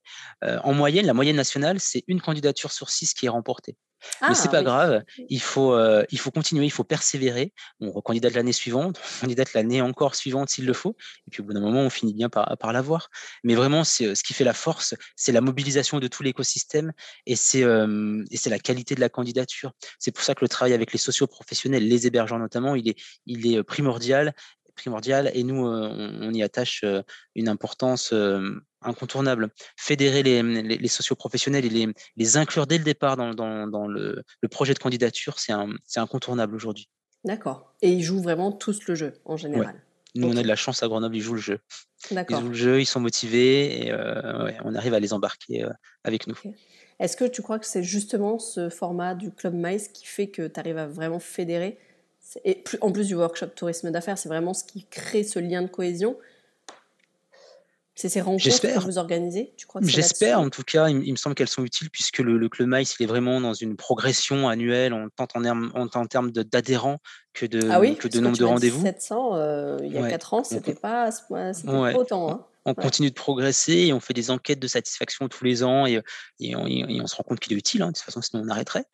en 0.41 0.74
moyenne, 0.74 1.06
la 1.06 1.13
moyenne 1.13 1.38
nationale, 1.38 1.80
c'est 1.80 2.04
une 2.08 2.21
candidature 2.21 2.71
sur 2.71 2.89
six 2.89 3.13
qui 3.13 3.26
est 3.26 3.30
remportée. 3.30 3.78
Mais 4.21 4.29
Mais 4.29 4.35
c'est 4.35 4.47
ah 4.49 4.51
pas 4.51 4.63
grave, 4.63 5.03
il 5.29 5.41
faut, 5.41 5.77
il 6.09 6.19
faut 6.19 6.31
continuer, 6.31 6.65
il 6.65 6.71
faut 6.71 6.83
persévérer. 6.83 7.53
On 7.79 7.91
recandidate 7.91 8.33
l'année 8.33 8.53
suivante, 8.53 8.99
on 8.99 9.21
candidate 9.21 9.53
l'année 9.53 9.81
encore 9.81 10.15
suivante 10.15 10.49
s'il 10.49 10.65
le 10.65 10.73
faut, 10.73 10.95
et 11.27 11.31
puis 11.31 11.41
au 11.41 11.45
bout 11.45 11.53
d'un 11.53 11.61
moment, 11.61 11.81
on 11.81 11.89
finit 11.89 12.13
bien 12.13 12.29
par, 12.29 12.57
par 12.57 12.73
l'avoir. 12.73 13.09
Mais 13.43 13.55
vraiment, 13.55 13.83
c'est 13.83 14.15
ce 14.15 14.23
qui 14.23 14.33
fait 14.33 14.43
la 14.43 14.53
force, 14.53 14.95
c'est 15.15 15.31
la 15.31 15.41
mobilisation 15.41 15.99
de 15.99 16.07
tout 16.07 16.23
l'écosystème 16.23 16.93
et 17.25 17.35
c'est 17.35 17.65
c'est 18.33 18.49
la 18.49 18.59
qualité 18.59 18.95
de 18.95 19.01
la 19.01 19.09
candidature. 19.09 19.71
C'est 19.99 20.11
pour 20.11 20.23
ça 20.23 20.35
que 20.35 20.43
le 20.43 20.49
travail 20.49 20.73
avec 20.73 20.91
les 20.93 20.99
socioprofessionnels, 20.99 21.87
les 21.87 22.07
hébergeurs 22.07 22.39
notamment, 22.39 22.75
il 22.75 22.89
est, 22.89 22.95
il 23.25 23.53
est 23.53 23.63
primordial 23.63 24.33
primordial 24.75 25.29
et 25.33 25.43
nous, 25.43 25.65
on, 25.65 26.33
y 26.33 26.43
attache 26.43 26.85
une 27.35 27.49
importance 27.49 28.13
incontournable. 28.81 29.49
Fédérer 29.77 30.23
les, 30.23 30.41
les, 30.43 30.87
socioprofessionnels 30.87 31.65
et 31.65 31.69
les, 31.69 31.87
les, 32.17 32.37
inclure 32.37 32.67
dès 32.67 32.77
le 32.77 32.83
départ 32.83 33.17
dans, 33.17 33.33
dans, 33.33 33.87
le, 33.87 34.23
le, 34.41 34.47
projet 34.49 34.73
de 34.73 34.79
candidature, 34.79 35.39
c'est 35.39 35.53
incontournable 35.99 36.55
aujourd'hui. 36.55 36.89
D'accord. 37.23 37.73
Et 37.81 37.89
ils 37.89 38.03
jouent 38.03 38.21
vraiment 38.21 38.51
tous 38.51 38.85
le 38.87 38.95
jeu 38.95 39.13
en 39.25 39.37
général. 39.37 39.81
Nous, 40.15 40.27
on 40.27 40.35
a 40.35 40.43
de 40.43 40.47
la 40.47 40.57
chance 40.57 40.83
à 40.83 40.87
Grenoble, 40.87 41.15
ils 41.15 41.21
jouent 41.21 41.35
le 41.35 41.41
jeu. 41.41 41.59
Ils 42.11 42.25
jouent 42.29 42.49
le 42.49 42.53
jeu, 42.53 42.81
ils 42.81 42.85
sont 42.85 42.99
motivés 42.99 43.87
et 43.87 43.93
on 44.65 44.75
arrive 44.75 44.93
à 44.93 44.99
les 44.99 45.13
embarquer 45.13 45.65
avec 46.03 46.27
nous. 46.27 46.37
Est-ce 47.01 47.17
que 47.17 47.25
tu 47.25 47.41
crois 47.41 47.57
que 47.57 47.65
c'est 47.65 47.81
justement 47.81 48.37
ce 48.37 48.69
format 48.69 49.15
du 49.15 49.31
Club 49.31 49.55
Mice 49.55 49.87
qui 49.87 50.05
fait 50.05 50.27
que 50.27 50.47
tu 50.47 50.59
arrives 50.59 50.77
à 50.77 50.85
vraiment 50.85 51.19
fédérer? 51.19 51.79
Et 52.45 52.63
en 52.81 52.91
plus 52.91 53.07
du 53.07 53.15
workshop 53.15 53.47
tourisme 53.47 53.89
d'affaires, 53.89 54.19
c'est 54.19 54.29
vraiment 54.29 54.53
ce 54.53 54.63
qui 54.63 54.85
crée 54.85 55.23
ce 55.23 55.39
lien 55.39 55.63
de 55.63 55.67
cohésion. 55.67 56.15
C'est 58.01 58.09
ces 58.09 58.21
rencontres 58.21 58.61
que 58.61 58.79
vous 58.79 58.97
organisez 58.97 59.53
tu 59.55 59.67
crois 59.67 59.79
J'espère, 59.83 60.39
en 60.39 60.49
tout 60.49 60.63
cas, 60.63 60.89
il, 60.89 61.11
me 61.11 61.17
semble 61.17 61.35
qu'elles 61.35 61.47
sont 61.47 61.63
utiles 61.63 61.91
puisque 61.91 62.17
le, 62.17 62.49
Club 62.49 62.67
Mice, 62.67 62.95
il 62.99 63.03
est 63.03 63.05
vraiment 63.05 63.39
dans 63.39 63.53
une 63.53 63.75
progression 63.75 64.49
annuelle, 64.49 64.91
en, 64.91 65.09
tant 65.09 65.27
en, 65.35 66.07
termes 66.07 66.31
d'adhérents 66.31 66.97
que 67.33 67.45
de, 67.45 67.69
ah 67.69 67.79
oui, 67.79 67.95
que 67.95 68.07
de 68.07 68.19
nombre 68.19 68.39
de 68.39 68.43
rendez-vous. 68.43 68.81
700, 68.81 69.35
euh, 69.35 69.77
il 69.83 69.93
y 69.93 69.99
a 69.99 70.09
4 70.09 70.33
ans, 70.33 70.43
c'était 70.43 70.73
pas, 70.73 71.11
pas 71.29 71.93
autant. 71.93 72.31
Hein 72.31 72.45
on 72.65 72.74
continue 72.74 73.10
de 73.10 73.15
progresser 73.15 73.74
et 73.74 73.93
on 73.93 74.00
fait 74.00 74.13
des 74.13 74.30
enquêtes 74.30 74.60
de 74.60 74.67
satisfaction 74.67 75.28
tous 75.28 75.43
les 75.43 75.63
ans 75.63 75.86
et, 75.86 76.02
on, 76.56 77.08
se 77.08 77.15
rend 77.15 77.24
compte 77.24 77.39
qu'il 77.39 77.54
est 77.54 77.58
utile, 77.58 77.82
hein, 77.82 77.88
de 77.88 77.93
toute 77.93 78.04
façon, 78.04 78.21
sinon 78.21 78.43
on 78.45 78.50
arrêterait. 78.50 78.86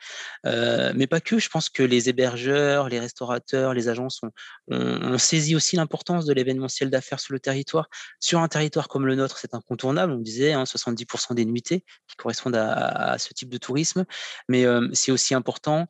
Euh, 0.46 0.94
mais 0.96 1.08
pas 1.08 1.20
que, 1.20 1.40
je 1.40 1.50
pense 1.50 1.70
que 1.70 1.84
les 1.84 2.10
hébergeurs, 2.10 2.90
les 2.90 3.00
restaurateurs, 3.00 3.74
les 3.74 3.90
agences 3.90 4.22
ont, 4.24 4.32
on, 4.70 5.18
saisi 5.18 5.56
aussi 5.56 5.76
l'importance 5.76 6.26
de 6.26 6.34
l'événementiel 6.34 6.90
d'affaires 6.90 7.20
sur 7.20 7.34
le 7.34 7.40
territoire. 7.40 7.90
Sur 8.20 8.40
un 8.40 8.48
territoire 8.48 8.88
comme 8.88 9.06
le 9.06 9.16
nôtre, 9.16 9.38
c'est 9.38 9.54
incontournable, 9.54 10.14
on 10.14 10.20
disait, 10.20 10.54
70% 10.54 11.28
hein, 11.30 11.36
des 11.36 11.46
nuitées 11.46 11.84
qui 12.08 12.16
correspondent 12.16 12.56
à, 12.56 13.18
ce 13.18 13.34
type 13.34 13.50
de 13.50 13.58
tourisme, 13.58 14.06
mais 14.48 14.66
euh, 14.66 14.88
c'est 14.94 15.12
aussi 15.12 15.34
important 15.34 15.88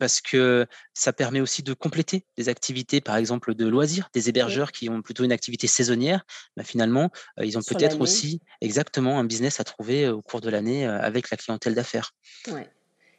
parce 0.00 0.20
que 0.20 0.66
ça 0.92 1.12
permet 1.12 1.40
aussi 1.40 1.62
de 1.62 1.72
compléter 1.72 2.24
des 2.36 2.48
activités, 2.48 3.00
par 3.00 3.16
exemple 3.16 3.54
de 3.54 3.66
loisirs, 3.66 4.08
des 4.12 4.28
hébergeurs 4.28 4.72
qui 4.72 4.88
ont 4.88 5.02
plutôt 5.02 5.24
une 5.24 5.32
activité 5.32 5.66
saisonnière. 5.66 6.24
Bah, 6.56 6.62
finalement, 6.64 7.10
ils 7.42 7.58
ont 7.58 7.62
peut-être 7.62 8.00
aussi 8.00 8.40
exactement 8.60 9.18
un 9.18 9.24
business 9.24 9.60
à 9.60 9.64
trouver 9.64 10.08
au 10.08 10.22
cours 10.22 10.40
de 10.40 10.50
l'année 10.50 10.86
avec 10.86 11.30
la 11.30 11.36
clientèle 11.36 11.74
d'affaires. 11.74 12.12
Ouais. 12.50 12.68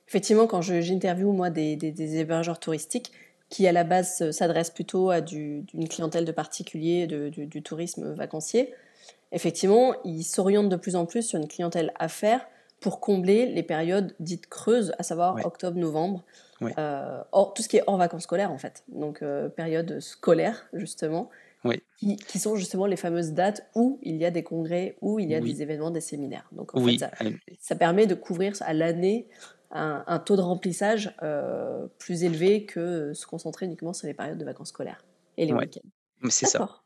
Effectivement, 0.07 0.45
quand 0.47 0.61
j'interviewe 0.61 1.31
moi 1.31 1.49
des, 1.49 1.75
des, 1.75 2.17
hébergeurs 2.17 2.59
touristiques 2.59 3.11
qui 3.49 3.67
à 3.67 3.71
la 3.71 3.83
base 3.83 4.31
s'adressent 4.31 4.71
plutôt 4.71 5.09
à 5.09 5.21
d'une 5.21 5.65
clientèle 5.89 6.25
de 6.25 6.31
particuliers, 6.31 7.07
de, 7.07 7.29
du, 7.29 7.61
tourisme 7.63 8.13
vacancier, 8.13 8.73
effectivement, 9.31 9.95
ils 10.03 10.23
s'orientent 10.23 10.69
de 10.69 10.75
plus 10.75 10.95
en 10.95 11.05
plus 11.05 11.23
sur 11.23 11.39
une 11.39 11.47
clientèle 11.47 11.91
affaires 11.97 12.45
pour 12.79 12.99
combler 12.99 13.47
les 13.47 13.63
périodes 13.63 14.13
dites 14.19 14.47
creuses, 14.47 14.93
à 14.99 15.03
savoir 15.03 15.43
octobre-novembre. 15.45 16.23
Euh, 16.61 17.21
tout 17.55 17.63
ce 17.63 17.67
qui 17.67 17.77
est 17.77 17.83
hors 17.88 17.97
vacances 17.97 18.23
scolaires, 18.23 18.51
en 18.51 18.57
fait. 18.57 18.83
Donc, 18.89 19.21
euh, 19.21 19.49
période 19.49 19.99
scolaire, 19.99 20.67
justement. 20.73 21.29
Qui, 21.97 22.17
qui, 22.17 22.39
sont 22.39 22.56
justement 22.56 22.86
les 22.86 22.95
fameuses 22.95 23.32
dates 23.32 23.69
où 23.75 23.99
il 24.04 24.17
y 24.17 24.25
a 24.25 24.32
des 24.32 24.43
congrès, 24.43 24.97
où 25.01 25.19
il 25.19 25.30
y 25.30 25.36
a 25.36 25.39
des 25.39 25.62
événements, 25.62 25.91
des 25.91 26.01
séminaires. 26.01 26.47
Donc, 26.51 26.75
en 26.75 26.86
fait, 26.86 26.97
ça, 27.60 27.75
permet 27.75 28.06
de 28.06 28.15
couvrir 28.15 28.54
à 28.62 28.73
l'année 28.73 29.28
un, 29.71 30.19
taux 30.19 30.36
de 30.36 30.41
remplissage 30.41 31.15
euh, 31.23 31.88
plus 31.97 32.23
élevé 32.23 32.65
que 32.65 33.13
se 33.13 33.25
concentrer 33.25 33.65
uniquement 33.65 33.93
sur 33.93 34.08
les 34.08 34.13
périodes 34.13 34.38
de 34.38 34.45
vacances 34.45 34.69
scolaires 34.69 35.04
et 35.38 35.45
les 35.45 35.54
week-ends. 35.54 36.30
C'est 36.30 36.45
ça. 36.45 36.82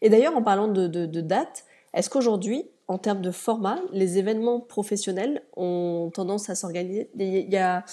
Et 0.00 0.10
d'ailleurs, 0.10 0.36
en 0.36 0.42
parlant 0.42 0.68
de, 0.68 0.86
de, 0.86 1.06
de 1.06 1.20
dates, 1.20 1.64
est-ce 1.94 2.08
qu'aujourd'hui, 2.08 2.64
en 2.88 2.98
termes 2.98 3.22
de 3.22 3.30
format, 3.30 3.80
les 3.92 4.18
événements 4.18 4.60
professionnels 4.60 5.42
ont 5.56 6.10
tendance 6.12 6.50
à 6.50 6.54
s'organiser? 6.54 7.10
Il 7.18 7.50
y 7.50 7.56
a, 7.56 7.84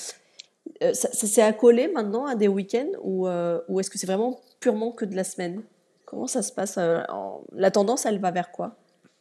euh, 0.83 0.93
ça, 0.93 1.09
s'est 1.11 1.41
accolé 1.41 1.87
maintenant 1.89 2.25
à 2.25 2.35
des 2.35 2.47
week-ends 2.47 2.91
ou, 3.01 3.27
euh, 3.27 3.59
ou 3.67 3.79
est-ce 3.79 3.89
que 3.89 3.97
c'est 3.97 4.07
vraiment 4.07 4.39
purement 4.59 4.91
que 4.91 5.05
de 5.05 5.15
la 5.15 5.23
semaine? 5.23 5.61
Comment 6.09 6.27
ça 6.27 6.41
se 6.41 6.51
passe 6.51 6.77
euh, 6.79 7.01
La 7.53 7.69
tendance, 7.69 8.05
elle 8.05 8.19
va 8.19 8.31
vers 8.31 8.51
quoi? 8.51 8.75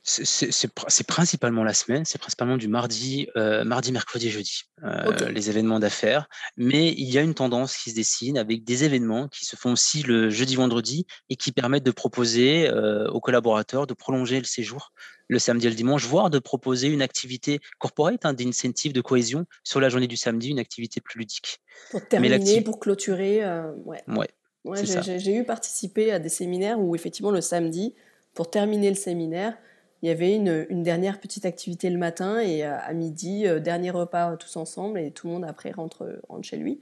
C'est 0.09 1.07
principalement 1.07 1.65
la 1.65 1.75
semaine, 1.75 2.07
c'est 2.07 2.19
principalement 2.19 2.57
du 2.57 2.67
mardi, 2.67 3.29
euh, 3.37 3.63
mardi, 3.65 3.93
mercredi, 3.93 4.31
jeudi, 4.31 4.63
euh, 4.83 5.29
les 5.29 5.51
événements 5.51 5.81
d'affaires. 5.81 6.29
Mais 6.57 6.93
il 6.93 7.11
y 7.11 7.19
a 7.19 7.23
une 7.23 7.35
tendance 7.35 7.77
qui 7.77 7.91
se 7.91 7.95
dessine 7.95 8.39
avec 8.39 8.65
des 8.65 8.85
événements 8.85 9.29
qui 9.29 9.45
se 9.45 9.55
font 9.55 9.73
aussi 9.73 10.03
le 10.03 10.31
jeudi, 10.31 10.57
vendredi 10.57 11.07
et 11.29 11.37
qui 11.37 11.53
permettent 11.53 11.85
de 11.85 11.91
proposer 11.91 12.71
euh, 12.71 13.07
aux 13.11 13.21
collaborateurs 13.21 13.87
de 13.87 13.93
prolonger 13.95 14.39
le 14.39 14.47
séjour 14.47 14.93
le 15.31 15.39
samedi 15.39 15.67
et 15.67 15.71
le 15.71 15.77
dimanche, 15.77 16.07
voire 16.07 16.31
de 16.31 16.39
proposer 16.39 16.89
une 16.89 17.03
activité 17.03 17.61
corporate, 17.79 18.25
hein, 18.25 18.33
d'incentive, 18.33 18.95
de 18.95 19.03
cohésion 19.03 19.45
sur 19.63 19.79
la 19.79 19.91
journée 19.91 20.07
du 20.07 20.17
samedi, 20.17 20.49
une 20.49 20.59
activité 20.59 21.03
plus 21.03 21.19
ludique. 21.19 21.61
Pour 21.91 22.09
terminer, 22.09 22.63
pour 22.63 22.81
clôturer. 22.81 23.45
ouais. 23.85 24.03
ouais. 24.09 24.29
J'ai 24.75 25.35
eu 25.35 25.45
participé 25.45 26.13
à 26.13 26.19
des 26.19 26.29
séminaires 26.29 26.81
où 26.81 26.95
effectivement 26.95 27.31
le 27.31 27.41
samedi, 27.41 27.95
pour 28.35 28.51
terminer 28.51 28.89
le 28.89 28.97
séminaire, 28.97 29.57
il 30.03 30.09
y 30.09 30.13
avait 30.13 30.35
une, 30.35 30.67
une 30.69 30.83
dernière 30.83 31.19
petite 31.21 31.45
activité 31.45 31.91
le 31.91 31.99
matin 31.99 32.39
et 32.39 32.63
à, 32.63 32.93
midi, 32.93 33.45
dernier 33.61 33.91
repas 33.91 34.37
tous 34.37 34.57
ensemble 34.57 35.01
et 35.01 35.11
tout 35.11 35.27
le 35.27 35.33
monde 35.33 35.45
après 35.45 35.73
rentre, 35.73 36.21
rentre 36.29 36.45
chez 36.45 36.57
lui. 36.57 36.81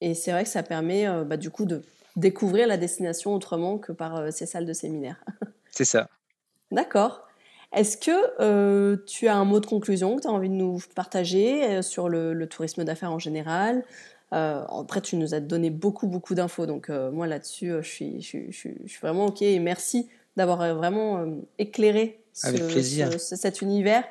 Et 0.00 0.14
c'est 0.14 0.32
vrai 0.32 0.44
que 0.44 0.48
ça 0.48 0.62
permet 0.62 1.06
bah, 1.24 1.36
du 1.36 1.50
coup 1.50 1.64
de 1.64 1.82
découvrir 2.16 2.66
la 2.66 2.76
destination 2.76 3.34
autrement 3.34 3.78
que 3.78 3.92
par 3.92 4.32
ces 4.32 4.46
salles 4.46 4.66
de 4.66 4.72
séminaire. 4.72 5.24
c'est 5.70 5.84
ça. 5.84 6.08
D'accord. 6.70 7.26
Est-ce 7.72 7.96
que 7.96 8.40
euh, 8.40 8.96
tu 9.06 9.28
as 9.28 9.36
un 9.36 9.44
mot 9.44 9.58
de 9.58 9.66
conclusion 9.66 10.16
que 10.16 10.22
tu 10.22 10.28
as 10.28 10.30
envie 10.30 10.50
de 10.50 10.54
nous 10.54 10.78
partager 10.94 11.64
euh, 11.64 11.82
sur 11.82 12.08
le, 12.08 12.46
tourisme 12.46 12.84
d'affaires 12.84 13.12
en 13.12 13.18
général 13.18 13.84
euh, 14.32 14.64
Après, 14.64 15.00
tu 15.00 15.16
nous 15.16 15.34
as 15.34 15.40
donné 15.40 15.70
beaucoup, 15.70 16.06
beaucoup 16.06 16.34
d'infos. 16.34 16.66
Donc, 16.66 16.88
moi, 16.88 17.26
là-dessus, 17.26 17.72
je 17.80 17.88
suis, 17.88 18.20
je, 18.20 18.50
suis, 18.50 18.98
vraiment 19.00 19.26
OK. 19.26 19.42
Et 19.42 19.58
merci 19.58 20.08
d'avoir 20.36 20.74
vraiment 20.74 21.26
éclairé 21.58 22.20
cet 22.32 23.62
univers. 23.62 24.04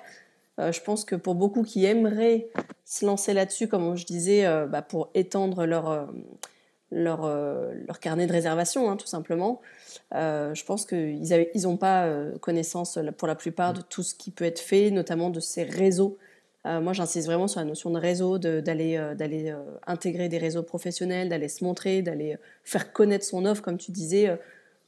je 0.58 0.80
pense 0.82 1.06
que 1.06 1.16
pour 1.16 1.36
beaucoup 1.36 1.64
qui 1.64 1.86
aimeraient 1.86 2.50
se 2.86 3.06
lancer 3.06 3.34
là-dessus, 3.34 3.68
comme 3.68 3.96
je 3.96 4.06
disais, 4.06 4.46
bah, 4.68 4.82
pour 4.82 5.10
étendre 5.16 5.66
leur, 5.66 6.08
leur, 6.92 7.26
leur 7.26 8.00
carnet 8.00 8.28
de 8.28 8.34
réservation, 8.34 8.92
hein, 8.92 8.98
tout 8.98 9.08
simplement, 9.08 9.62
euh, 10.14 10.54
je 10.54 10.66
pense 10.66 10.86
qu'ils 10.86 11.22
n'ont 11.30 11.74
ils 11.74 11.78
pas 11.78 12.06
euh, 12.06 12.38
connaissance 12.40 13.00
pour 13.18 13.28
la 13.28 13.36
plupart 13.36 13.74
de 13.74 13.82
tout 13.82 14.04
ce 14.04 14.16
qui 14.16 14.32
peut 14.32 14.46
être 14.46 14.60
fait, 14.60 14.92
notamment 14.92 15.30
de 15.30 15.40
ces 15.40 15.64
réseaux. 15.64 16.18
Euh, 16.68 16.80
moi, 16.80 16.94
j'insiste 16.94 17.26
vraiment 17.28 17.48
sur 17.48 17.60
la 17.60 17.66
notion 17.66 17.90
de 17.90 18.00
réseau, 18.00 18.38
d'aller 18.38 18.98
d'aller 19.16 19.56
intégrer 19.88 20.30
des 20.30 20.38
réseaux 20.38 20.64
professionnels, 20.64 21.30
d'aller 21.30 21.48
se 21.48 21.64
montrer, 21.64 22.02
d'aller 22.02 22.38
faire 22.64 22.94
connaître 22.94 23.26
son 23.26 23.46
offre, 23.46 23.62
comme 23.62 23.78
tu 23.78 23.92
disais, 23.92 24.38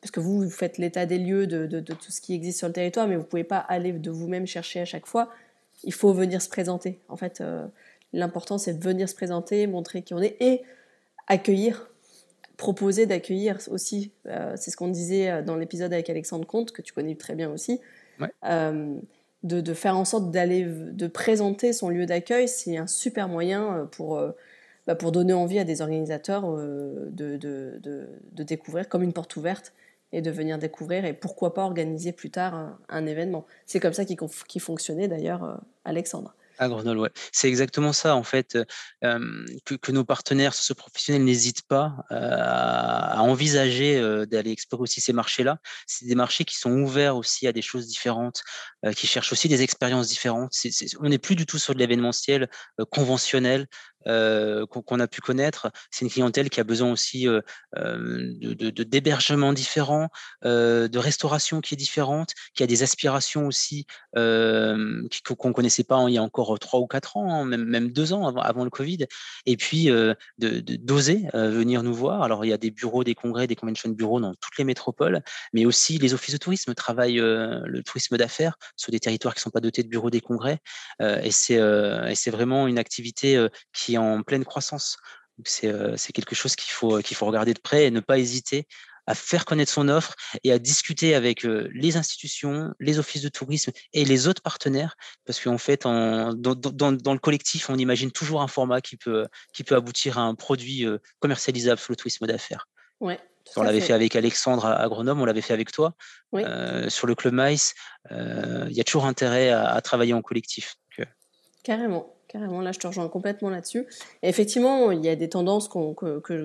parce 0.01 0.11
que 0.11 0.19
vous, 0.19 0.41
vous 0.41 0.49
faites 0.49 0.77
l'état 0.77 1.05
des 1.05 1.17
lieux 1.17 1.47
de, 1.47 1.65
de, 1.65 1.93
tout 1.93 2.11
ce 2.11 2.21
qui 2.21 2.35
existe 2.35 2.59
sur 2.59 2.67
le 2.67 2.73
territoire, 2.73 3.07
mais 3.07 3.15
vous 3.15 3.23
ne 3.23 3.27
pouvez 3.27 3.43
pas 3.43 3.57
aller 3.57 3.91
de 3.91 4.11
vous-même 4.11 4.45
chercher 4.45 4.81
à 4.81 4.85
chaque 4.85 5.07
fois. 5.07 5.29
Il 5.83 5.93
faut 5.93 6.13
venir 6.13 6.41
se 6.41 6.49
présenter. 6.49 6.99
En 7.09 7.17
fait, 7.17 7.41
l'important, 8.11 8.59
c'est 8.59 8.75
de 8.75 8.83
venir 8.83 9.09
se 9.09 9.15
présenter, 9.15 9.65
montrer 9.65 10.03
qui 10.03 10.13
on 10.13 10.21
est 10.21 10.37
et 10.39 10.61
accueillir 11.27 11.89
proposer 12.57 13.05
d'accueillir 13.05 13.59
aussi, 13.71 14.11
euh, 14.27 14.53
c'est 14.55 14.71
ce 14.71 14.77
qu'on 14.77 14.87
disait 14.87 15.29
euh, 15.29 15.41
dans 15.41 15.55
l'épisode 15.55 15.91
avec 15.93 16.09
Alexandre 16.09 16.45
Comte, 16.45 16.71
que 16.71 16.81
tu 16.81 16.93
connais 16.93 17.15
très 17.15 17.35
bien 17.35 17.51
aussi, 17.51 17.81
euh, 18.45 18.95
de, 19.43 19.73
faire 19.73 19.97
en 19.97 20.05
sorte 20.05 20.31
d'aller, 20.31 20.65
de 20.65 21.07
présenter 21.07 21.73
son 21.73 21.89
lieu 21.89 22.05
d'accueil, 22.05 22.47
c'est 22.47 22.77
un 22.77 22.87
super 22.87 23.27
moyen 23.27 23.89
pour, 23.91 24.21
bah, 24.87 24.95
pour 24.95 25.11
donner 25.11 25.33
envie 25.33 25.59
à 25.59 25.63
des 25.63 25.81
organisateurs 25.81 26.43
de, 26.55 27.09
de, 27.37 28.43
découvrir 28.43 28.87
comme 28.89 29.03
une 29.03 29.13
porte 29.13 29.35
ouverte 29.35 29.73
et 30.11 30.21
de 30.21 30.31
venir 30.31 30.57
découvrir 30.59 31.05
et 31.05 31.13
pourquoi 31.13 31.53
pas 31.53 31.63
organiser 31.63 32.11
plus 32.11 32.29
tard 32.29 32.77
un, 32.87 33.05
événement. 33.05 33.45
C'est 33.65 33.79
comme 33.79 33.93
ça 33.93 34.05
qui, 34.05 34.59
fonctionnait 34.59 35.07
d'ailleurs 35.07 35.61
Alexandre. 35.85 36.35
Grenoble, 36.59 36.99
ouais. 36.99 37.09
C'est 37.31 37.47
exactement 37.47 37.93
ça, 37.93 38.15
en 38.15 38.23
fait, 38.23 38.57
que, 39.01 39.91
nos 39.91 40.05
partenaires 40.05 40.53
socio-professionnels 40.53 41.23
n'hésitent 41.23 41.67
pas 41.67 41.95
à, 42.09 43.21
envisager 43.21 43.99
d'aller 44.27 44.51
explorer 44.51 44.83
aussi 44.83 45.01
ces 45.01 45.13
marchés-là. 45.13 45.57
C'est 45.87 46.05
des 46.05 46.15
marchés 46.15 46.45
qui 46.45 46.57
sont 46.57 46.71
ouverts 46.71 47.17
aussi 47.17 47.47
à 47.47 47.51
des 47.51 47.61
choses 47.61 47.87
différentes, 47.87 48.43
qui 48.95 49.07
cherchent 49.07 49.31
aussi 49.31 49.47
des 49.47 49.61
expériences 49.61 50.07
différentes. 50.07 50.53
on 50.99 51.09
n'est 51.09 51.17
plus 51.17 51.35
du 51.35 51.45
tout 51.45 51.59
sur 51.59 51.73
de 51.73 51.79
l'événementiel 51.79 52.49
conventionnel 52.91 53.67
qu'on 54.05 54.99
a 54.99 55.07
pu 55.07 55.21
connaître. 55.21 55.71
C'est 55.91 56.05
une 56.05 56.11
clientèle 56.11 56.49
qui 56.49 56.59
a 56.59 56.63
besoin 56.63 56.91
aussi 56.91 57.27
euh, 57.27 57.41
de 57.75 58.83
d'hébergements 58.83 59.53
différents, 59.53 60.09
de 60.43 60.97
restauration 60.97 61.61
qui 61.61 61.73
est 61.73 61.77
différente, 61.77 62.31
qui 62.53 62.63
a 62.63 62.67
des 62.67 62.83
aspirations 62.83 63.47
aussi 63.47 63.85
qu'on 64.13 64.21
ne 64.21 65.53
connaissait 65.53 65.83
pas 65.83 66.03
il 66.07 66.13
y 66.13 66.17
a 66.17 66.23
encore 66.23 66.57
trois 66.59 66.79
ou 66.79 66.87
quatre 66.87 67.17
ans, 67.17 67.33
hein, 67.33 67.45
même, 67.45 67.63
même 67.63 67.91
deux 67.91 68.13
ans 68.13 68.27
avant, 68.27 68.41
avant, 68.41 68.63
le 68.63 68.69
Covid. 68.69 69.05
Et 69.45 69.57
puis 69.57 69.89
d'oser 70.37 71.27
venir 71.33 71.83
nous 71.83 71.93
voir. 71.93 72.23
Alors 72.23 72.45
il 72.45 72.49
y 72.49 72.53
a 72.53 72.57
des 72.57 72.71
bureaux, 72.71 73.03
des 73.03 73.15
congrès, 73.15 73.47
des 73.47 73.55
convention 73.55 73.89
bureaux 73.89 74.19
dans 74.19 74.33
toutes 74.35 74.57
les 74.57 74.63
métropoles, 74.63 75.21
mais 75.53 75.65
aussi 75.65 75.97
les 75.97 76.13
offices 76.13 76.33
de 76.33 76.39
tourisme 76.39 76.73
travaillent 76.73 77.21
le 77.21 77.81
tourisme 77.83 78.17
d'affaires 78.17 78.57
sur 78.75 78.91
des 78.91 78.99
territoires 78.99 79.33
qui 79.33 79.39
ne 79.39 79.43
sont 79.43 79.51
pas 79.51 79.61
dotés 79.61 79.83
de 79.83 79.89
bureaux 79.89 80.09
des 80.09 80.21
congrès. 80.21 80.59
et 80.99 81.31
c'est 81.31 82.31
vraiment 82.31 82.67
une 82.67 82.77
activité 82.77 83.47
qui 83.73 83.92
en 83.97 84.23
pleine 84.23 84.45
croissance. 84.45 84.97
Euh, 85.63 85.93
c'est 85.97 86.13
quelque 86.13 86.35
chose 86.35 86.55
qu'il 86.55 86.71
faut, 86.71 86.99
qu'il 86.99 87.17
faut 87.17 87.25
regarder 87.25 87.53
de 87.53 87.59
près 87.59 87.85
et 87.85 87.91
ne 87.91 87.99
pas 87.99 88.19
hésiter 88.19 88.67
à 89.05 89.15
faire 89.15 89.43
connaître 89.43 89.71
son 89.71 89.89
offre 89.89 90.15
et 90.45 90.53
à 90.53 90.59
discuter 90.59 91.13
avec 91.13 91.45
euh, 91.45 91.69
les 91.73 91.97
institutions, 91.97 92.73
les 92.79 92.99
offices 92.99 93.21
de 93.21 93.27
tourisme 93.27 93.73
et 93.91 94.05
les 94.05 94.27
autres 94.27 94.41
partenaires, 94.41 94.95
parce 95.25 95.41
qu'en 95.41 95.57
fait, 95.57 95.85
en, 95.85 96.33
dans, 96.33 96.55
dans, 96.55 97.13
le 97.13 97.19
collectif, 97.19 97.69
on 97.69 97.75
imagine 97.75 98.11
toujours 98.11 98.41
un 98.41 98.47
format 98.47 98.79
qui 98.79 98.95
peut, 98.95 99.27
qui 99.53 99.65
peut 99.65 99.75
aboutir 99.75 100.19
à 100.19 100.21
un 100.21 100.35
produit 100.35 100.85
euh, 100.85 100.99
commercialisable 101.19 101.81
sur 101.81 101.91
le 101.91 101.97
tourisme 101.97 102.27
d'affaires. 102.27 102.69
Ouais, 103.01 103.19
on 103.57 103.63
l'avait 103.63 103.81
fait. 103.81 103.91
avec 103.91 104.15
Alexandre 104.15 104.67
à, 104.67 104.87
Grenoble, 104.87 105.19
on 105.19 105.25
l'avait 105.25 105.41
fait 105.41 105.53
avec 105.53 105.73
toi. 105.73 105.95
sur 106.87 107.05
le 107.05 107.15
Club 107.15 107.33
Mice, 107.33 107.73
il 108.09 108.71
y 108.71 108.79
a 108.79 108.83
toujours 108.85 109.05
intérêt 109.05 109.49
à, 109.49 109.67
à 109.69 109.81
travailler 109.81 110.13
en 110.13 110.21
collectif. 110.21 110.77
Carrément. 111.63 112.13
Carrément, 112.33 112.61
là 112.61 112.71
je 112.71 112.79
te 112.79 112.87
rejoins 112.87 113.07
complètement 113.09 113.51
là-dessus. 113.51 113.85
effectivement, 114.23 114.89
il 114.89 115.05
y 115.05 115.09
a 115.09 115.15
des 115.15 115.29
tendances 115.29 115.69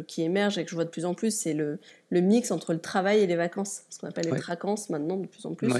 qui 0.06 0.22
émergent 0.22 0.58
et 0.58 0.64
que 0.64 0.70
je 0.70 0.74
vois 0.74 0.84
de 0.84 0.90
plus 0.90 1.06
en 1.06 1.14
plus, 1.14 1.34
c'est 1.34 1.54
le, 1.54 1.78
mix 2.10 2.50
entre 2.50 2.74
le 2.74 2.78
travail 2.78 3.20
et 3.20 3.26
les 3.26 3.36
vacances, 3.36 3.84
ce 3.88 3.98
qu'on 3.98 4.08
appelle 4.08 4.26
les 4.26 4.38
vacances 4.38 4.90
maintenant 4.90 5.16
de 5.16 5.26
plus 5.26 5.46
en 5.46 5.54
plus, 5.54 5.72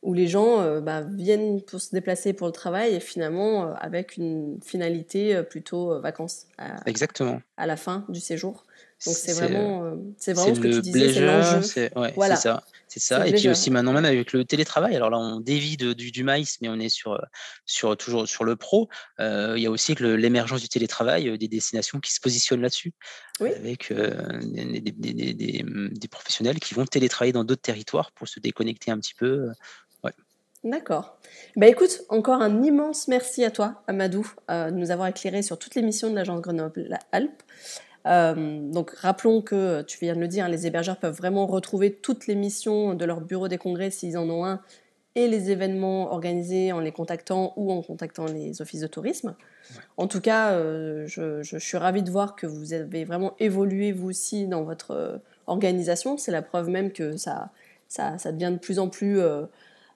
où 0.00 0.14
les 0.14 0.28
gens 0.28 0.62
euh, 0.62 0.80
bah, 0.80 1.02
viennent 1.02 1.60
pour 1.60 1.78
se 1.78 1.90
déplacer 1.94 2.32
pour 2.32 2.46
le 2.46 2.54
travail 2.54 2.94
et 2.94 3.00
finalement 3.00 3.66
euh, 3.66 3.72
avec 3.76 4.16
une 4.16 4.58
finalité 4.64 5.36
euh, 5.36 5.42
plutôt 5.42 6.00
vacances. 6.00 6.46
Exactement. 6.86 7.42
À 7.58 7.66
la 7.66 7.76
fin 7.76 8.06
du 8.08 8.20
séjour. 8.20 8.64
Donc 9.04 9.14
c'est 9.14 9.32
vraiment, 9.34 9.92
c'est 10.16 10.32
vraiment 10.32 10.54
ce 10.54 10.60
que 10.60 10.68
tu 10.68 10.80
disais, 10.80 11.12
c'est 11.12 11.20
l'enjeu. 11.20 11.60
C'est 11.60 11.92
voilà. 12.16 12.36
ça. 12.36 12.64
C'est 12.94 13.00
ça. 13.00 13.26
Et 13.26 13.32
puis 13.32 13.48
aussi 13.48 13.72
maintenant 13.72 13.92
même 13.92 14.04
avec 14.04 14.32
le 14.32 14.44
télétravail. 14.44 14.94
Alors 14.94 15.10
là, 15.10 15.18
on 15.18 15.40
dévie 15.40 15.76
du, 15.76 16.12
du, 16.12 16.22
maïs, 16.22 16.58
mais 16.62 16.68
on 16.68 16.78
est 16.78 16.88
sur, 16.88 17.20
sur 17.66 17.96
toujours 17.96 18.28
sur 18.28 18.44
le 18.44 18.54
pro. 18.54 18.88
Euh, 19.18 19.54
il 19.56 19.64
y 19.64 19.66
a 19.66 19.70
aussi 19.70 19.96
l'émergence 19.96 20.60
du 20.60 20.68
télétravail, 20.68 21.28
euh, 21.28 21.36
des 21.36 21.48
destinations 21.48 21.98
qui 21.98 22.12
se 22.12 22.20
positionnent 22.20 22.62
là-dessus, 22.62 22.92
avec 23.40 23.92
des, 23.92 24.80
des, 24.80 24.92
des, 25.34 25.64
des, 25.64 26.08
professionnels 26.08 26.60
qui 26.60 26.74
vont 26.74 26.86
télétravailler 26.86 27.32
dans 27.32 27.42
d'autres 27.42 27.62
territoires 27.62 28.12
pour 28.12 28.28
se 28.28 28.38
déconnecter 28.38 28.92
un 28.92 28.98
petit 29.00 29.14
peu. 29.14 29.48
Ouais. 30.04 30.12
D'accord. 30.62 31.18
Bah 31.56 31.66
écoute, 31.66 32.02
encore 32.10 32.40
un 32.40 32.62
immense 32.62 33.08
merci 33.08 33.42
à 33.42 33.50
toi, 33.50 33.82
Amadou, 33.88 34.24
de 34.48 34.70
nous 34.70 34.92
avoir 34.92 35.08
éclairé 35.08 35.42
sur 35.42 35.58
toutes 35.58 35.74
les 35.74 35.82
missions 35.82 36.10
de 36.10 36.14
l'agence 36.14 36.40
Grenoble-Alpes. 36.42 37.42
Euh, 38.06 38.60
donc 38.70 38.90
rappelons 38.90 39.40
que, 39.40 39.82
tu 39.82 39.98
viens 40.00 40.14
de 40.14 40.20
le 40.20 40.28
dire, 40.28 40.44
hein, 40.44 40.48
les 40.48 40.66
hébergeurs 40.66 40.98
peuvent 40.98 41.16
vraiment 41.16 41.46
retrouver 41.46 41.92
toutes 41.92 42.26
les 42.26 42.34
missions 42.34 42.94
de 42.94 43.04
leur 43.04 43.20
bureau 43.20 43.48
des 43.48 43.58
congrès 43.58 43.90
s'ils 43.90 44.18
en 44.18 44.28
ont 44.28 44.44
un 44.44 44.60
et 45.16 45.28
les 45.28 45.52
événements 45.52 46.12
organisés 46.12 46.72
en 46.72 46.80
les 46.80 46.90
contactant 46.90 47.52
ou 47.56 47.70
en 47.70 47.82
contactant 47.82 48.26
les 48.26 48.60
offices 48.60 48.80
de 48.80 48.88
tourisme. 48.88 49.36
En 49.96 50.08
tout 50.08 50.20
cas, 50.20 50.52
euh, 50.52 51.06
je, 51.06 51.56
suis 51.58 51.78
ravie 51.78 52.02
de 52.02 52.10
voir 52.10 52.34
que 52.34 52.48
vous 52.48 52.72
avez 52.72 53.04
vraiment 53.04 53.34
évolué 53.38 53.92
vous 53.92 54.08
aussi 54.08 54.48
dans 54.48 54.64
votre 54.64 54.90
euh, 54.90 55.16
organisation. 55.46 56.18
C'est 56.18 56.32
la 56.32 56.42
preuve 56.42 56.68
même 56.68 56.90
que 56.90 57.16
ça, 57.16 57.50
ça, 57.86 58.16
devient 58.32 58.50
de 58.52 58.58
plus 58.58 58.80
en 58.80 58.88
plus 58.88 59.20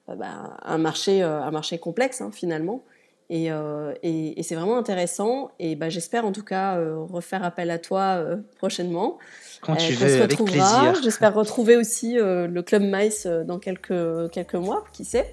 bah, 0.06 0.56
un, 0.62 0.78
marché, 0.78 1.20
un 1.20 1.50
marché 1.50 1.78
complexe 1.78 2.20
hein, 2.20 2.30
finalement. 2.32 2.84
Euh, 3.30 3.94
et, 4.02 4.42
c'est 4.42 4.54
vraiment 4.54 4.78
intéressant. 4.78 5.50
Et 5.58 5.76
bah, 5.76 5.88
j'espère 5.88 6.24
en 6.24 6.32
tout 6.32 6.44
cas 6.44 6.76
euh, 6.76 6.96
refaire 6.98 7.44
appel 7.44 7.70
à 7.70 7.78
toi 7.78 8.16
euh, 8.16 8.36
prochainement. 8.56 9.18
Quand 9.60 9.76
tu 9.76 9.92
veux, 9.94 10.22
avec 10.22 10.42
plaisir. 10.42 10.94
J'espère 11.02 11.34
retrouver 11.34 11.76
aussi 11.76 12.14
le 12.16 12.60
Club 12.60 12.82
Mice 12.82 13.26
dans 13.26 13.58
quelques, 13.58 14.30
quelques 14.30 14.54
mois, 14.54 14.84
qui 14.92 15.04
sait. 15.04 15.32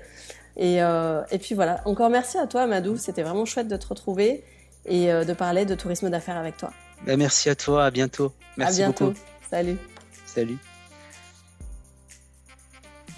Et, 0.58 0.78
et 0.78 1.38
puis 1.40 1.54
voilà, 1.54 1.82
encore 1.86 2.10
merci 2.10 2.40
à 2.40 2.48
toi 2.48 2.62
Amadou, 2.62 2.98
c'était 2.98 3.22
vraiment 3.22 3.46
chouette 3.46 3.68
de 3.68 3.78
te 3.78 3.86
retrouver 3.86 4.44
et 4.88 5.10
de 5.10 5.34
parler 5.34 5.66
de 5.66 5.76
tourisme 5.76 6.10
d'affaires 6.10 6.38
avec 6.38 6.58
toi. 6.58 6.72
Bah, 7.06 7.18
merci 7.18 7.52
à 7.52 7.56
toi, 7.56 7.86
à 7.86 7.92
bientôt. 7.92 8.34
Merci 8.58 8.82
à 8.82 8.86
bientôt. 8.88 9.06
beaucoup. 9.10 9.20
Salut. 9.48 9.78
Salut. 10.26 10.58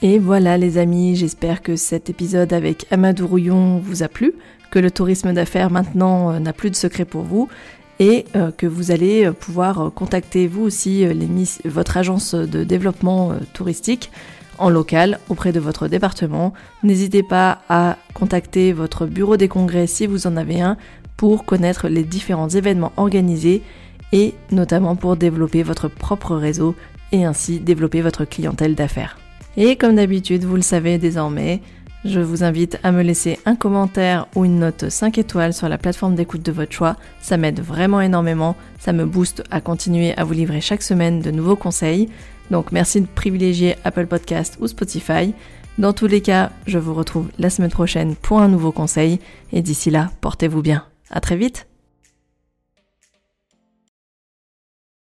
Et 0.02 0.20
voilà 0.20 0.58
les 0.58 0.78
amis, 0.78 1.16
j'espère 1.16 1.64
que 1.64 1.76
cet 1.76 2.10
épisode 2.10 2.54
avec 2.54 2.86
Amadou 2.92 3.26
Rouillon 3.28 3.80
vous 3.80 4.04
a 4.04 4.08
plu 4.08 4.34
que 4.72 4.80
le 4.80 4.92
tourisme 4.92 5.34
d'affaires 5.34 5.72
maintenant 5.72 6.32
euh, 6.32 6.40
n'a 6.40 6.54
plus 6.54 6.70
de 6.70 6.76
secret 6.76 7.06
pour 7.06 7.24
vous 7.24 7.48
et 8.00 8.26
euh, 8.36 8.52
que 8.52 8.68
vous 8.68 8.92
allez 8.92 9.26
euh, 9.26 9.32
pouvoir 9.32 9.92
contacter 9.94 10.48
vous 10.48 10.64
aussi 10.64 11.06
votre 11.66 11.98
agence 11.98 12.36
de 12.36 12.64
développement 12.64 13.34
touristique 13.54 14.12
en 14.60 14.70
local 14.70 15.20
auprès 15.30 15.52
de 15.52 15.60
votre 15.60 15.88
département. 15.88 16.54
N'hésitez 16.84 17.24
pas 17.24 17.60
à 17.70 17.98
contacter 18.14 18.74
votre 18.74 19.06
bureau 19.06 19.38
des 19.38 19.48
congrès 19.48 19.88
si 19.88 20.08
vous 20.08 20.28
en 20.28 20.38
avez 20.38 20.62
un 20.62 20.78
pour 21.16 21.46
connaître 21.46 21.88
les 21.88 22.04
différents 22.04 22.50
événements 22.50 22.92
organisés 22.98 23.62
et 24.14 24.34
notamment 24.52 24.96
pour 24.96 25.16
développer 25.16 25.64
votre 25.64 25.88
propre 25.88 26.36
réseau 26.36 26.76
et 27.12 27.26
ainsi 27.26 27.60
développer 27.60 28.02
votre 28.02 28.26
clientèle 28.26 28.76
d'affaires. 28.76 29.18
Et 29.58 29.76
comme 29.76 29.96
d'habitude, 29.96 30.44
vous 30.44 30.56
le 30.56 30.62
savez 30.62 30.98
désormais, 30.98 31.62
je 32.08 32.20
vous 32.20 32.44
invite 32.44 32.80
à 32.84 32.92
me 32.92 33.04
laisser 33.04 33.40
un 33.46 33.56
commentaire 33.56 34.28
ou 34.36 34.46
une 34.46 34.60
note 34.60 34.90
5 34.90 35.18
étoiles 35.18 35.54
sur 35.54 35.70
la 35.70 35.78
plateforme 35.78 36.16
d'écoute 36.16 36.44
de 36.44 36.52
votre 36.52 36.72
choix. 36.72 36.96
Ça 37.22 37.38
m'aide 37.38 37.60
vraiment 37.60 38.02
énormément, 38.02 38.56
ça 38.80 38.94
me 38.94 39.06
booste 39.06 39.44
à 39.52 39.62
continuer 39.62 40.16
à 40.18 40.24
vous 40.24 40.34
livrer 40.34 40.62
chaque 40.62 40.82
semaine 40.82 41.22
de 41.22 41.32
nouveaux 41.32 41.56
conseils. 41.56 42.10
Donc 42.52 42.72
merci 42.72 43.02
de 43.02 43.08
privilégier 43.08 43.76
Apple 43.84 44.08
Podcast 44.08 44.58
ou 44.60 44.68
Spotify. 44.68 45.34
Dans 45.78 45.94
tous 45.94 46.08
les 46.08 46.22
cas, 46.22 46.52
je 46.66 46.80
vous 46.80 46.94
retrouve 46.94 47.28
la 47.38 47.50
semaine 47.50 47.72
prochaine 47.72 48.16
pour 48.16 48.40
un 48.40 48.48
nouveau 48.48 48.72
conseil 48.72 49.20
et 49.52 49.62
d'ici 49.62 49.92
là, 49.92 50.10
portez-vous 50.22 50.62
bien. 50.62 50.84
À 51.10 51.20
très 51.20 51.36
vite. 51.36 51.68